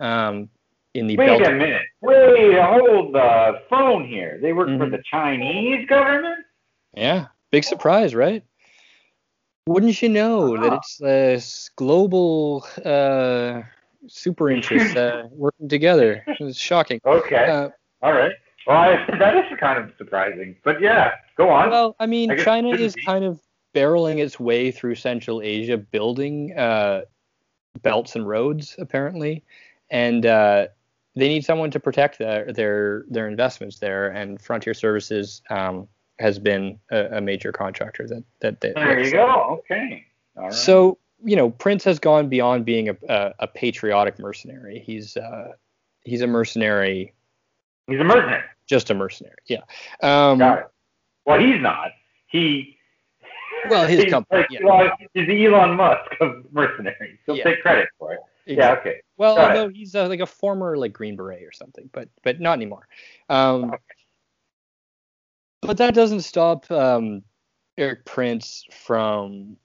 Um, 0.00 0.48
in 0.94 1.06
the 1.06 1.16
Wait 1.16 1.26
Belt- 1.26 1.46
a 1.46 1.50
minute. 1.52 1.82
Wait, 2.00 2.58
hold 2.58 3.14
the 3.14 3.60
phone 3.68 4.06
here. 4.06 4.38
They 4.40 4.52
work 4.52 4.68
for 4.68 4.86
Mhm. 4.86 4.90
the 4.92 5.02
Chinese 5.10 5.86
government? 5.86 6.44
Yeah, 6.94 7.26
big 7.50 7.64
surprise, 7.64 8.14
right? 8.14 8.42
Wouldn't 9.66 10.00
you 10.00 10.08
know 10.08 10.56
that 10.56 10.72
it's 10.72 10.96
this 10.96 11.70
global 11.76 12.66
uh, 12.84 13.62
super 14.06 14.50
interests 14.50 14.96
uh, 14.96 15.28
working 15.30 15.68
together? 15.68 16.24
It's 16.26 16.58
shocking. 16.58 17.00
Okay. 17.06 17.36
Uh, 17.36 17.68
All 18.02 18.12
right. 18.12 18.32
Well, 18.68 18.76
I, 18.76 19.16
that 19.18 19.34
is 19.34 19.58
kind 19.58 19.82
of 19.82 19.90
surprising. 19.96 20.54
But 20.62 20.82
yeah, 20.82 21.12
go 21.38 21.48
on. 21.48 21.70
well, 21.70 21.96
I 21.98 22.06
mean, 22.06 22.30
I 22.30 22.36
China 22.36 22.68
is 22.68 22.94
be. 22.94 23.02
kind 23.02 23.24
of 23.24 23.40
barreling 23.74 24.18
its 24.18 24.38
way 24.38 24.70
through 24.70 24.94
Central 24.96 25.40
Asia, 25.40 25.78
building 25.78 26.56
uh, 26.56 27.02
belts 27.80 28.14
and 28.14 28.28
roads, 28.28 28.76
apparently, 28.78 29.42
and 29.90 30.26
uh, 30.26 30.66
they 31.16 31.28
need 31.28 31.46
someone 31.46 31.70
to 31.70 31.80
protect 31.80 32.18
their 32.18 32.52
their 32.52 33.04
their 33.08 33.26
investments 33.26 33.78
there, 33.78 34.08
and 34.10 34.38
Frontier 34.38 34.74
Services 34.74 35.40
um, 35.48 35.88
has 36.18 36.38
been 36.38 36.78
a, 36.90 37.16
a 37.16 37.20
major 37.22 37.52
contractor 37.52 38.06
that 38.06 38.22
that 38.40 38.60
they, 38.60 38.74
There 38.74 39.00
you 39.00 39.12
go. 39.12 39.60
Okay. 39.60 40.04
All 40.36 40.44
right. 40.44 40.52
So 40.52 40.98
you 41.24 41.36
know, 41.36 41.48
Prince 41.48 41.84
has 41.84 41.98
gone 41.98 42.28
beyond 42.28 42.66
being 42.66 42.90
a 42.90 42.96
a, 43.08 43.34
a 43.38 43.46
patriotic 43.46 44.18
mercenary. 44.18 44.82
He's 44.84 45.16
uh, 45.16 45.52
he's 46.04 46.20
a 46.20 46.26
mercenary, 46.26 47.14
he's 47.88 48.00
a 48.00 48.04
mercenary. 48.04 48.42
just 48.66 48.90
a 48.90 48.94
mercenary. 48.94 49.36
Yeah. 49.46 49.60
Um, 50.02 50.38
Got 50.38 50.58
it. 50.60 50.64
Well, 51.26 51.38
he's 51.40 51.60
not. 51.60 51.90
He. 52.28 52.76
Well, 53.68 53.86
his 53.86 54.02
he's 54.04 54.10
company, 54.12 54.40
like 54.42 54.50
yeah. 54.50 54.60
Elon, 54.64 54.90
he's 55.14 55.26
the 55.26 55.46
Elon 55.46 55.74
Musk 55.76 56.10
of 56.20 56.44
mercenaries. 56.52 57.18
He'll 57.26 57.36
Yeah. 57.36 57.44
take 57.44 57.60
credit 57.62 57.88
for 57.98 58.12
it. 58.14 58.20
Yeah. 58.46 58.72
Okay. 58.74 59.00
Well, 59.16 59.34
Got 59.36 59.50
it. 59.50 59.58
although 59.58 59.68
he's 59.72 59.94
uh, 59.94 60.06
like 60.08 60.20
a 60.20 60.26
former 60.26 60.76
like 60.78 60.92
Green 60.92 61.16
Beret 61.16 61.42
or 61.42 61.52
something, 61.52 61.90
but 61.92 62.08
but 62.22 62.40
not 62.40 62.52
anymore. 62.52 62.86
Um, 63.28 63.74
but 65.60 65.76
that 65.78 65.94
doesn't 65.94 66.20
stop 66.20 66.70
um, 66.70 67.22
Erik 67.76 68.04
Prince 68.04 68.64
from 68.70 69.56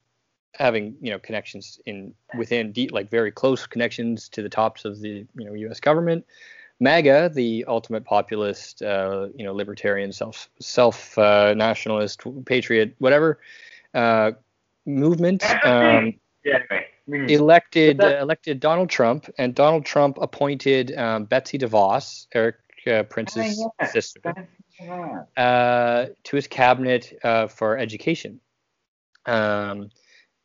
having 0.55 0.95
you 1.01 1.11
know 1.11 1.19
connections 1.19 1.79
in 1.85 2.13
within 2.37 2.71
deep, 2.71 2.91
like 2.91 3.09
very 3.09 3.31
close 3.31 3.65
connections 3.67 4.27
to 4.29 4.41
the 4.41 4.49
tops 4.49 4.85
of 4.85 4.99
the 5.01 5.25
you 5.35 5.45
know 5.45 5.53
U.S. 5.53 5.79
government. 5.79 6.25
MAGA, 6.83 7.31
the 7.33 7.65
ultimate 7.67 8.05
populist, 8.05 8.81
uh, 8.81 9.27
you 9.35 9.43
know, 9.43 9.53
libertarian, 9.53 10.11
self 10.11 10.49
self 10.59 11.17
uh, 11.17 11.53
nationalist, 11.55 12.21
patriot, 12.45 12.95
whatever 12.99 13.39
uh, 13.93 14.31
movement. 14.85 15.43
Um, 15.65 16.13
Yeah. 16.43 16.59
Anyway. 16.69 16.87
Mm. 17.09 17.29
elected 17.29 18.01
uh, 18.01 18.17
elected 18.21 18.59
Donald 18.61 18.89
Trump, 18.89 19.29
and 19.37 19.53
Donald 19.53 19.85
Trump 19.85 20.17
appointed 20.21 20.95
um, 20.97 21.25
Betsy 21.25 21.57
DeVos, 21.57 22.27
Erik 22.33 22.55
uh, 22.87 23.03
Prince's 23.03 23.59
Oh, 23.59 23.85
sister, 23.85 24.33
uh, 25.35 26.05
to 26.23 26.35
his 26.35 26.47
cabinet 26.47 27.17
uh, 27.23 27.47
for 27.47 27.77
education. 27.77 28.39
Um, 29.25 29.89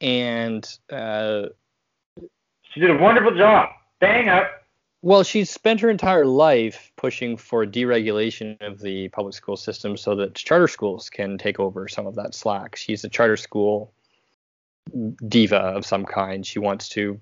and 0.00 0.66
uh, 0.90 1.46
She 2.72 2.80
did 2.80 2.90
a 2.90 2.98
wonderful 2.98 3.36
job. 3.36 3.70
Bang 4.00 4.28
up. 4.28 4.57
Well, 5.02 5.22
she's 5.22 5.50
spent 5.50 5.80
her 5.80 5.90
entire 5.90 6.26
life 6.26 6.92
pushing 6.96 7.36
for 7.36 7.64
deregulation 7.64 8.60
of 8.60 8.80
the 8.80 9.08
public 9.08 9.34
school 9.34 9.56
system 9.56 9.96
so 9.96 10.16
that 10.16 10.34
charter 10.34 10.68
schools 10.68 11.08
can 11.08 11.38
take 11.38 11.60
over 11.60 11.86
some 11.86 12.06
of 12.06 12.16
that 12.16 12.34
slack. 12.34 12.76
She's 12.76 13.04
a 13.04 13.08
charter 13.08 13.36
school 13.36 13.92
diva 15.26 15.56
of 15.56 15.86
some 15.86 16.04
kind. 16.04 16.44
She 16.44 16.58
wants 16.58 16.88
to 16.90 17.20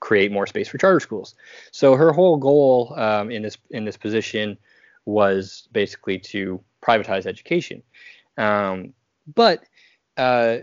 create 0.00 0.30
more 0.30 0.46
space 0.46 0.68
for 0.68 0.78
charter 0.78 1.00
schools. 1.00 1.34
So 1.72 1.94
her 1.94 2.12
whole 2.12 2.36
goal 2.36 2.94
um, 2.96 3.30
in 3.30 3.42
this 3.42 3.56
in 3.70 3.84
this 3.84 3.96
position 3.96 4.58
was 5.06 5.68
basically 5.72 6.18
to 6.18 6.62
privatize 6.82 7.26
education. 7.26 7.82
Um, 8.36 8.92
but 9.34 9.64
uh, 10.16 10.58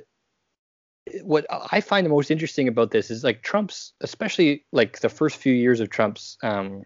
what 1.24 1.46
I 1.50 1.82
find 1.82 2.06
the 2.06 2.10
most 2.10 2.32
interesting 2.32 2.68
about 2.68 2.92
this 2.92 3.10
is 3.12 3.24
like 3.24 3.42
Trump's, 3.42 3.94
especially 4.02 4.66
like 4.72 5.00
the 5.00 5.10
first 5.10 5.38
few 5.38 5.54
years 5.54 5.80
of 5.80 5.90
Trump's, 5.90 6.38
um, 6.44 6.84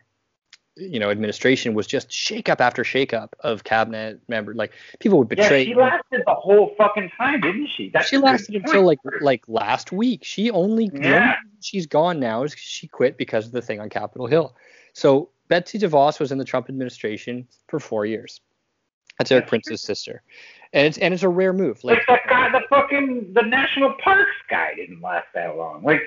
you 0.77 0.99
know, 0.99 1.09
administration 1.09 1.73
was 1.73 1.85
just 1.85 2.09
shakeup 2.09 2.59
after 2.59 2.83
shakeup 2.83 3.29
of 3.41 3.63
cabinet 3.63 4.21
member. 4.27 4.53
Like 4.53 4.73
people 4.99 5.19
would 5.19 5.27
betray. 5.27 5.63
Yeah, 5.63 5.65
she 5.65 5.75
lasted 5.75 6.23
the 6.25 6.33
whole 6.33 6.73
fucking 6.77 7.11
time, 7.17 7.41
didn't 7.41 7.69
she? 7.75 7.91
That's 7.93 8.07
she 8.07 8.17
lasted 8.17 8.55
until 8.55 8.83
like 8.85 8.99
like 9.21 9.43
last 9.47 9.91
week. 9.91 10.23
She 10.23 10.49
only 10.49 10.89
Yeah. 10.93 11.35
she's 11.61 11.85
gone 11.85 12.19
now 12.19 12.43
is 12.43 12.55
she 12.57 12.87
quit 12.87 13.17
because 13.17 13.45
of 13.45 13.51
the 13.51 13.61
thing 13.61 13.79
on 13.79 13.89
Capitol 13.89 14.27
Hill. 14.27 14.55
So 14.93 15.29
Betsy 15.47 15.77
DeVos 15.77 16.19
was 16.19 16.31
in 16.31 16.37
the 16.37 16.45
Trump 16.45 16.69
administration 16.69 17.47
for 17.67 17.79
four 17.79 18.05
years. 18.05 18.39
That's 19.21 19.31
Erik 19.31 19.47
Prince's 19.47 19.81
sister, 19.81 20.23
and 20.73 20.87
it's 20.87 20.97
and 20.97 21.13
it's 21.13 21.21
a 21.21 21.29
rare 21.29 21.53
move. 21.53 21.83
Like 21.83 21.97
Like 21.97 22.07
that 22.07 22.27
guy, 22.27 22.49
the 22.51 22.65
fucking 22.69 23.33
the 23.33 23.43
national 23.43 23.93
parks 24.03 24.31
guy 24.49 24.73
didn't 24.75 24.99
last 24.99 25.27
that 25.35 25.55
long. 25.55 25.83
Like 25.83 26.01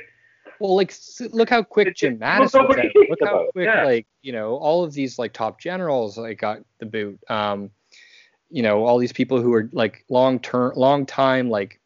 well, 0.58 0.74
like 0.74 0.92
look 1.30 1.48
how 1.48 1.62
quick 1.62 1.94
Jim 1.94 2.14
it's 2.14 2.22
Mattis 2.22 2.40
was 2.40 2.54
nobody 2.54 2.90
Look 3.08 3.20
how 3.22 3.46
quick 3.52 3.66
yeah. 3.66 3.84
like 3.84 4.08
you 4.22 4.32
know 4.32 4.56
all 4.56 4.82
of 4.82 4.92
these 4.94 5.16
like 5.16 5.32
top 5.32 5.60
generals 5.60 6.18
like 6.18 6.38
got 6.38 6.58
the 6.80 6.86
boot. 6.86 7.20
Um, 7.28 7.70
you 8.50 8.62
know 8.62 8.84
all 8.84 8.98
these 8.98 9.12
people 9.12 9.40
who 9.40 9.54
are 9.54 9.70
like 9.72 10.04
long 10.08 10.40
term, 10.40 10.72
long 10.74 11.06
time 11.06 11.50
like 11.50 11.78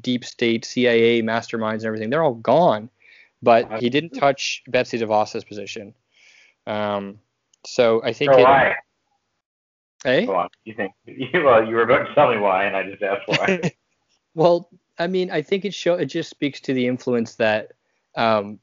deep 0.00 0.24
state 0.24 0.64
CIA 0.64 1.20
masterminds 1.22 1.78
and 1.78 1.86
everything. 1.86 2.10
They're 2.10 2.22
all 2.22 2.34
gone, 2.34 2.90
but 3.42 3.80
he 3.80 3.90
didn't 3.90 4.10
touch 4.10 4.62
Betsy 4.68 5.00
DeVos's 5.00 5.42
position. 5.42 5.94
Um, 6.68 7.18
so 7.66 8.02
I 8.04 8.12
think 8.12 8.32
so 8.32 8.38
it, 8.38 8.76
Go 10.06 10.36
on. 10.36 10.48
You 10.64 10.74
think? 10.74 10.92
Well, 11.34 11.66
you 11.66 11.74
were 11.74 11.82
about 11.82 12.06
to 12.06 12.14
tell 12.14 12.30
me 12.32 12.38
why, 12.38 12.64
and 12.64 12.76
I 12.76 12.88
just 12.88 13.02
asked 13.02 13.26
why. 13.26 13.72
Well, 14.34 14.68
I 14.98 15.06
mean, 15.06 15.30
I 15.30 15.40
think 15.40 15.64
it 15.64 15.72
show 15.72 15.94
it 15.94 16.06
just 16.06 16.28
speaks 16.28 16.60
to 16.60 16.74
the 16.74 16.86
influence 16.86 17.36
that 17.36 17.72
um, 18.16 18.58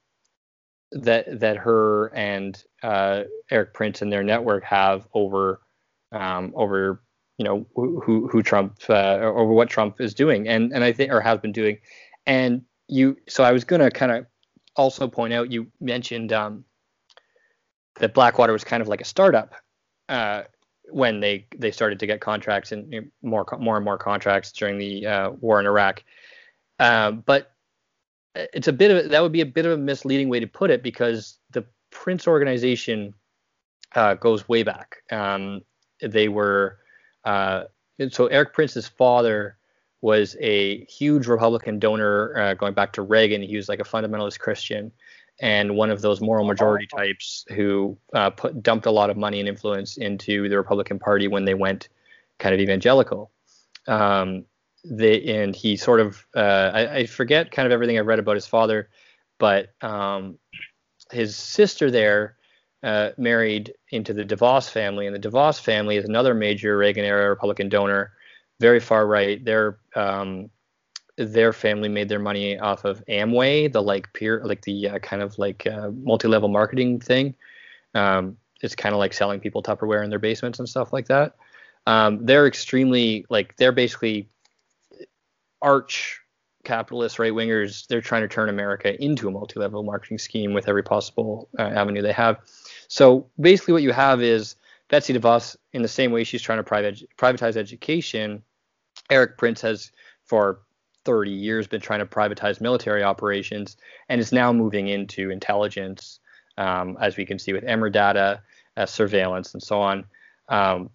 that 0.92 1.40
that 1.40 1.58
her 1.58 2.14
and 2.14 2.64
uh, 2.84 3.24
Erik 3.50 3.74
Prince 3.74 4.04
and 4.04 4.14
their 4.14 4.22
network 4.22 4.64
have 4.66 5.08
over 5.16 5.62
um, 6.12 6.54
over 6.56 7.02
you 7.40 7.46
know 7.46 7.66
who 7.76 8.00
who, 8.02 8.28
who 8.28 8.44
Trump 8.44 8.78
uh, 8.88 9.18
over 9.20 9.52
what 9.52 9.68
Trump 9.68 10.00
is 10.00 10.14
doing 10.14 10.48
and 10.48 10.72
and 10.74 10.84
I 10.84 10.94
think 10.94 11.12
or 11.12 11.22
has 11.22 11.40
been 11.40 11.52
doing, 11.52 11.80
and 12.28 12.62
you. 12.88 13.18
So 13.28 13.44
I 13.44 13.52
was 13.52 13.64
gonna 13.64 13.90
kind 13.90 14.12
of 14.12 14.28
also 14.76 15.08
point 15.08 15.34
out 15.34 15.52
you 15.52 15.72
mentioned 15.80 16.34
um, 16.34 16.66
that 18.00 18.14
Blackwater 18.14 18.54
was 18.54 18.64
kind 18.64 18.82
of 18.82 18.88
like 18.88 19.02
a 19.02 19.06
startup. 19.06 19.56
Uh, 20.08 20.44
when 20.90 21.20
they 21.20 21.48
they 21.58 21.72
started 21.72 22.00
to 22.00 22.08
get 22.08 22.22
contracts 22.22 22.72
and 22.72 23.12
more 23.22 23.46
more 23.60 23.78
and 23.78 23.86
more 23.86 23.98
contracts 23.98 24.52
during 24.52 24.78
the 24.78 25.06
uh, 25.06 25.30
war 25.32 25.60
in 25.60 25.66
Iraq. 25.66 26.04
Um, 26.80 27.24
but 27.26 27.52
it's 28.36 28.68
a 28.68 28.74
bit 28.74 28.92
of 28.92 29.10
that 29.12 29.22
would 29.22 29.32
be 29.32 29.42
a 29.42 29.46
bit 29.46 29.66
of 29.66 29.72
a 29.72 29.78
misleading 29.78 30.30
way 30.30 30.40
to 30.40 30.48
put 30.48 30.70
it 30.70 30.84
because 30.84 31.38
the 31.52 31.66
Prince 31.92 32.28
organization 32.28 33.14
uh, 33.96 34.16
goes 34.16 34.48
way 34.50 34.64
back. 34.64 34.98
Um, 35.12 35.62
they 36.02 36.28
were 36.28 36.80
uh, 37.24 37.66
so 38.10 38.28
Erik 38.28 38.54
Prince's 38.54 38.88
father 38.88 39.58
was 40.02 40.36
a 40.42 40.84
huge 40.86 41.28
Republican 41.28 41.80
donor 41.80 42.38
uh, 42.38 42.54
going 42.56 42.74
back 42.74 42.92
to 42.94 43.02
Reagan. 43.02 43.42
He 43.42 43.56
was 43.56 43.70
like 43.70 43.80
a 43.80 43.84
fundamentalist 43.84 44.40
Christian 44.40 44.92
and 45.42 45.76
one 45.76 45.90
of 45.90 46.02
those 46.02 46.22
moral 46.22 46.46
majority 46.46 46.88
types 46.88 47.46
who 47.50 47.98
uh, 48.14 48.30
put 48.30 48.62
dumped 48.62 48.86
a 48.86 48.92
lot 48.92 49.10
of 49.10 49.18
money 49.18 49.40
and 49.40 49.50
influence 49.50 49.98
into 49.98 50.48
the 50.48 50.58
Republican 50.58 51.00
Party 51.00 51.28
when 51.28 51.46
they 51.46 51.54
went 51.54 51.90
kind 52.40 52.54
of 52.54 52.62
evangelical. 52.62 53.32
Um, 53.88 54.46
they 54.86 55.24
and 55.24 55.56
he 55.56 55.78
sort 55.78 56.00
of 56.00 56.26
uh, 56.36 56.72
I, 56.74 56.96
I 56.98 57.06
forget 57.06 57.52
kind 57.52 57.66
of 57.66 57.72
everything 57.72 57.98
I've 57.98 58.06
read 58.06 58.20
about 58.20 58.36
his 58.36 58.48
father, 58.48 58.90
but 59.40 59.70
um, 59.82 60.38
his 61.12 61.36
sister 61.36 61.90
there 61.90 62.36
uh, 62.84 63.12
married 63.18 63.74
into 63.90 64.14
the 64.14 64.26
DeVos 64.26 64.70
family, 64.70 65.08
and 65.08 65.16
the 65.16 65.30
DeVos 65.30 65.60
family 65.60 65.98
is 65.98 66.06
another 66.06 66.34
major 66.34 66.78
Reagan 66.78 67.06
era 67.06 67.30
Republican 67.30 67.70
donor, 67.70 68.12
very 68.60 68.80
far 68.80 69.08
right. 69.08 69.44
They're 69.44 69.78
um, 69.96 70.50
their 71.18 71.54
family 71.54 71.90
made 71.90 72.10
their 72.10 72.20
money 72.20 72.58
off 72.58 72.86
of 72.86 73.04
Amway, 73.08 73.72
the 73.72 73.82
like 73.82 74.12
peer, 74.14 74.42
like 74.44 74.62
the 74.64 74.90
uh, 74.90 75.00
kind 75.00 75.22
of 75.22 75.38
like 75.38 75.68
uh, 75.68 75.92
multi-level 75.92 76.50
marketing 76.50 77.00
thing. 77.00 77.36
Um, 77.94 78.38
it's 78.62 78.76
kind 78.76 78.94
of 78.94 79.00
like 79.00 79.14
selling 79.14 79.40
people 79.40 79.62
Tupperware 79.62 80.04
in 80.04 80.10
their 80.10 80.20
basements 80.20 80.60
and 80.60 80.68
stuff 80.68 80.94
like 80.94 81.08
that. 81.08 81.36
Um, 81.86 82.26
they're 82.26 82.48
extremely 82.48 83.26
like 83.30 83.56
they're 83.58 83.72
basically 83.72 84.30
arch 85.62 86.20
capitalist 86.64 87.20
right 87.20 87.34
wingers. 87.34 87.86
They're 87.88 88.02
trying 88.02 88.22
to 88.22 88.28
turn 88.28 88.50
America 88.50 89.02
into 89.04 89.28
a 89.28 89.32
multi-level 89.32 89.84
marketing 89.84 90.18
scheme 90.18 90.54
with 90.54 90.68
every 90.68 90.84
possible 90.84 91.50
uh, 91.60 91.64
avenue 91.64 92.02
they 92.02 92.14
have. 92.14 92.38
So 92.88 93.28
basically, 93.40 93.74
what 93.74 93.84
you 93.84 93.92
have 93.92 94.22
is 94.22 94.56
Betsy 94.90 95.14
DeVos, 95.14 95.58
in 95.74 95.82
the 95.82 95.88
same 95.88 96.12
way 96.12 96.24
she's 96.24 96.42
trying 96.42 96.60
to 96.60 96.64
private, 96.64 97.04
privatize 97.18 97.58
education, 97.58 98.44
Erik 99.10 99.38
Prince 99.38 99.62
has 99.62 99.92
for 100.24 100.60
30 101.06 101.32
years 101.32 101.68
been 101.68 101.82
trying 101.82 102.00
to 102.00 102.06
privatize 102.06 102.62
military 102.62 103.04
operations 103.04 103.78
and 104.10 104.20
is 104.20 104.32
now 104.32 104.54
moving 104.54 104.88
into 104.88 105.30
intelligence, 105.30 106.20
um, 106.58 106.98
as 107.00 107.18
we 107.18 107.26
can 107.26 107.40
see 107.40 107.54
with 107.54 107.64
Emerdata, 107.64 108.40
uh, 108.78 108.86
surveillance, 108.86 109.54
and 109.54 109.62
so 109.62 109.82
on. 109.82 110.06
Um, 110.50 110.90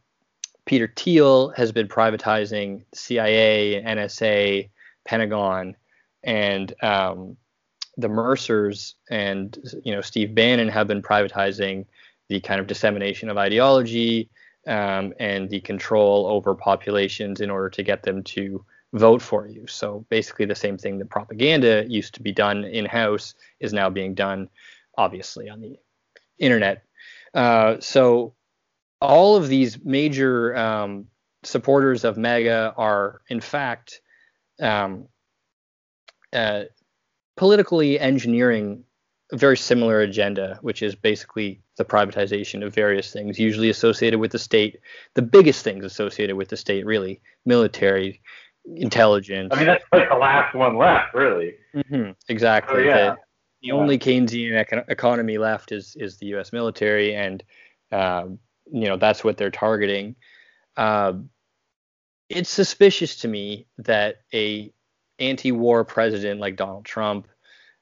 Peter 0.64 0.92
Thiel 0.94 1.50
has 1.50 1.72
been 1.72 1.88
privatizing 1.88 2.84
CIA, 2.92 3.82
NSA, 3.82 4.68
Pentagon, 5.04 5.76
and 6.22 6.74
um, 6.82 7.36
the 7.96 8.08
Mercers 8.08 8.94
and 9.10 9.58
you 9.82 9.92
know 9.94 10.00
Steve 10.00 10.34
Bannon 10.34 10.68
have 10.68 10.86
been 10.86 11.02
privatizing 11.02 11.86
the 12.28 12.40
kind 12.40 12.60
of 12.60 12.66
dissemination 12.66 13.30
of 13.30 13.38
ideology 13.38 14.28
um, 14.66 15.14
and 15.18 15.48
the 15.48 15.60
control 15.60 16.26
over 16.26 16.54
populations 16.54 17.40
in 17.40 17.50
order 17.50 17.70
to 17.70 17.82
get 17.82 18.02
them 18.02 18.22
to 18.22 18.64
vote 18.92 19.22
for 19.22 19.46
you. 19.46 19.66
So 19.66 20.04
basically, 20.08 20.46
the 20.46 20.54
same 20.54 20.78
thing 20.78 20.98
that 20.98 21.10
propaganda 21.10 21.84
used 21.88 22.14
to 22.14 22.22
be 22.22 22.32
done 22.32 22.64
in 22.64 22.84
house 22.84 23.34
is 23.60 23.72
now 23.72 23.90
being 23.90 24.14
done, 24.14 24.48
obviously, 24.96 25.48
on 25.48 25.60
the 25.60 25.76
internet. 26.38 26.84
Uh, 27.34 27.76
so 27.80 28.34
all 29.00 29.36
of 29.36 29.48
these 29.48 29.84
major 29.84 30.56
um, 30.56 31.06
supporters 31.44 32.04
of 32.04 32.16
MAGA 32.16 32.74
are, 32.76 33.20
in 33.28 33.40
fact, 33.40 34.00
um, 34.60 35.06
uh, 36.32 36.64
politically 37.36 38.00
engineering 38.00 38.84
a 39.30 39.36
very 39.36 39.56
similar 39.56 40.00
agenda, 40.00 40.58
which 40.62 40.82
is 40.82 40.94
basically 40.94 41.60
the 41.76 41.84
privatization 41.84 42.64
of 42.64 42.74
various 42.74 43.12
things, 43.12 43.38
usually 43.38 43.68
associated 43.68 44.18
with 44.18 44.32
the 44.32 44.38
state. 44.38 44.78
The 45.14 45.22
biggest 45.22 45.62
things 45.62 45.84
associated 45.84 46.36
with 46.36 46.48
the 46.48 46.56
state, 46.56 46.86
really, 46.86 47.20
military, 47.44 48.22
intelligence. 48.76 49.50
I 49.52 49.56
mean, 49.56 49.66
that's 49.66 49.84
like 49.92 50.08
the 50.08 50.16
last 50.16 50.54
one 50.54 50.76
left, 50.76 51.14
really. 51.14 51.54
Mhm, 51.74 52.14
exactly. 52.28 52.82
Oh, 52.82 52.84
yeah. 52.84 52.96
The, 53.10 53.16
the 53.62 53.68
Yeah. 53.68 53.74
only 53.74 53.98
Keynesian 53.98 54.52
econ- 54.64 54.84
economy 54.88 55.38
left 55.38 55.72
is 55.72 55.96
is 55.98 56.18
the 56.18 56.26
U.S. 56.26 56.52
military, 56.52 57.14
and 57.14 57.42
um, 57.92 58.38
you 58.72 58.88
know 58.88 58.96
that's 58.96 59.24
what 59.24 59.36
they're 59.36 59.50
targeting. 59.50 60.14
Um, 60.76 61.30
it's 62.28 62.50
suspicious 62.50 63.16
to 63.16 63.28
me 63.28 63.66
that 63.78 64.16
a 64.34 64.72
anti-war 65.18 65.84
president 65.84 66.40
like 66.40 66.56
Donald 66.56 66.84
Trump 66.84 67.26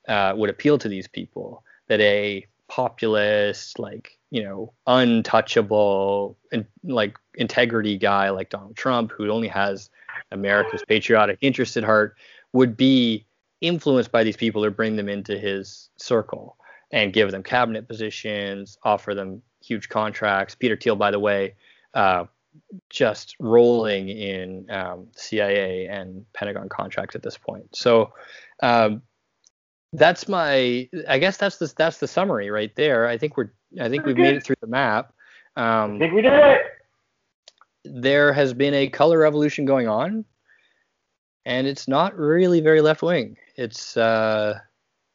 uh, 0.09 0.33
would 0.37 0.49
appeal 0.51 0.79
to 0.79 0.89
these 0.89 1.09
people. 1.09 1.63
That 1.89 2.01
a 2.01 2.47
populist, 2.69 3.79
like 3.79 4.19
you 4.37 4.45
know, 4.45 4.71
untouchable, 4.87 6.37
and 6.53 6.67
like 6.85 7.17
integrity 7.37 7.97
guy 7.97 8.29
like 8.29 8.51
Donald 8.51 8.77
Trump, 8.77 9.11
who 9.11 9.31
only 9.31 9.49
has 9.49 9.89
America's 10.31 10.85
patriotic 10.87 11.39
interest 11.41 11.75
at 11.79 11.85
heart, 11.85 12.19
would 12.53 12.77
be 12.77 13.25
influenced 13.63 14.13
by 14.13 14.23
these 14.23 14.37
people 14.37 14.63
or 14.63 14.71
bring 14.71 14.95
them 14.97 15.09
into 15.09 15.39
his 15.39 15.89
circle 15.97 16.59
and 16.91 17.15
give 17.15 17.31
them 17.31 17.43
cabinet 17.43 17.89
positions, 17.89 18.77
offer 18.83 19.15
them 19.15 19.41
huge 19.65 19.89
contracts. 19.89 20.55
Peter 20.55 20.77
Thiel, 20.77 20.97
by 20.97 21.11
the 21.11 21.19
way, 21.19 21.55
uh, 21.95 22.27
just 22.91 23.37
rolling 23.41 24.11
in 24.11 24.71
um, 24.71 25.07
CIA 25.17 25.87
and 25.87 26.27
Pentagon 26.35 26.69
contracts 26.69 27.17
at 27.17 27.23
this 27.23 27.39
point. 27.39 27.75
So 27.75 28.13
um, 28.63 29.01
that's 29.97 30.29
my, 30.29 30.89
I 31.09 31.19
guess 31.19 31.37
that's 31.37 31.57
the 31.59 31.73
that's 31.77 31.99
the 31.99 32.07
summary 32.09 32.51
right 32.51 32.75
there. 32.77 33.07
I 33.09 33.19
think 33.19 33.37
we're, 33.37 33.51
I 33.81 33.89
think 33.89 34.05
we've 34.07 34.17
made 34.17 34.37
it 34.37 34.45
through 34.45 34.57
the 34.61 34.67
map. 34.67 35.13
I 35.57 35.85
Um, 35.85 35.99
think 35.99 36.13
we 36.15 36.23
did 36.23 36.33
it. 36.33 36.61
there 37.85 38.33
has 38.33 38.53
been 38.53 38.75
a 38.75 38.89
color 38.89 39.19
revolution 39.19 39.65
going 39.65 39.89
on, 39.89 40.25
and 41.45 41.67
it's 41.67 41.89
not 41.89 42.17
really 42.17 42.61
very 42.61 42.81
left 42.81 43.03
wing. 43.03 43.37
It's 43.57 43.97
uh, 43.97 44.59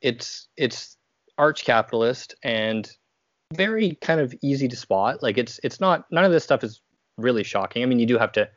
it's 0.01 0.47
it's 0.57 0.97
arch 1.37 1.63
capitalist 1.63 2.35
and 2.43 2.89
very 3.53 3.95
kind 4.01 4.19
of 4.19 4.33
easy 4.41 4.67
to 4.67 4.75
spot. 4.75 5.21
Like 5.21 5.37
it's 5.37 5.59
it's 5.63 5.79
not 5.79 6.05
none 6.11 6.25
of 6.25 6.31
this 6.31 6.43
stuff 6.43 6.63
is 6.63 6.81
really 7.17 7.43
shocking. 7.43 7.83
I 7.83 7.85
mean, 7.85 7.99
you 7.99 8.05
do 8.07 8.17
have 8.17 8.31
to 8.33 8.49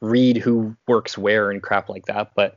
read 0.00 0.36
who 0.38 0.76
works 0.86 1.16
where 1.18 1.50
and 1.50 1.62
crap 1.62 1.88
like 1.88 2.06
that, 2.06 2.32
but 2.34 2.56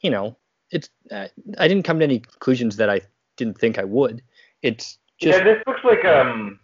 you 0.00 0.10
know, 0.10 0.36
it's 0.72 0.88
uh, 1.10 1.28
I 1.58 1.68
didn't 1.68 1.84
come 1.84 1.98
to 1.98 2.04
any 2.04 2.18
conclusions 2.18 2.76
that 2.76 2.90
I 2.90 3.02
didn't 3.36 3.58
think 3.58 3.78
I 3.78 3.84
would. 3.84 4.22
It's 4.62 4.98
just 5.18 5.38
yeah, 5.38 5.44
this 5.44 5.62
looks 5.66 5.84
like 5.84 6.04
um, 6.04 6.58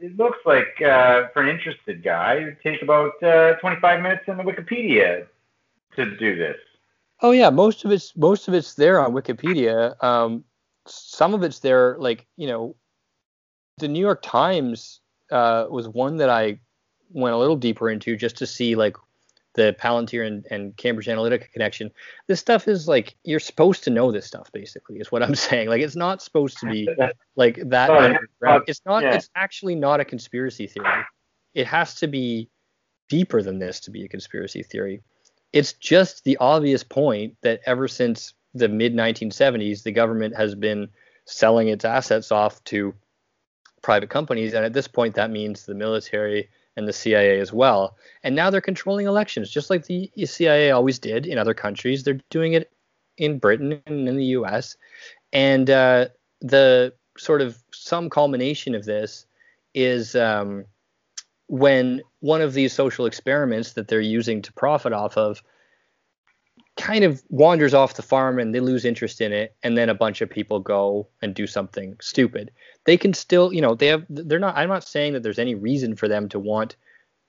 it 0.00 0.16
looks 0.16 0.38
like 0.44 0.82
uh, 0.82 1.28
for 1.32 1.42
an 1.42 1.48
interested 1.48 2.02
guy, 2.02 2.34
it 2.34 2.44
would 2.44 2.60
take 2.62 2.82
about 2.82 3.22
uh, 3.22 3.54
25 3.54 4.02
minutes 4.02 4.24
in 4.26 4.36
the 4.36 4.42
Wikipedia 4.42 5.26
to 5.96 6.16
do 6.16 6.36
this. 6.36 6.56
Oh 7.20 7.30
yeah, 7.30 7.50
most 7.50 7.84
of 7.84 7.92
it's 7.92 8.16
most 8.16 8.48
of 8.48 8.54
it's 8.54 8.74
there 8.74 9.00
on 9.00 9.12
Wikipedia. 9.12 10.02
Um, 10.02 10.44
some 10.86 11.34
of 11.34 11.44
it's 11.44 11.60
there, 11.60 11.96
like 11.98 12.26
you 12.36 12.48
know, 12.48 12.74
the 13.78 13.86
New 13.86 14.00
York 14.00 14.22
Times 14.22 15.00
uh, 15.30 15.66
was 15.70 15.88
one 15.88 16.16
that 16.16 16.28
I 16.28 16.58
went 17.10 17.34
a 17.34 17.38
little 17.38 17.56
deeper 17.56 17.90
into 17.90 18.16
just 18.16 18.36
to 18.38 18.46
see 18.46 18.74
like 18.74 18.96
the 19.54 19.76
Palantir 19.78 20.26
and, 20.26 20.46
and 20.50 20.76
Cambridge 20.76 21.06
Analytica 21.06 21.50
connection. 21.52 21.90
This 22.26 22.40
stuff 22.40 22.68
is 22.68 22.88
like 22.88 23.16
you're 23.24 23.40
supposed 23.40 23.84
to 23.84 23.90
know 23.90 24.10
this 24.10 24.26
stuff. 24.26 24.50
Basically, 24.52 24.96
is 24.96 25.12
what 25.12 25.22
I'm 25.22 25.34
saying. 25.48 25.68
Like 25.68 25.82
it's 25.82 25.96
not 25.96 26.22
supposed 26.22 26.58
to 26.58 26.66
be 26.66 26.88
like 27.36 27.60
that. 27.68 27.90
Oh, 27.90 28.16
yeah. 28.42 28.58
It's 28.66 28.82
not. 28.86 29.02
Yeah. 29.02 29.14
It's 29.14 29.30
actually 29.34 29.74
not 29.74 30.00
a 30.00 30.04
conspiracy 30.04 30.66
theory. 30.66 31.04
It 31.54 31.66
has 31.66 31.94
to 31.96 32.06
be 32.08 32.48
deeper 33.08 33.42
than 33.42 33.58
this 33.58 33.80
to 33.80 33.90
be 33.90 34.04
a 34.04 34.08
conspiracy 34.08 34.62
theory. 34.62 35.02
It's 35.52 35.74
just 35.74 36.24
the 36.24 36.38
obvious 36.38 36.82
point 36.82 37.36
that 37.42 37.60
ever 37.66 37.86
since 37.86 38.32
the 38.54 38.68
mid 38.68 38.94
1970s, 38.94 39.82
the 39.82 39.92
government 39.92 40.34
has 40.36 40.54
been 40.54 40.88
selling 41.26 41.68
its 41.68 41.84
assets 41.84 42.32
off 42.32 42.62
to 42.64 42.94
private 43.82 44.08
companies, 44.08 44.54
and 44.54 44.64
at 44.64 44.72
this 44.72 44.88
point, 44.88 45.14
that 45.16 45.30
means 45.30 45.66
the 45.66 45.74
military 45.74 46.48
and 46.76 46.88
the 46.88 46.92
CIA 46.92 47.40
as 47.40 47.52
well. 47.52 47.96
And 48.22 48.34
now 48.34 48.50
they're 48.50 48.60
controlling 48.60 49.06
elections, 49.06 49.50
just 49.50 49.70
like 49.70 49.86
the 49.86 50.10
CIA 50.24 50.70
always 50.70 50.98
did 50.98 51.26
in 51.26 51.38
other 51.38 51.54
countries. 51.54 52.02
They're 52.02 52.20
doing 52.30 52.54
it 52.54 52.72
in 53.18 53.38
Britain 53.38 53.80
and 53.86 54.08
in 54.08 54.16
the 54.16 54.24
U.S. 54.26 54.76
And 55.32 55.68
uh, 55.68 56.08
the 56.40 56.94
sort 57.18 57.42
of 57.42 57.62
some 57.72 58.08
culmination 58.08 58.74
of 58.74 58.84
this 58.84 59.26
is 59.74 60.14
um, 60.14 60.64
when 61.48 62.02
one 62.20 62.40
of 62.40 62.54
these 62.54 62.72
social 62.72 63.06
experiments 63.06 63.74
that 63.74 63.88
they're 63.88 64.00
using 64.00 64.42
to 64.42 64.52
profit 64.52 64.92
off 64.92 65.16
of 65.16 65.42
kind 66.76 67.04
of 67.04 67.22
wanders 67.28 67.74
off 67.74 67.94
the 67.94 68.02
farm 68.02 68.38
and 68.38 68.54
they 68.54 68.60
lose 68.60 68.84
interest 68.84 69.20
in 69.20 69.32
it 69.32 69.54
and 69.62 69.76
then 69.76 69.88
a 69.88 69.94
bunch 69.94 70.22
of 70.22 70.30
people 70.30 70.58
go 70.58 71.06
and 71.20 71.34
do 71.34 71.46
something 71.46 71.96
stupid. 72.00 72.50
They 72.84 72.96
can 72.96 73.12
still 73.14 73.52
you 73.52 73.60
know 73.60 73.74
they 73.74 73.88
have 73.88 74.04
they're 74.08 74.38
not 74.38 74.56
i'm 74.56 74.68
not 74.68 74.82
saying 74.82 75.12
that 75.12 75.22
there's 75.22 75.38
any 75.38 75.54
reason 75.54 75.94
for 75.94 76.08
them 76.08 76.28
to 76.30 76.38
want 76.38 76.76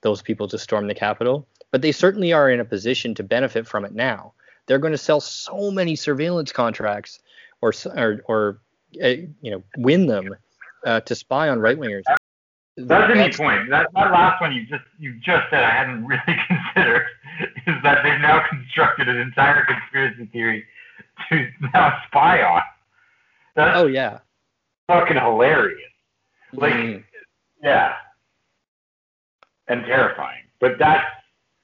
those 0.00 0.20
people 0.20 0.48
to 0.48 0.58
storm 0.58 0.88
the 0.88 0.94
capitol 0.94 1.46
but 1.74 1.82
they 1.82 1.90
certainly 1.90 2.32
are 2.32 2.48
in 2.48 2.60
a 2.60 2.64
position 2.64 3.16
to 3.16 3.24
benefit 3.24 3.66
from 3.66 3.84
it 3.84 3.92
now. 3.92 4.32
They're 4.66 4.78
going 4.78 4.92
to 4.92 4.96
sell 4.96 5.20
so 5.20 5.72
many 5.72 5.96
surveillance 5.96 6.52
contracts 6.52 7.18
or 7.60 7.72
or, 7.96 8.20
or 8.26 8.60
uh, 9.02 9.08
you 9.42 9.50
know 9.50 9.64
win 9.76 10.06
them 10.06 10.36
uh, 10.86 11.00
to 11.00 11.16
spy 11.16 11.48
on 11.48 11.58
right 11.58 11.76
wingers 11.76 12.04
That's 12.76 13.12
a 13.12 13.16
neat 13.16 13.36
point. 13.36 13.70
That, 13.70 13.88
that 13.92 14.12
last 14.12 14.40
one 14.40 14.52
you 14.52 14.64
just 14.66 14.84
you 15.00 15.14
just 15.14 15.50
said 15.50 15.64
I 15.64 15.70
hadn't 15.70 16.06
really 16.06 16.38
considered 16.46 17.06
is 17.66 17.74
that 17.82 18.02
they've 18.02 18.20
now 18.20 18.42
constructed 18.48 19.08
an 19.08 19.16
entire 19.16 19.64
conspiracy 19.64 20.26
theory 20.32 20.64
to 21.30 21.46
now 21.74 21.98
spy 22.06 22.42
on. 22.42 22.62
That's 23.56 23.76
oh 23.76 23.86
yeah 23.86 24.18
fucking 24.86 25.16
hilarious. 25.16 25.80
Like, 26.52 26.74
Mm. 26.74 27.04
yeah, 27.62 27.94
and 29.68 29.84
terrifying. 29.86 30.42
But 30.60 30.78
that's 30.78 31.04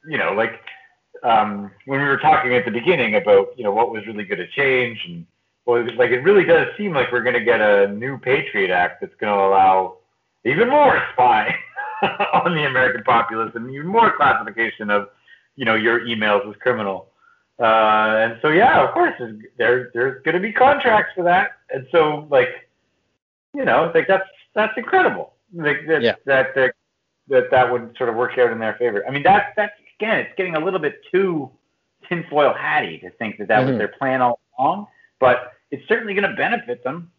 you 0.06 0.18
know 0.18 0.32
like 0.32 0.60
um, 1.22 1.70
when 1.86 2.00
we 2.00 2.06
were 2.06 2.16
talking 2.18 2.54
at 2.54 2.64
the 2.64 2.70
beginning 2.70 3.16
about 3.16 3.48
you 3.56 3.64
know 3.64 3.72
what 3.72 3.92
was 3.92 4.06
really 4.06 4.24
going 4.24 4.38
to 4.38 4.48
change 4.48 4.98
and 5.06 5.26
well, 5.66 5.84
like 5.96 6.10
it 6.10 6.20
really 6.20 6.44
does 6.44 6.68
seem 6.76 6.92
like 6.94 7.12
we're 7.12 7.22
going 7.22 7.38
to 7.38 7.44
get 7.44 7.60
a 7.60 7.88
new 7.88 8.18
Patriot 8.18 8.72
Act 8.72 9.00
that's 9.00 9.14
going 9.20 9.32
to 9.32 9.38
allow 9.38 9.98
even 10.44 10.68
more 10.68 11.00
spying 11.12 11.54
on 12.02 12.54
the 12.54 12.66
American 12.66 13.04
populace 13.04 13.52
and 13.54 13.70
even 13.70 13.86
more 13.86 14.16
classification 14.16 14.90
of 14.90 15.08
you 15.60 15.66
know 15.66 15.74
your 15.74 16.00
emails 16.00 16.48
as 16.48 16.56
criminal. 16.56 17.10
Uh, 17.60 18.16
and 18.24 18.38
so 18.40 18.48
yeah, 18.48 18.82
of 18.82 18.94
course, 18.94 19.12
there's 19.18 19.38
there, 19.58 19.90
there's 19.92 20.22
going 20.22 20.34
to 20.34 20.40
be 20.40 20.52
contracts 20.54 21.12
for 21.14 21.22
that. 21.22 21.50
And 21.68 21.86
so 21.92 22.26
like 22.30 22.48
you 23.52 23.66
know, 23.66 23.92
like 23.94 24.08
that's 24.08 24.26
that's 24.54 24.72
incredible. 24.78 25.34
Like 25.52 25.80
that 25.86 26.00
Yeah. 26.00 26.14
that, 26.24 26.54
that 26.54 26.74
that 27.28 27.50
that 27.50 27.70
would 27.70 27.94
sort 27.98 28.08
of 28.08 28.16
work 28.16 28.38
out 28.38 28.50
in 28.50 28.58
their 28.58 28.74
favor. 28.74 29.04
I 29.06 29.10
mean, 29.10 29.22
that's 29.22 29.52
that's 29.54 29.74
again, 29.98 30.20
it's 30.20 30.34
getting 30.38 30.56
a 30.56 30.60
little 30.64 30.80
bit 30.80 31.02
too 31.12 31.50
tinfoil 32.08 32.54
hatty 32.54 32.98
to 33.00 33.10
think 33.10 33.36
that 33.36 33.48
that 33.48 33.60
was 33.66 33.74
Mhm. 33.74 33.78
their 33.78 33.88
plan 33.88 34.22
all 34.22 34.40
along, 34.58 34.86
but 35.18 35.52
it's 35.70 35.86
certainly 35.86 36.14
going 36.14 36.28
to 36.28 36.34
benefit 36.34 36.82
them. 36.84 37.12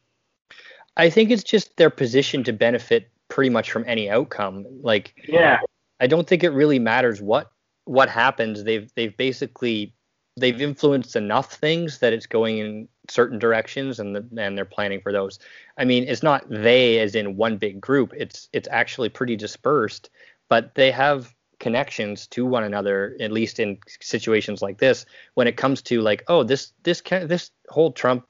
I 0.97 1.11
think 1.11 1.29
it's 1.29 1.43
just 1.43 1.77
their 1.77 1.91
position 1.91 2.43
to 2.45 2.51
benefit 2.53 3.07
pretty 3.29 3.51
much 3.51 3.71
from 3.71 3.83
any 3.87 4.09
outcome. 4.09 4.65
Like 4.81 5.13
Yeah, 5.27 5.59
I 5.99 6.07
don't 6.07 6.27
think 6.27 6.43
it 6.43 6.49
really 6.49 6.79
matters 6.79 7.21
what 7.21 7.51
what 7.85 8.09
happens. 8.09 8.63
They've 8.63 8.91
they've 8.95 9.15
basically 9.15 9.93
they've 10.37 10.61
influenced 10.61 11.15
enough 11.15 11.53
things 11.53 11.99
that 11.99 12.13
it's 12.13 12.25
going 12.25 12.57
in 12.59 12.87
certain 13.09 13.37
directions 13.37 13.99
and 13.99 14.15
the, 14.15 14.25
and 14.37 14.57
they're 14.57 14.65
planning 14.65 15.01
for 15.01 15.11
those. 15.11 15.39
I 15.77 15.85
mean, 15.85 16.05
it's 16.07 16.23
not 16.23 16.45
they 16.49 16.99
as 16.99 17.15
in 17.15 17.37
one 17.37 17.57
big 17.57 17.81
group. 17.81 18.13
It's 18.15 18.49
it's 18.53 18.67
actually 18.71 19.09
pretty 19.09 19.35
dispersed, 19.35 20.09
but 20.49 20.75
they 20.75 20.91
have 20.91 21.33
connections 21.59 22.25
to 22.25 22.43
one 22.43 22.63
another 22.63 23.15
at 23.19 23.31
least 23.31 23.59
in 23.59 23.77
situations 23.99 24.63
like 24.63 24.79
this 24.79 25.05
when 25.35 25.45
it 25.45 25.57
comes 25.57 25.79
to 25.79 26.01
like 26.01 26.23
oh 26.27 26.43
this 26.43 26.73
this 26.81 27.01
kind 27.01 27.29
this 27.29 27.51
whole 27.69 27.91
Trump 27.91 28.25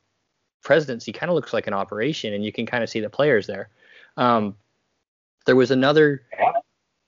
presidency 0.64 1.14
kind 1.14 1.30
of 1.30 1.36
looks 1.36 1.54
like 1.54 1.66
an 1.66 1.74
operation 1.74 2.34
and 2.34 2.43
you 2.43 2.52
can 2.52 2.66
kind 2.66 2.84
of 2.84 2.89
see 2.89 2.99
the 2.99 3.10
players 3.10 3.47
there. 3.47 3.70
Um, 4.18 4.56
there 5.45 5.56
was 5.56 5.72
another 5.72 6.24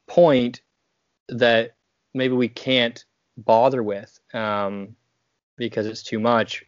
point 0.08 0.62
that 1.30 1.76
maybe 2.14 2.34
we 2.34 2.47
can't 2.47 3.03
bother 3.38 3.84
with 3.84 4.20
um, 4.34 4.95
because 5.57 5.86
it's 5.86 6.03
too 6.03 6.20
much. 6.20 6.64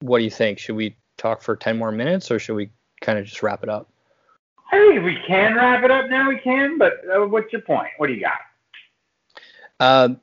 What 0.00 0.18
do 0.18 0.24
you 0.24 0.30
think? 0.30 0.58
Should 0.58 0.76
we 0.76 0.96
talk 1.16 1.42
for 1.42 1.56
10 1.56 1.78
more 1.78 1.92
minutes 1.92 2.30
or 2.30 2.38
should 2.38 2.54
we 2.56 2.70
kind 3.00 3.18
of 3.18 3.24
just 3.24 3.42
wrap 3.42 3.62
it 3.62 3.68
up? 3.68 3.88
I 4.72 4.78
think 4.78 4.96
if 4.98 5.04
we 5.04 5.16
can 5.26 5.54
wrap 5.54 5.84
it 5.84 5.90
up 5.90 6.08
now, 6.10 6.28
we 6.28 6.38
can. 6.38 6.78
But 6.78 6.94
uh, 7.08 7.26
what's 7.26 7.52
your 7.52 7.62
point? 7.62 7.88
What 7.98 8.08
do 8.08 8.14
you 8.14 8.20
got? 8.20 8.40
Um, 9.80 10.20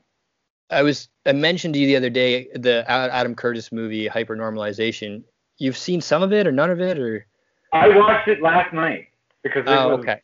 I 0.69 0.84
was 0.84 1.09
I 1.25 1.34
mentioned 1.34 1.73
to 1.75 1.79
you 1.79 1.88
the 1.88 1.95
other 1.97 2.09
day 2.09 2.47
the 2.53 2.89
Adam 2.89 3.36
Curtis 3.36 3.71
movie 3.71 4.07
Hypernormalization. 4.07 5.23
You've 5.57 5.77
seen 5.77 6.01
some 6.01 6.23
of 6.23 6.34
it 6.34 6.47
or 6.47 6.51
none 6.51 6.71
of 6.71 6.79
it 6.82 6.97
or? 6.97 7.25
I 7.73 7.89
watched 7.89 8.27
it 8.27 8.41
last 8.41 8.73
night 8.73 9.07
because 9.43 9.61
it 9.65 9.69
Oh, 9.69 9.97
was, 9.97 9.99
okay. 9.99 10.21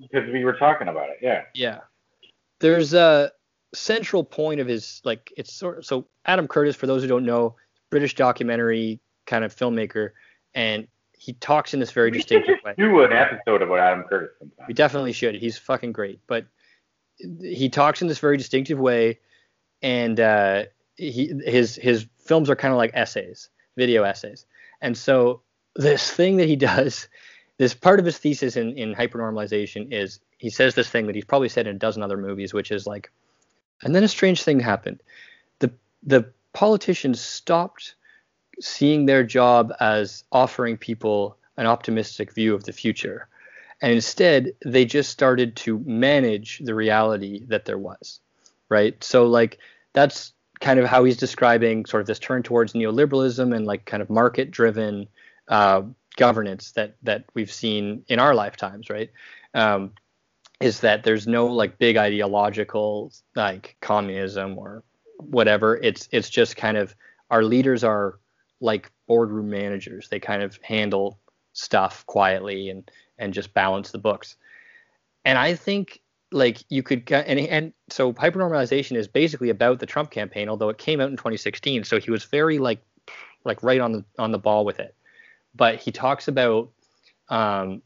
because 0.00 0.28
we 0.32 0.44
were 0.44 0.54
talking 0.54 0.88
about 0.88 1.10
it. 1.10 1.18
Yeah. 1.20 1.42
Yeah. 1.54 1.78
There's 2.60 2.94
a 2.94 3.32
central 3.74 4.24
point 4.24 4.60
of 4.60 4.66
his 4.66 5.00
like 5.04 5.32
it's 5.36 5.52
sort 5.52 5.78
of, 5.78 5.86
so 5.86 6.06
Adam 6.26 6.48
Curtis 6.48 6.76
for 6.76 6.86
those 6.86 7.02
who 7.02 7.08
don't 7.08 7.24
know, 7.24 7.56
British 7.90 8.14
documentary 8.14 9.00
kind 9.26 9.44
of 9.44 9.54
filmmaker 9.54 10.10
and 10.54 10.86
he 11.20 11.34
talks 11.34 11.74
in 11.74 11.80
this 11.80 11.92
very 11.92 12.10
we 12.10 12.16
distinctive 12.16 12.56
way. 12.64 12.74
do 12.78 13.02
an 13.02 13.12
episode 13.12 13.60
about 13.60 13.78
Adam 13.78 14.04
Curtis 14.04 14.30
We 14.66 14.72
definitely 14.72 15.12
should. 15.12 15.34
He's 15.34 15.58
fucking 15.58 15.92
great, 15.92 16.18
but 16.26 16.46
he 17.42 17.68
talks 17.68 18.00
in 18.00 18.08
this 18.08 18.18
very 18.18 18.38
distinctive 18.38 18.78
way, 18.78 19.18
and 19.82 20.18
uh, 20.18 20.64
he 20.96 21.30
his 21.44 21.76
his 21.76 22.06
films 22.18 22.48
are 22.48 22.56
kind 22.56 22.72
of 22.72 22.78
like 22.78 22.92
essays, 22.94 23.50
video 23.76 24.02
essays. 24.02 24.46
And 24.80 24.96
so 24.96 25.42
this 25.76 26.10
thing 26.10 26.38
that 26.38 26.48
he 26.48 26.56
does, 26.56 27.06
this 27.60 27.74
part 27.74 28.00
of 28.00 28.06
his 28.06 28.16
thesis 28.16 28.56
in 28.56 28.72
in 28.78 28.94
hypernormalization 28.94 29.92
is 29.92 30.18
he 30.38 30.48
says 30.48 30.74
this 30.74 30.88
thing 30.88 31.04
that 31.04 31.14
he's 31.14 31.26
probably 31.26 31.50
said 31.50 31.66
in 31.66 31.76
a 31.76 31.78
dozen 31.78 32.02
other 32.02 32.16
movies, 32.16 32.54
which 32.54 32.70
is 32.70 32.86
like, 32.86 33.12
and 33.82 33.94
then 33.94 34.02
a 34.02 34.08
strange 34.08 34.42
thing 34.42 34.60
happened. 34.60 35.02
The 35.58 35.70
the 36.02 36.32
politicians 36.54 37.20
stopped 37.20 37.96
seeing 38.60 39.04
their 39.04 39.22
job 39.24 39.74
as 39.78 40.24
offering 40.32 40.78
people 40.78 41.36
an 41.58 41.66
optimistic 41.66 42.32
view 42.32 42.54
of 42.54 42.64
the 42.64 42.72
future 42.72 43.28
and 43.82 43.92
instead 43.92 44.52
they 44.64 44.86
just 44.86 45.10
started 45.10 45.56
to 45.56 45.78
manage 45.80 46.60
the 46.60 46.74
reality 46.74 47.44
that 47.46 47.64
there 47.64 47.78
was 47.78 48.20
right 48.68 49.02
so 49.02 49.26
like 49.26 49.58
that's 49.92 50.32
kind 50.60 50.78
of 50.78 50.86
how 50.86 51.04
he's 51.04 51.16
describing 51.16 51.86
sort 51.86 52.02
of 52.02 52.06
this 52.06 52.18
turn 52.18 52.42
towards 52.42 52.72
neoliberalism 52.72 53.54
and 53.54 53.66
like 53.66 53.84
kind 53.84 54.02
of 54.02 54.10
market 54.10 54.50
driven 54.50 55.08
uh, 55.48 55.82
governance 56.16 56.72
that 56.72 56.96
that 57.02 57.24
we've 57.34 57.52
seen 57.52 58.04
in 58.08 58.18
our 58.18 58.34
lifetimes 58.34 58.90
right 58.90 59.10
um, 59.54 59.92
is 60.60 60.80
that 60.80 61.02
there's 61.02 61.26
no 61.26 61.46
like 61.46 61.78
big 61.78 61.96
ideological 61.96 63.12
like 63.34 63.76
communism 63.80 64.58
or 64.58 64.82
whatever 65.18 65.76
it's 65.76 66.08
it's 66.12 66.30
just 66.30 66.56
kind 66.56 66.76
of 66.76 66.94
our 67.30 67.42
leaders 67.42 67.84
are 67.84 68.18
like 68.60 68.90
boardroom 69.06 69.48
managers 69.48 70.08
they 70.08 70.20
kind 70.20 70.42
of 70.42 70.58
handle 70.62 71.18
stuff 71.52 72.04
quietly 72.06 72.70
and 72.70 72.90
and 73.18 73.34
just 73.34 73.52
balance 73.54 73.90
the 73.90 73.98
books. 73.98 74.36
And 75.24 75.38
I 75.38 75.54
think 75.54 76.00
like 76.32 76.58
you 76.68 76.82
could 76.82 77.10
and 77.12 77.38
and 77.38 77.72
so 77.88 78.12
hypernormalization 78.12 78.96
is 78.96 79.08
basically 79.08 79.50
about 79.50 79.78
the 79.78 79.86
Trump 79.86 80.10
campaign, 80.10 80.48
although 80.48 80.70
it 80.70 80.78
came 80.78 81.00
out 81.00 81.10
in 81.10 81.16
2016, 81.16 81.84
so 81.84 82.00
he 82.00 82.10
was 82.10 82.24
very 82.24 82.58
like 82.58 82.82
like 83.44 83.62
right 83.62 83.80
on 83.80 83.92
the 83.92 84.04
on 84.18 84.32
the 84.32 84.38
ball 84.38 84.64
with 84.64 84.80
it. 84.80 84.94
But 85.54 85.76
he 85.76 85.90
talks 85.90 86.28
about 86.28 86.70
um, 87.28 87.82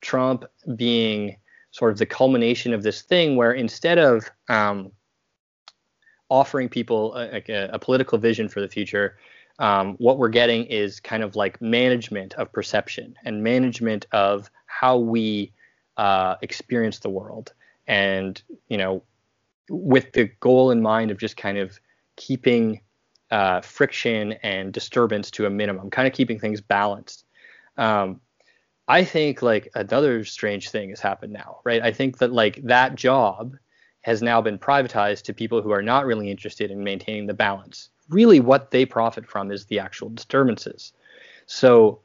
Trump 0.00 0.44
being 0.76 1.36
sort 1.70 1.92
of 1.92 1.98
the 1.98 2.06
culmination 2.06 2.72
of 2.72 2.82
this 2.82 3.02
thing 3.02 3.36
where 3.36 3.52
instead 3.52 3.98
of 3.98 4.30
um, 4.48 4.92
offering 6.28 6.68
people 6.68 7.14
a, 7.14 7.42
a, 7.48 7.68
a 7.72 7.78
political 7.78 8.18
vision 8.18 8.48
for 8.48 8.60
the 8.60 8.68
future, 8.68 9.18
um, 9.58 9.94
what 9.98 10.18
we're 10.18 10.28
getting 10.28 10.64
is 10.66 11.00
kind 11.00 11.22
of 11.22 11.36
like 11.36 11.60
management 11.60 12.34
of 12.34 12.52
perception 12.52 13.14
and 13.24 13.42
management 13.42 14.06
of 14.12 14.50
how 14.66 14.96
we 14.96 15.52
uh, 15.96 16.36
experience 16.42 16.98
the 16.98 17.10
world. 17.10 17.52
And 17.86 18.40
you 18.68 18.78
know 18.78 19.02
with 19.68 20.12
the 20.12 20.24
goal 20.40 20.70
in 20.70 20.82
mind 20.82 21.10
of 21.10 21.18
just 21.18 21.36
kind 21.36 21.58
of 21.58 21.78
keeping 22.16 22.80
uh, 23.34 23.60
friction 23.60 24.32
and 24.42 24.72
disturbance 24.72 25.30
to 25.30 25.46
a 25.46 25.50
minimum 25.50 25.90
kind 25.90 26.06
of 26.06 26.14
keeping 26.14 26.38
things 26.38 26.60
balanced 26.60 27.24
um, 27.76 28.20
i 28.88 29.02
think 29.02 29.42
like 29.42 29.68
another 29.74 30.24
strange 30.24 30.70
thing 30.70 30.90
has 30.90 31.00
happened 31.00 31.32
now 31.32 31.58
right 31.64 31.82
i 31.82 31.92
think 31.92 32.18
that 32.18 32.32
like 32.32 32.62
that 32.62 32.94
job 32.94 33.56
has 34.02 34.22
now 34.22 34.40
been 34.40 34.58
privatized 34.58 35.22
to 35.22 35.32
people 35.32 35.62
who 35.62 35.70
are 35.70 35.82
not 35.82 36.06
really 36.06 36.30
interested 36.30 36.70
in 36.70 36.84
maintaining 36.84 37.26
the 37.26 37.34
balance 37.34 37.88
really 38.08 38.40
what 38.40 38.70
they 38.70 38.84
profit 38.84 39.26
from 39.26 39.50
is 39.50 39.66
the 39.66 39.78
actual 39.78 40.10
disturbances. 40.10 40.92
So 41.46 42.00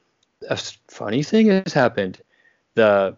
a 0.49 0.57
funny 0.87 1.23
thing 1.23 1.47
has 1.47 1.73
happened. 1.73 2.21
The 2.75 3.17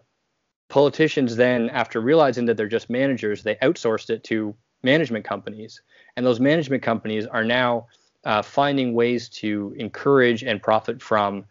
politicians 0.68 1.36
then, 1.36 1.70
after 1.70 2.00
realizing 2.00 2.46
that 2.46 2.56
they're 2.56 2.68
just 2.68 2.90
managers, 2.90 3.42
they 3.42 3.56
outsourced 3.56 4.10
it 4.10 4.24
to 4.24 4.54
management 4.82 5.24
companies, 5.24 5.80
and 6.16 6.26
those 6.26 6.40
management 6.40 6.82
companies 6.82 7.26
are 7.26 7.44
now 7.44 7.86
uh, 8.24 8.42
finding 8.42 8.94
ways 8.94 9.28
to 9.28 9.74
encourage 9.78 10.42
and 10.42 10.62
profit 10.62 11.02
from, 11.02 11.44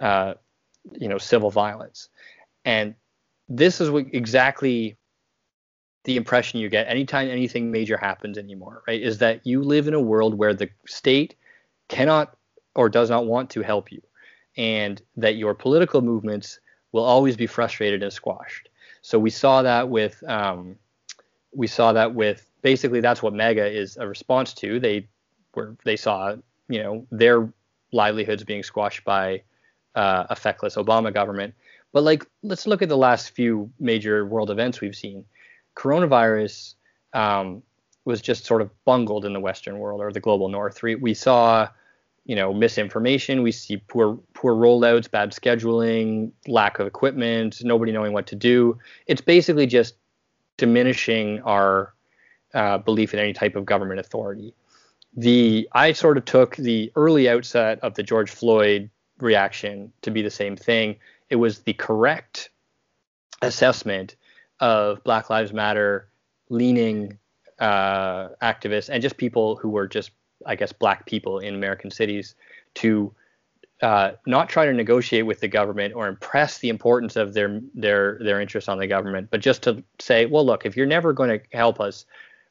uh, 0.00 0.34
you 0.92 1.08
know, 1.08 1.18
civil 1.18 1.50
violence. 1.50 2.08
And 2.64 2.94
this 3.48 3.80
is 3.80 3.90
what 3.90 4.06
exactly 4.12 4.96
the 6.04 6.16
impression 6.16 6.60
you 6.60 6.68
get 6.68 6.86
anytime 6.88 7.28
anything 7.28 7.70
major 7.70 7.96
happens 7.96 8.38
anymore, 8.38 8.82
right? 8.86 9.00
Is 9.00 9.18
that 9.18 9.46
you 9.46 9.62
live 9.62 9.88
in 9.88 9.94
a 9.94 10.00
world 10.00 10.34
where 10.36 10.54
the 10.54 10.68
state 10.86 11.34
cannot 11.88 12.36
or 12.74 12.88
does 12.88 13.10
not 13.10 13.26
want 13.26 13.50
to 13.50 13.62
help 13.62 13.92
you, 13.92 14.02
and 14.56 15.00
that 15.16 15.36
your 15.36 15.54
political 15.54 16.02
movements 16.02 16.60
will 16.92 17.04
always 17.04 17.36
be 17.36 17.46
frustrated 17.46 18.02
and 18.02 18.12
squashed. 18.12 18.68
So 19.02 19.18
we 19.18 19.30
saw 19.30 19.62
that 19.62 19.88
with 19.88 20.22
um, 20.28 20.76
we 21.52 21.66
saw 21.66 21.92
that 21.92 22.14
with 22.14 22.50
basically 22.62 23.00
that's 23.00 23.22
what 23.22 23.34
MAGA 23.34 23.66
is 23.66 23.96
a 23.96 24.06
response 24.06 24.54
to. 24.54 24.80
They 24.80 25.08
were 25.56 25.76
they 25.84 25.96
saw 25.96 26.36
you 26.68 26.82
know 26.82 27.06
their 27.10 27.52
livelihoods 27.92 28.44
being 28.44 28.62
squashed 28.62 29.04
by 29.04 29.42
uh, 29.94 30.26
a 30.30 30.36
feckless 30.36 30.76
Obama 30.76 31.12
government. 31.12 31.54
But 31.92 32.02
like 32.02 32.24
let's 32.42 32.66
look 32.66 32.82
at 32.82 32.88
the 32.88 32.96
last 32.96 33.30
few 33.30 33.70
major 33.78 34.26
world 34.26 34.50
events 34.50 34.80
we've 34.80 34.96
seen 34.96 35.24
coronavirus 35.76 36.74
um, 37.12 37.62
was 38.04 38.20
just 38.20 38.44
sort 38.44 38.62
of 38.62 38.70
bungled 38.84 39.24
in 39.24 39.32
the 39.32 39.40
Western 39.40 39.78
world 39.78 40.00
or 40.00 40.12
the 40.12 40.20
global 40.20 40.48
North. 40.48 40.82
We, 40.82 40.94
we 40.94 41.14
saw, 41.14 41.68
you 42.24 42.36
know, 42.36 42.52
misinformation. 42.52 43.42
We 43.42 43.52
see 43.52 43.78
poor 43.88 44.18
poor 44.34 44.54
rollouts, 44.54 45.10
bad 45.10 45.32
scheduling, 45.32 46.32
lack 46.46 46.78
of 46.78 46.86
equipment, 46.86 47.62
nobody 47.64 47.92
knowing 47.92 48.12
what 48.12 48.26
to 48.28 48.36
do. 48.36 48.78
It's 49.06 49.20
basically 49.20 49.66
just 49.66 49.94
diminishing 50.56 51.40
our 51.42 51.94
uh, 52.54 52.78
belief 52.78 53.14
in 53.14 53.20
any 53.20 53.32
type 53.32 53.56
of 53.56 53.64
government 53.64 54.00
authority. 54.00 54.54
The 55.16 55.68
I 55.72 55.92
sort 55.92 56.18
of 56.18 56.24
took 56.24 56.56
the 56.56 56.92
early 56.96 57.28
outset 57.28 57.78
of 57.80 57.94
the 57.94 58.02
George 58.02 58.30
Floyd 58.30 58.90
reaction 59.18 59.92
to 60.02 60.10
be 60.10 60.22
the 60.22 60.30
same 60.30 60.56
thing. 60.56 60.96
It 61.30 61.36
was 61.36 61.60
the 61.60 61.72
correct 61.72 62.50
assessment 63.42 64.16
of 64.60 65.02
Black 65.04 65.30
Lives 65.30 65.52
Matter 65.52 66.08
leaning 66.48 67.18
uh, 67.58 68.28
activists 68.42 68.88
and 68.88 69.02
just 69.02 69.16
people 69.16 69.56
who 69.56 69.70
were 69.70 69.86
just, 69.86 70.10
I 70.46 70.56
guess, 70.56 70.72
black 70.72 71.06
people 71.06 71.38
in 71.38 71.54
American 71.54 71.90
cities 71.90 72.34
to 72.74 73.14
uh, 73.82 74.12
not 74.26 74.48
try 74.48 74.66
to 74.66 74.72
negotiate 74.72 75.26
with 75.26 75.40
the 75.40 75.48
government 75.48 75.94
or 75.94 76.08
impress 76.08 76.58
the 76.58 76.68
importance 76.68 77.16
of 77.16 77.34
their 77.34 77.60
their 77.74 78.18
their 78.20 78.40
interest 78.40 78.68
on 78.68 78.78
the 78.78 78.86
government, 78.86 79.28
but 79.30 79.40
just 79.40 79.62
to 79.62 79.82
say, 79.98 80.26
well, 80.26 80.44
look, 80.44 80.64
if 80.64 80.76
you're 80.76 80.86
never 80.86 81.12
going 81.12 81.30
to 81.30 81.40
help 81.56 81.80
us, 81.80 82.06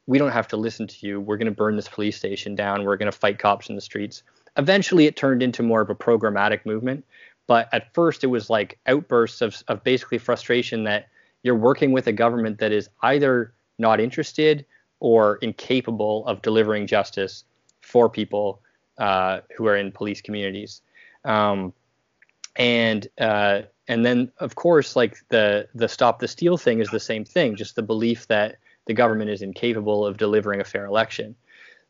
we 0.06 0.18
don't 0.18 0.32
have 0.32 0.48
to 0.48 0.56
listen 0.56 0.86
to 0.86 1.06
you. 1.06 1.20
We're 1.20 1.36
going 1.36 1.46
to 1.46 1.52
burn 1.52 1.76
this 1.76 1.88
police 1.88 2.16
station 2.16 2.54
down. 2.54 2.84
We're 2.84 2.96
going 2.96 3.10
to 3.10 3.18
fight 3.18 3.38
cops 3.38 3.68
in 3.68 3.74
the 3.74 3.80
streets. 3.80 4.22
Eventually, 4.56 5.06
it 5.06 5.16
turned 5.16 5.42
into 5.42 5.62
more 5.62 5.80
of 5.80 5.90
a 5.90 5.94
programmatic 5.94 6.64
movement. 6.66 7.04
But 7.46 7.68
at 7.72 7.92
first, 7.94 8.24
it 8.24 8.28
was 8.28 8.48
like 8.48 8.78
outbursts 8.86 9.40
of, 9.40 9.62
of 9.68 9.84
basically 9.84 10.18
frustration 10.18 10.84
that 10.84 11.08
you're 11.42 11.54
working 11.54 11.92
with 11.92 12.06
a 12.06 12.12
government 12.12 12.58
that 12.58 12.72
is 12.72 12.88
either 13.02 13.52
not 13.78 14.00
interested 14.00 14.64
or 15.00 15.36
incapable 15.36 16.26
of 16.26 16.40
delivering 16.40 16.86
justice 16.86 17.44
for 17.80 18.08
people 18.08 18.60
uh, 18.98 19.40
who 19.56 19.66
are 19.66 19.76
in 19.76 19.92
police 19.92 20.22
communities. 20.22 20.80
Um, 21.24 21.72
and 22.56 23.06
uh, 23.18 23.62
and 23.88 24.06
then 24.06 24.30
of 24.38 24.54
course 24.54 24.96
like 24.96 25.16
the 25.28 25.68
the 25.74 25.88
stop 25.88 26.20
the 26.20 26.28
steal 26.28 26.56
thing 26.56 26.80
is 26.80 26.88
the 26.90 27.00
same 27.00 27.24
thing, 27.24 27.56
just 27.56 27.76
the 27.76 27.82
belief 27.82 28.26
that 28.28 28.56
the 28.86 28.94
government 28.94 29.30
is 29.30 29.42
incapable 29.42 30.06
of 30.06 30.16
delivering 30.16 30.60
a 30.60 30.64
fair 30.64 30.86
election. 30.86 31.34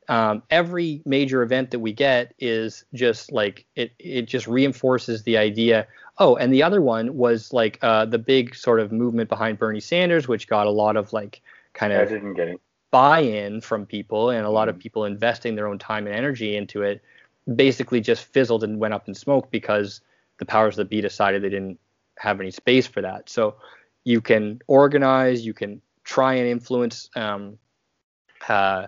Um, 0.08 0.42
every 0.50 1.00
major 1.06 1.42
event 1.42 1.70
that 1.70 1.78
we 1.78 1.92
get 1.92 2.34
is 2.38 2.84
just 2.92 3.32
like 3.32 3.64
it 3.74 3.92
it 3.98 4.22
just 4.22 4.46
reinforces 4.46 5.22
the 5.22 5.38
idea. 5.38 5.86
Oh, 6.18 6.36
and 6.36 6.52
the 6.52 6.62
other 6.62 6.82
one 6.82 7.16
was 7.16 7.52
like 7.52 7.78
uh, 7.82 8.04
the 8.04 8.18
big 8.18 8.54
sort 8.54 8.80
of 8.80 8.92
movement 8.92 9.28
behind 9.30 9.58
Bernie 9.58 9.80
Sanders, 9.80 10.28
which 10.28 10.46
got 10.46 10.66
a 10.66 10.70
lot 10.70 10.96
of 10.96 11.12
like 11.12 11.40
kind 11.72 11.92
I 11.94 12.02
of 12.02 12.08
didn't 12.08 12.34
get 12.34 12.48
it. 12.48 12.60
buy-in 12.90 13.60
from 13.60 13.86
people 13.86 14.30
and 14.30 14.46
a 14.46 14.50
lot 14.50 14.68
of 14.68 14.78
people 14.78 15.04
investing 15.04 15.54
their 15.54 15.66
own 15.66 15.78
time 15.78 16.06
and 16.06 16.14
energy 16.14 16.56
into 16.56 16.82
it 16.82 17.02
basically 17.56 18.00
just 18.00 18.24
fizzled 18.26 18.62
and 18.64 18.78
went 18.78 18.94
up 18.94 19.08
in 19.08 19.14
smoke 19.14 19.50
because 19.50 20.00
the 20.38 20.44
powers 20.46 20.76
that 20.76 20.88
be 20.88 21.00
decided 21.00 21.42
they 21.42 21.48
didn't 21.48 21.78
have 22.18 22.40
any 22.40 22.50
space 22.50 22.86
for 22.86 23.02
that. 23.02 23.28
So 23.28 23.56
you 24.04 24.20
can 24.20 24.60
organize, 24.66 25.44
you 25.44 25.54
can 25.54 25.80
try 26.04 26.34
and 26.34 26.46
influence 26.46 27.10
um, 27.16 27.58
uh, 28.48 28.86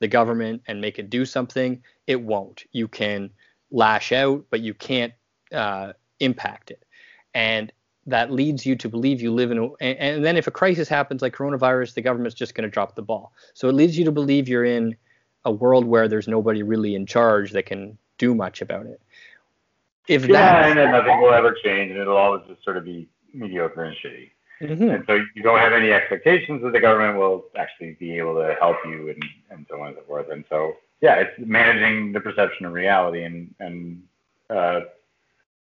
the 0.00 0.08
government 0.08 0.62
and 0.66 0.80
make 0.80 0.98
it 0.98 1.08
do 1.10 1.24
something. 1.24 1.82
It 2.06 2.20
won't. 2.20 2.64
You 2.72 2.88
can 2.88 3.30
lash 3.70 4.12
out, 4.12 4.44
but 4.50 4.60
you 4.60 4.74
can't 4.74 5.12
uh, 5.52 5.92
impact 6.20 6.70
it. 6.70 6.84
And 7.34 7.72
that 8.06 8.30
leads 8.30 8.64
you 8.64 8.76
to 8.76 8.88
believe 8.88 9.20
you 9.20 9.32
live 9.32 9.50
in 9.50 9.58
a, 9.58 9.64
and, 9.80 9.98
and 9.98 10.24
then 10.24 10.36
if 10.36 10.46
a 10.46 10.50
crisis 10.50 10.88
happens 10.88 11.22
like 11.22 11.34
coronavirus, 11.34 11.94
the 11.94 12.02
government's 12.02 12.36
just 12.36 12.54
going 12.54 12.62
to 12.62 12.70
drop 12.70 12.94
the 12.94 13.02
ball. 13.02 13.32
So 13.54 13.68
it 13.68 13.72
leads 13.72 13.98
you 13.98 14.04
to 14.04 14.12
believe 14.12 14.48
you're 14.48 14.64
in 14.64 14.96
a 15.44 15.50
world 15.50 15.84
where 15.84 16.08
there's 16.08 16.28
nobody 16.28 16.62
really 16.62 16.94
in 16.94 17.06
charge 17.06 17.52
that 17.52 17.66
can 17.66 17.98
do 18.18 18.34
much 18.34 18.62
about 18.62 18.86
it. 18.86 19.00
If 20.08 20.26
Yeah, 20.26 20.34
that, 20.34 20.70
and 20.70 20.78
then 20.78 20.92
nothing 20.92 21.20
will 21.20 21.32
ever 21.32 21.52
change, 21.64 21.90
and 21.90 22.00
it'll 22.00 22.16
always 22.16 22.42
just 22.48 22.62
sort 22.62 22.76
of 22.76 22.84
be 22.84 23.08
mediocre 23.34 23.84
and 23.84 23.96
shitty. 23.96 24.30
Mhm. 24.60 24.94
And 24.94 25.04
so 25.06 25.20
you 25.34 25.42
don't 25.42 25.58
have 25.58 25.72
any 25.72 25.92
expectations 25.92 26.62
that 26.62 26.72
the 26.72 26.80
government 26.80 27.18
will 27.18 27.44
actually 27.56 27.92
be 28.00 28.16
able 28.16 28.34
to 28.36 28.54
help 28.58 28.76
you 28.86 29.10
and, 29.10 29.24
and 29.50 29.66
so 29.68 29.80
on 29.80 29.88
and 29.88 29.96
so 29.96 30.02
forth. 30.04 30.30
And 30.30 30.44
so, 30.48 30.76
yeah, 31.02 31.16
it's 31.16 31.32
managing 31.38 32.12
the 32.12 32.20
perception 32.20 32.64
of 32.64 32.72
reality 32.72 33.24
and, 33.24 33.54
and 33.60 34.02
uh, 34.48 34.80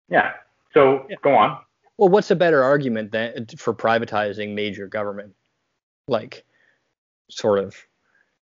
yeah. 0.09 0.35
So 0.75 1.07
Yeah. 1.09 1.17
go 1.23 1.35
on. 1.35 1.59
Well, 1.97 2.09
what's 2.11 2.31
a 2.31 2.37
better 2.37 2.63
argument 2.63 3.13
than 3.13 3.47
for 3.57 3.73
privatizing 3.73 4.55
major 4.55 4.87
government, 4.87 5.35
like 6.09 6.45
sort 7.31 7.61
of 7.61 7.77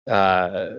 uh, 0.09 0.71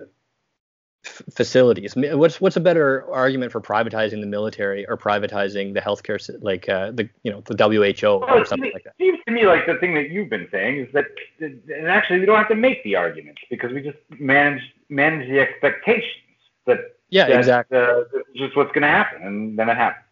f- 1.04 1.22
facilities? 1.32 1.94
What's 1.96 2.40
what's 2.40 2.56
a 2.56 2.60
better 2.60 3.04
argument 3.12 3.52
for 3.52 3.60
privatizing 3.60 4.20
the 4.20 4.26
military 4.26 4.86
or 4.86 4.96
privatizing 4.96 5.74
the 5.74 5.80
healthcare, 5.80 6.18
like 6.42 6.68
uh, 6.68 6.90
the 6.92 7.08
you 7.22 7.32
know 7.32 7.42
the 7.46 7.56
WHO 7.56 8.18
Well, 8.20 8.38
or 8.38 8.44
something 8.44 8.70
like 8.72 8.84
that? 8.84 8.94
seems 8.98 9.18
to 9.26 9.32
me 9.32 9.46
like 9.46 9.66
the 9.66 9.74
thing 9.76 9.94
that 9.94 10.10
you've 10.10 10.30
been 10.30 10.48
saying 10.50 10.80
is 10.86 10.92
that, 10.92 11.06
and 11.40 11.88
actually 11.88 12.20
we 12.20 12.26
don't 12.26 12.36
have 12.38 12.48
to 12.48 12.54
make 12.54 12.82
the 12.84 12.96
arguments 12.96 13.42
because 13.50 13.72
we 13.72 13.80
just 13.82 13.98
manage 14.18 14.62
manage 14.88 15.28
the 15.28 15.40
expectations 15.40 16.20
that 16.66 16.78
Yeah, 17.10 17.26
that, 17.28 17.38
exactly. 17.38 17.78
uh, 17.78 18.04
just 18.36 18.56
what's 18.56 18.72
going 18.72 18.82
to 18.82 18.88
happen, 18.88 19.22
and 19.22 19.58
then 19.58 19.68
it 19.68 19.76
happens. 19.76 20.04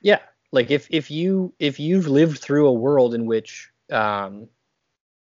Yeah, 0.00 0.20
like 0.52 0.70
if 0.70 0.86
if 0.90 1.10
you 1.10 1.52
if 1.58 1.80
you've 1.80 2.06
lived 2.08 2.38
through 2.38 2.68
a 2.68 2.72
world 2.72 3.14
in 3.14 3.26
which 3.26 3.70
um, 3.90 4.48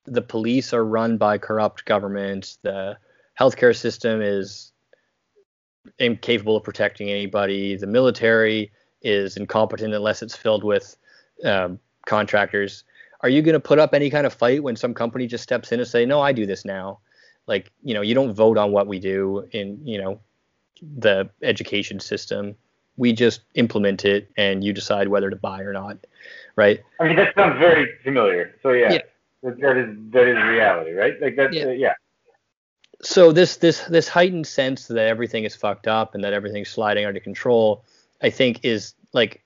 the 0.06 0.22
police 0.22 0.74
are 0.74 0.84
run 0.84 1.18
by 1.18 1.38
corrupt 1.38 1.86
governments, 1.86 2.60
the 2.62 2.98
healthcare 3.39 3.76
system 3.76 4.22
is 4.22 4.73
incapable 6.00 6.58
of 6.58 6.64
protecting 6.64 7.10
anybody, 7.10 7.76
the 7.76 7.88
military 7.88 8.72
is 9.02 9.38
incompetent 9.38 9.94
unless 9.94 10.22
it's 10.22 10.36
filled 10.36 10.64
with 10.64 10.96
um, 11.44 11.80
contractors. 12.06 12.84
Are 13.22 13.30
you 13.30 13.42
going 13.42 13.54
to 13.54 13.60
put 13.60 13.80
up 13.80 13.94
any 13.94 14.10
kind 14.10 14.26
of 14.26 14.34
fight 14.34 14.64
when 14.64 14.76
some 14.76 14.94
company 14.94 15.28
just 15.28 15.44
steps 15.44 15.72
in 15.72 15.80
and 15.80 15.88
say, 15.88 16.06
"No, 16.06 16.22
I 16.22 16.34
do 16.34 16.46
this 16.46 16.66
now"? 16.66 17.00
Like, 17.48 17.72
you 17.84 17.94
know, 17.94 18.02
you 18.02 18.14
don't 18.14 18.34
vote 18.34 18.58
on 18.58 18.72
what 18.72 18.88
we 18.88 19.00
do 19.00 19.48
in, 19.52 19.80
you 19.86 20.02
know, 20.02 20.20
the 20.82 21.30
education 21.42 22.00
system 22.00 22.56
we 22.98 23.14
just 23.14 23.42
implement 23.56 24.06
it 24.06 24.30
and 24.38 24.64
you 24.64 24.74
decide 24.74 25.08
whether 25.08 25.30
to 25.30 25.36
buy 25.36 25.62
or 25.62 25.74
not 25.74 25.98
right 26.56 26.82
I 27.00 27.08
mean, 27.08 27.16
that 27.18 27.34
sounds 27.36 27.60
very 27.60 27.90
familiar. 28.04 28.56
So 28.62 28.72
yeah, 28.72 28.94
Yeah. 28.94 29.00
That, 29.44 29.60
that 29.60 29.78
is 29.78 29.98
that 30.12 30.28
is 30.28 30.36
reality, 30.36 30.92
right? 30.92 31.22
Like 31.22 31.36
that's 31.36 31.54
Yeah. 31.54 31.66
Uh, 31.66 31.70
yeah. 31.72 31.94
So 33.04 33.32
this 33.32 33.58
this 33.58 33.82
this 33.82 34.08
heightened 34.08 34.47
sense 34.47 34.88
that 34.88 35.08
everything 35.08 35.43
is 35.43 35.56
fucked 35.56 35.88
up 35.88 36.16
and 36.16 36.24
that 36.24 36.34
everything's 36.34 36.70
sliding 36.70 37.06
out 37.06 37.16
of 37.16 37.24
control 37.24 37.84
i 38.22 38.30
think 38.30 38.60
is 38.64 38.93
like 39.14 39.43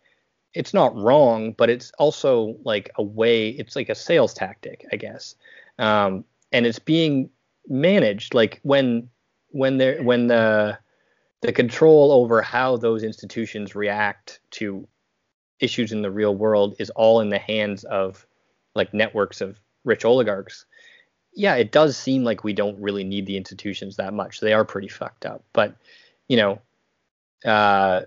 it's 0.53 0.73
not 0.73 0.95
wrong 0.95 1.53
but 1.53 1.69
it's 1.69 1.91
also 1.97 2.57
like 2.63 2.89
a 2.95 3.03
way 3.03 3.49
it's 3.49 3.75
like 3.75 3.89
a 3.89 3.95
sales 3.95 4.33
tactic 4.33 4.85
i 4.91 4.95
guess. 4.95 5.35
Um, 5.79 6.25
and 6.51 6.65
it's 6.65 6.79
being 6.79 7.29
managed 7.67 8.33
like 8.33 8.59
when 8.63 9.09
when 9.49 9.77
there 9.77 10.01
when 10.01 10.27
the 10.27 10.77
the 11.41 11.51
control 11.51 12.11
over 12.11 12.41
how 12.41 12.77
those 12.77 13.03
institutions 13.03 13.75
react 13.75 14.39
to 14.51 14.87
issues 15.59 15.91
in 15.91 16.01
the 16.01 16.11
real 16.11 16.35
world 16.35 16.75
is 16.79 16.89
all 16.91 17.21
in 17.21 17.29
the 17.29 17.39
hands 17.39 17.83
of 17.83 18.25
like 18.75 18.93
networks 18.93 19.41
of 19.41 19.59
rich 19.83 20.05
oligarchs 20.05 20.65
yeah 21.37 21.55
it 21.55 21.71
does 21.71 21.95
seem 21.95 22.23
like 22.23 22.43
we 22.43 22.51
don't 22.51 22.79
really 22.81 23.03
need 23.03 23.25
the 23.25 23.37
institutions 23.37 23.95
that 23.95 24.13
much 24.13 24.39
they 24.39 24.53
are 24.53 24.65
pretty 24.65 24.87
fucked 24.87 25.25
up 25.25 25.43
but 25.53 25.75
you 26.27 26.35
know 26.35 26.59
uh 27.45 28.01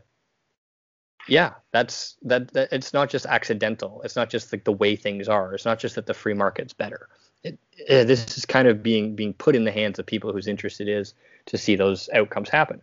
yeah 1.28 1.52
that's 1.72 2.16
that, 2.22 2.52
that 2.52 2.68
it's 2.72 2.92
not 2.92 3.08
just 3.08 3.26
accidental 3.26 4.02
it's 4.02 4.16
not 4.16 4.28
just 4.28 4.52
like 4.52 4.64
the 4.64 4.72
way 4.72 4.96
things 4.96 5.28
are 5.28 5.54
it's 5.54 5.64
not 5.64 5.78
just 5.78 5.94
that 5.94 6.06
the 6.06 6.14
free 6.14 6.34
market's 6.34 6.72
better 6.72 7.08
it, 7.42 7.58
uh, 7.88 8.04
this 8.04 8.36
is 8.36 8.44
kind 8.44 8.66
of 8.68 8.82
being 8.82 9.14
being 9.14 9.32
put 9.34 9.54
in 9.54 9.64
the 9.64 9.72
hands 9.72 9.98
of 9.98 10.04
people 10.04 10.32
whose 10.32 10.48
interest 10.48 10.80
it 10.80 10.88
is 10.88 11.14
to 11.46 11.56
see 11.56 11.76
those 11.76 12.10
outcomes 12.12 12.48
happen 12.48 12.82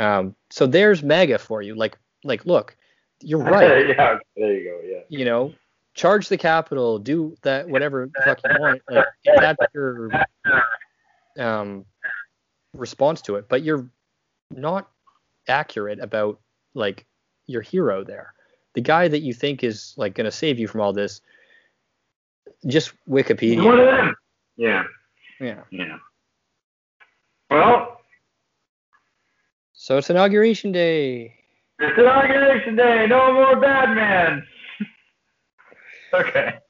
um, 0.00 0.34
so 0.50 0.66
there's 0.66 1.04
MAGA 1.04 1.38
for 1.38 1.62
you 1.62 1.76
like 1.76 1.96
like 2.24 2.44
look 2.44 2.76
you're 3.22 3.38
right 3.42 3.88
yeah. 3.88 4.18
There 4.36 4.52
you 4.52 4.64
go. 4.64 4.80
Yeah. 4.84 5.00
you 5.08 5.24
know, 5.24 5.54
charge 5.94 6.28
the 6.28 6.36
capitol, 6.36 6.98
do 6.98 7.36
that 7.42 7.68
whatever 7.68 8.06
the 8.14 8.22
fuck 8.22 8.40
you 8.44 8.56
want. 8.60 8.82
Like, 8.90 9.06
if 9.24 9.40
that's 9.40 9.74
your 9.74 10.10
um, 11.38 11.84
response 12.74 13.22
to 13.22 13.36
it, 13.36 13.48
but 13.48 13.62
you're 13.62 13.88
not 14.50 14.90
accurate 15.48 16.00
about 16.00 16.40
like 16.74 17.06
your 17.46 17.62
hero 17.62 18.02
there. 18.04 18.34
The 18.74 18.80
guy 18.80 19.06
that 19.08 19.20
you 19.20 19.32
think 19.32 19.62
is 19.62 19.94
like 19.96 20.14
going 20.14 20.24
to 20.24 20.32
save 20.32 20.58
you 20.58 20.66
from 20.66 20.80
all 20.80 20.92
this, 20.92 21.20
just 22.66 22.92
Wikipedia. 23.08 23.64
One 23.64 23.78
of 23.78 23.86
them. 23.86 24.16
Yeah. 24.56 24.82
Yeah. 25.40 25.62
Yeah. 25.70 25.98
Well, 27.50 28.00
So 29.74 29.98
it's 29.98 30.10
inauguration 30.10 30.72
day. 30.72 31.34
it's 31.78 31.98
inauguration 31.98 32.74
day. 32.74 33.06
No 33.08 33.32
more 33.32 33.60
Batman. 33.60 34.44
Okay. 36.14 36.63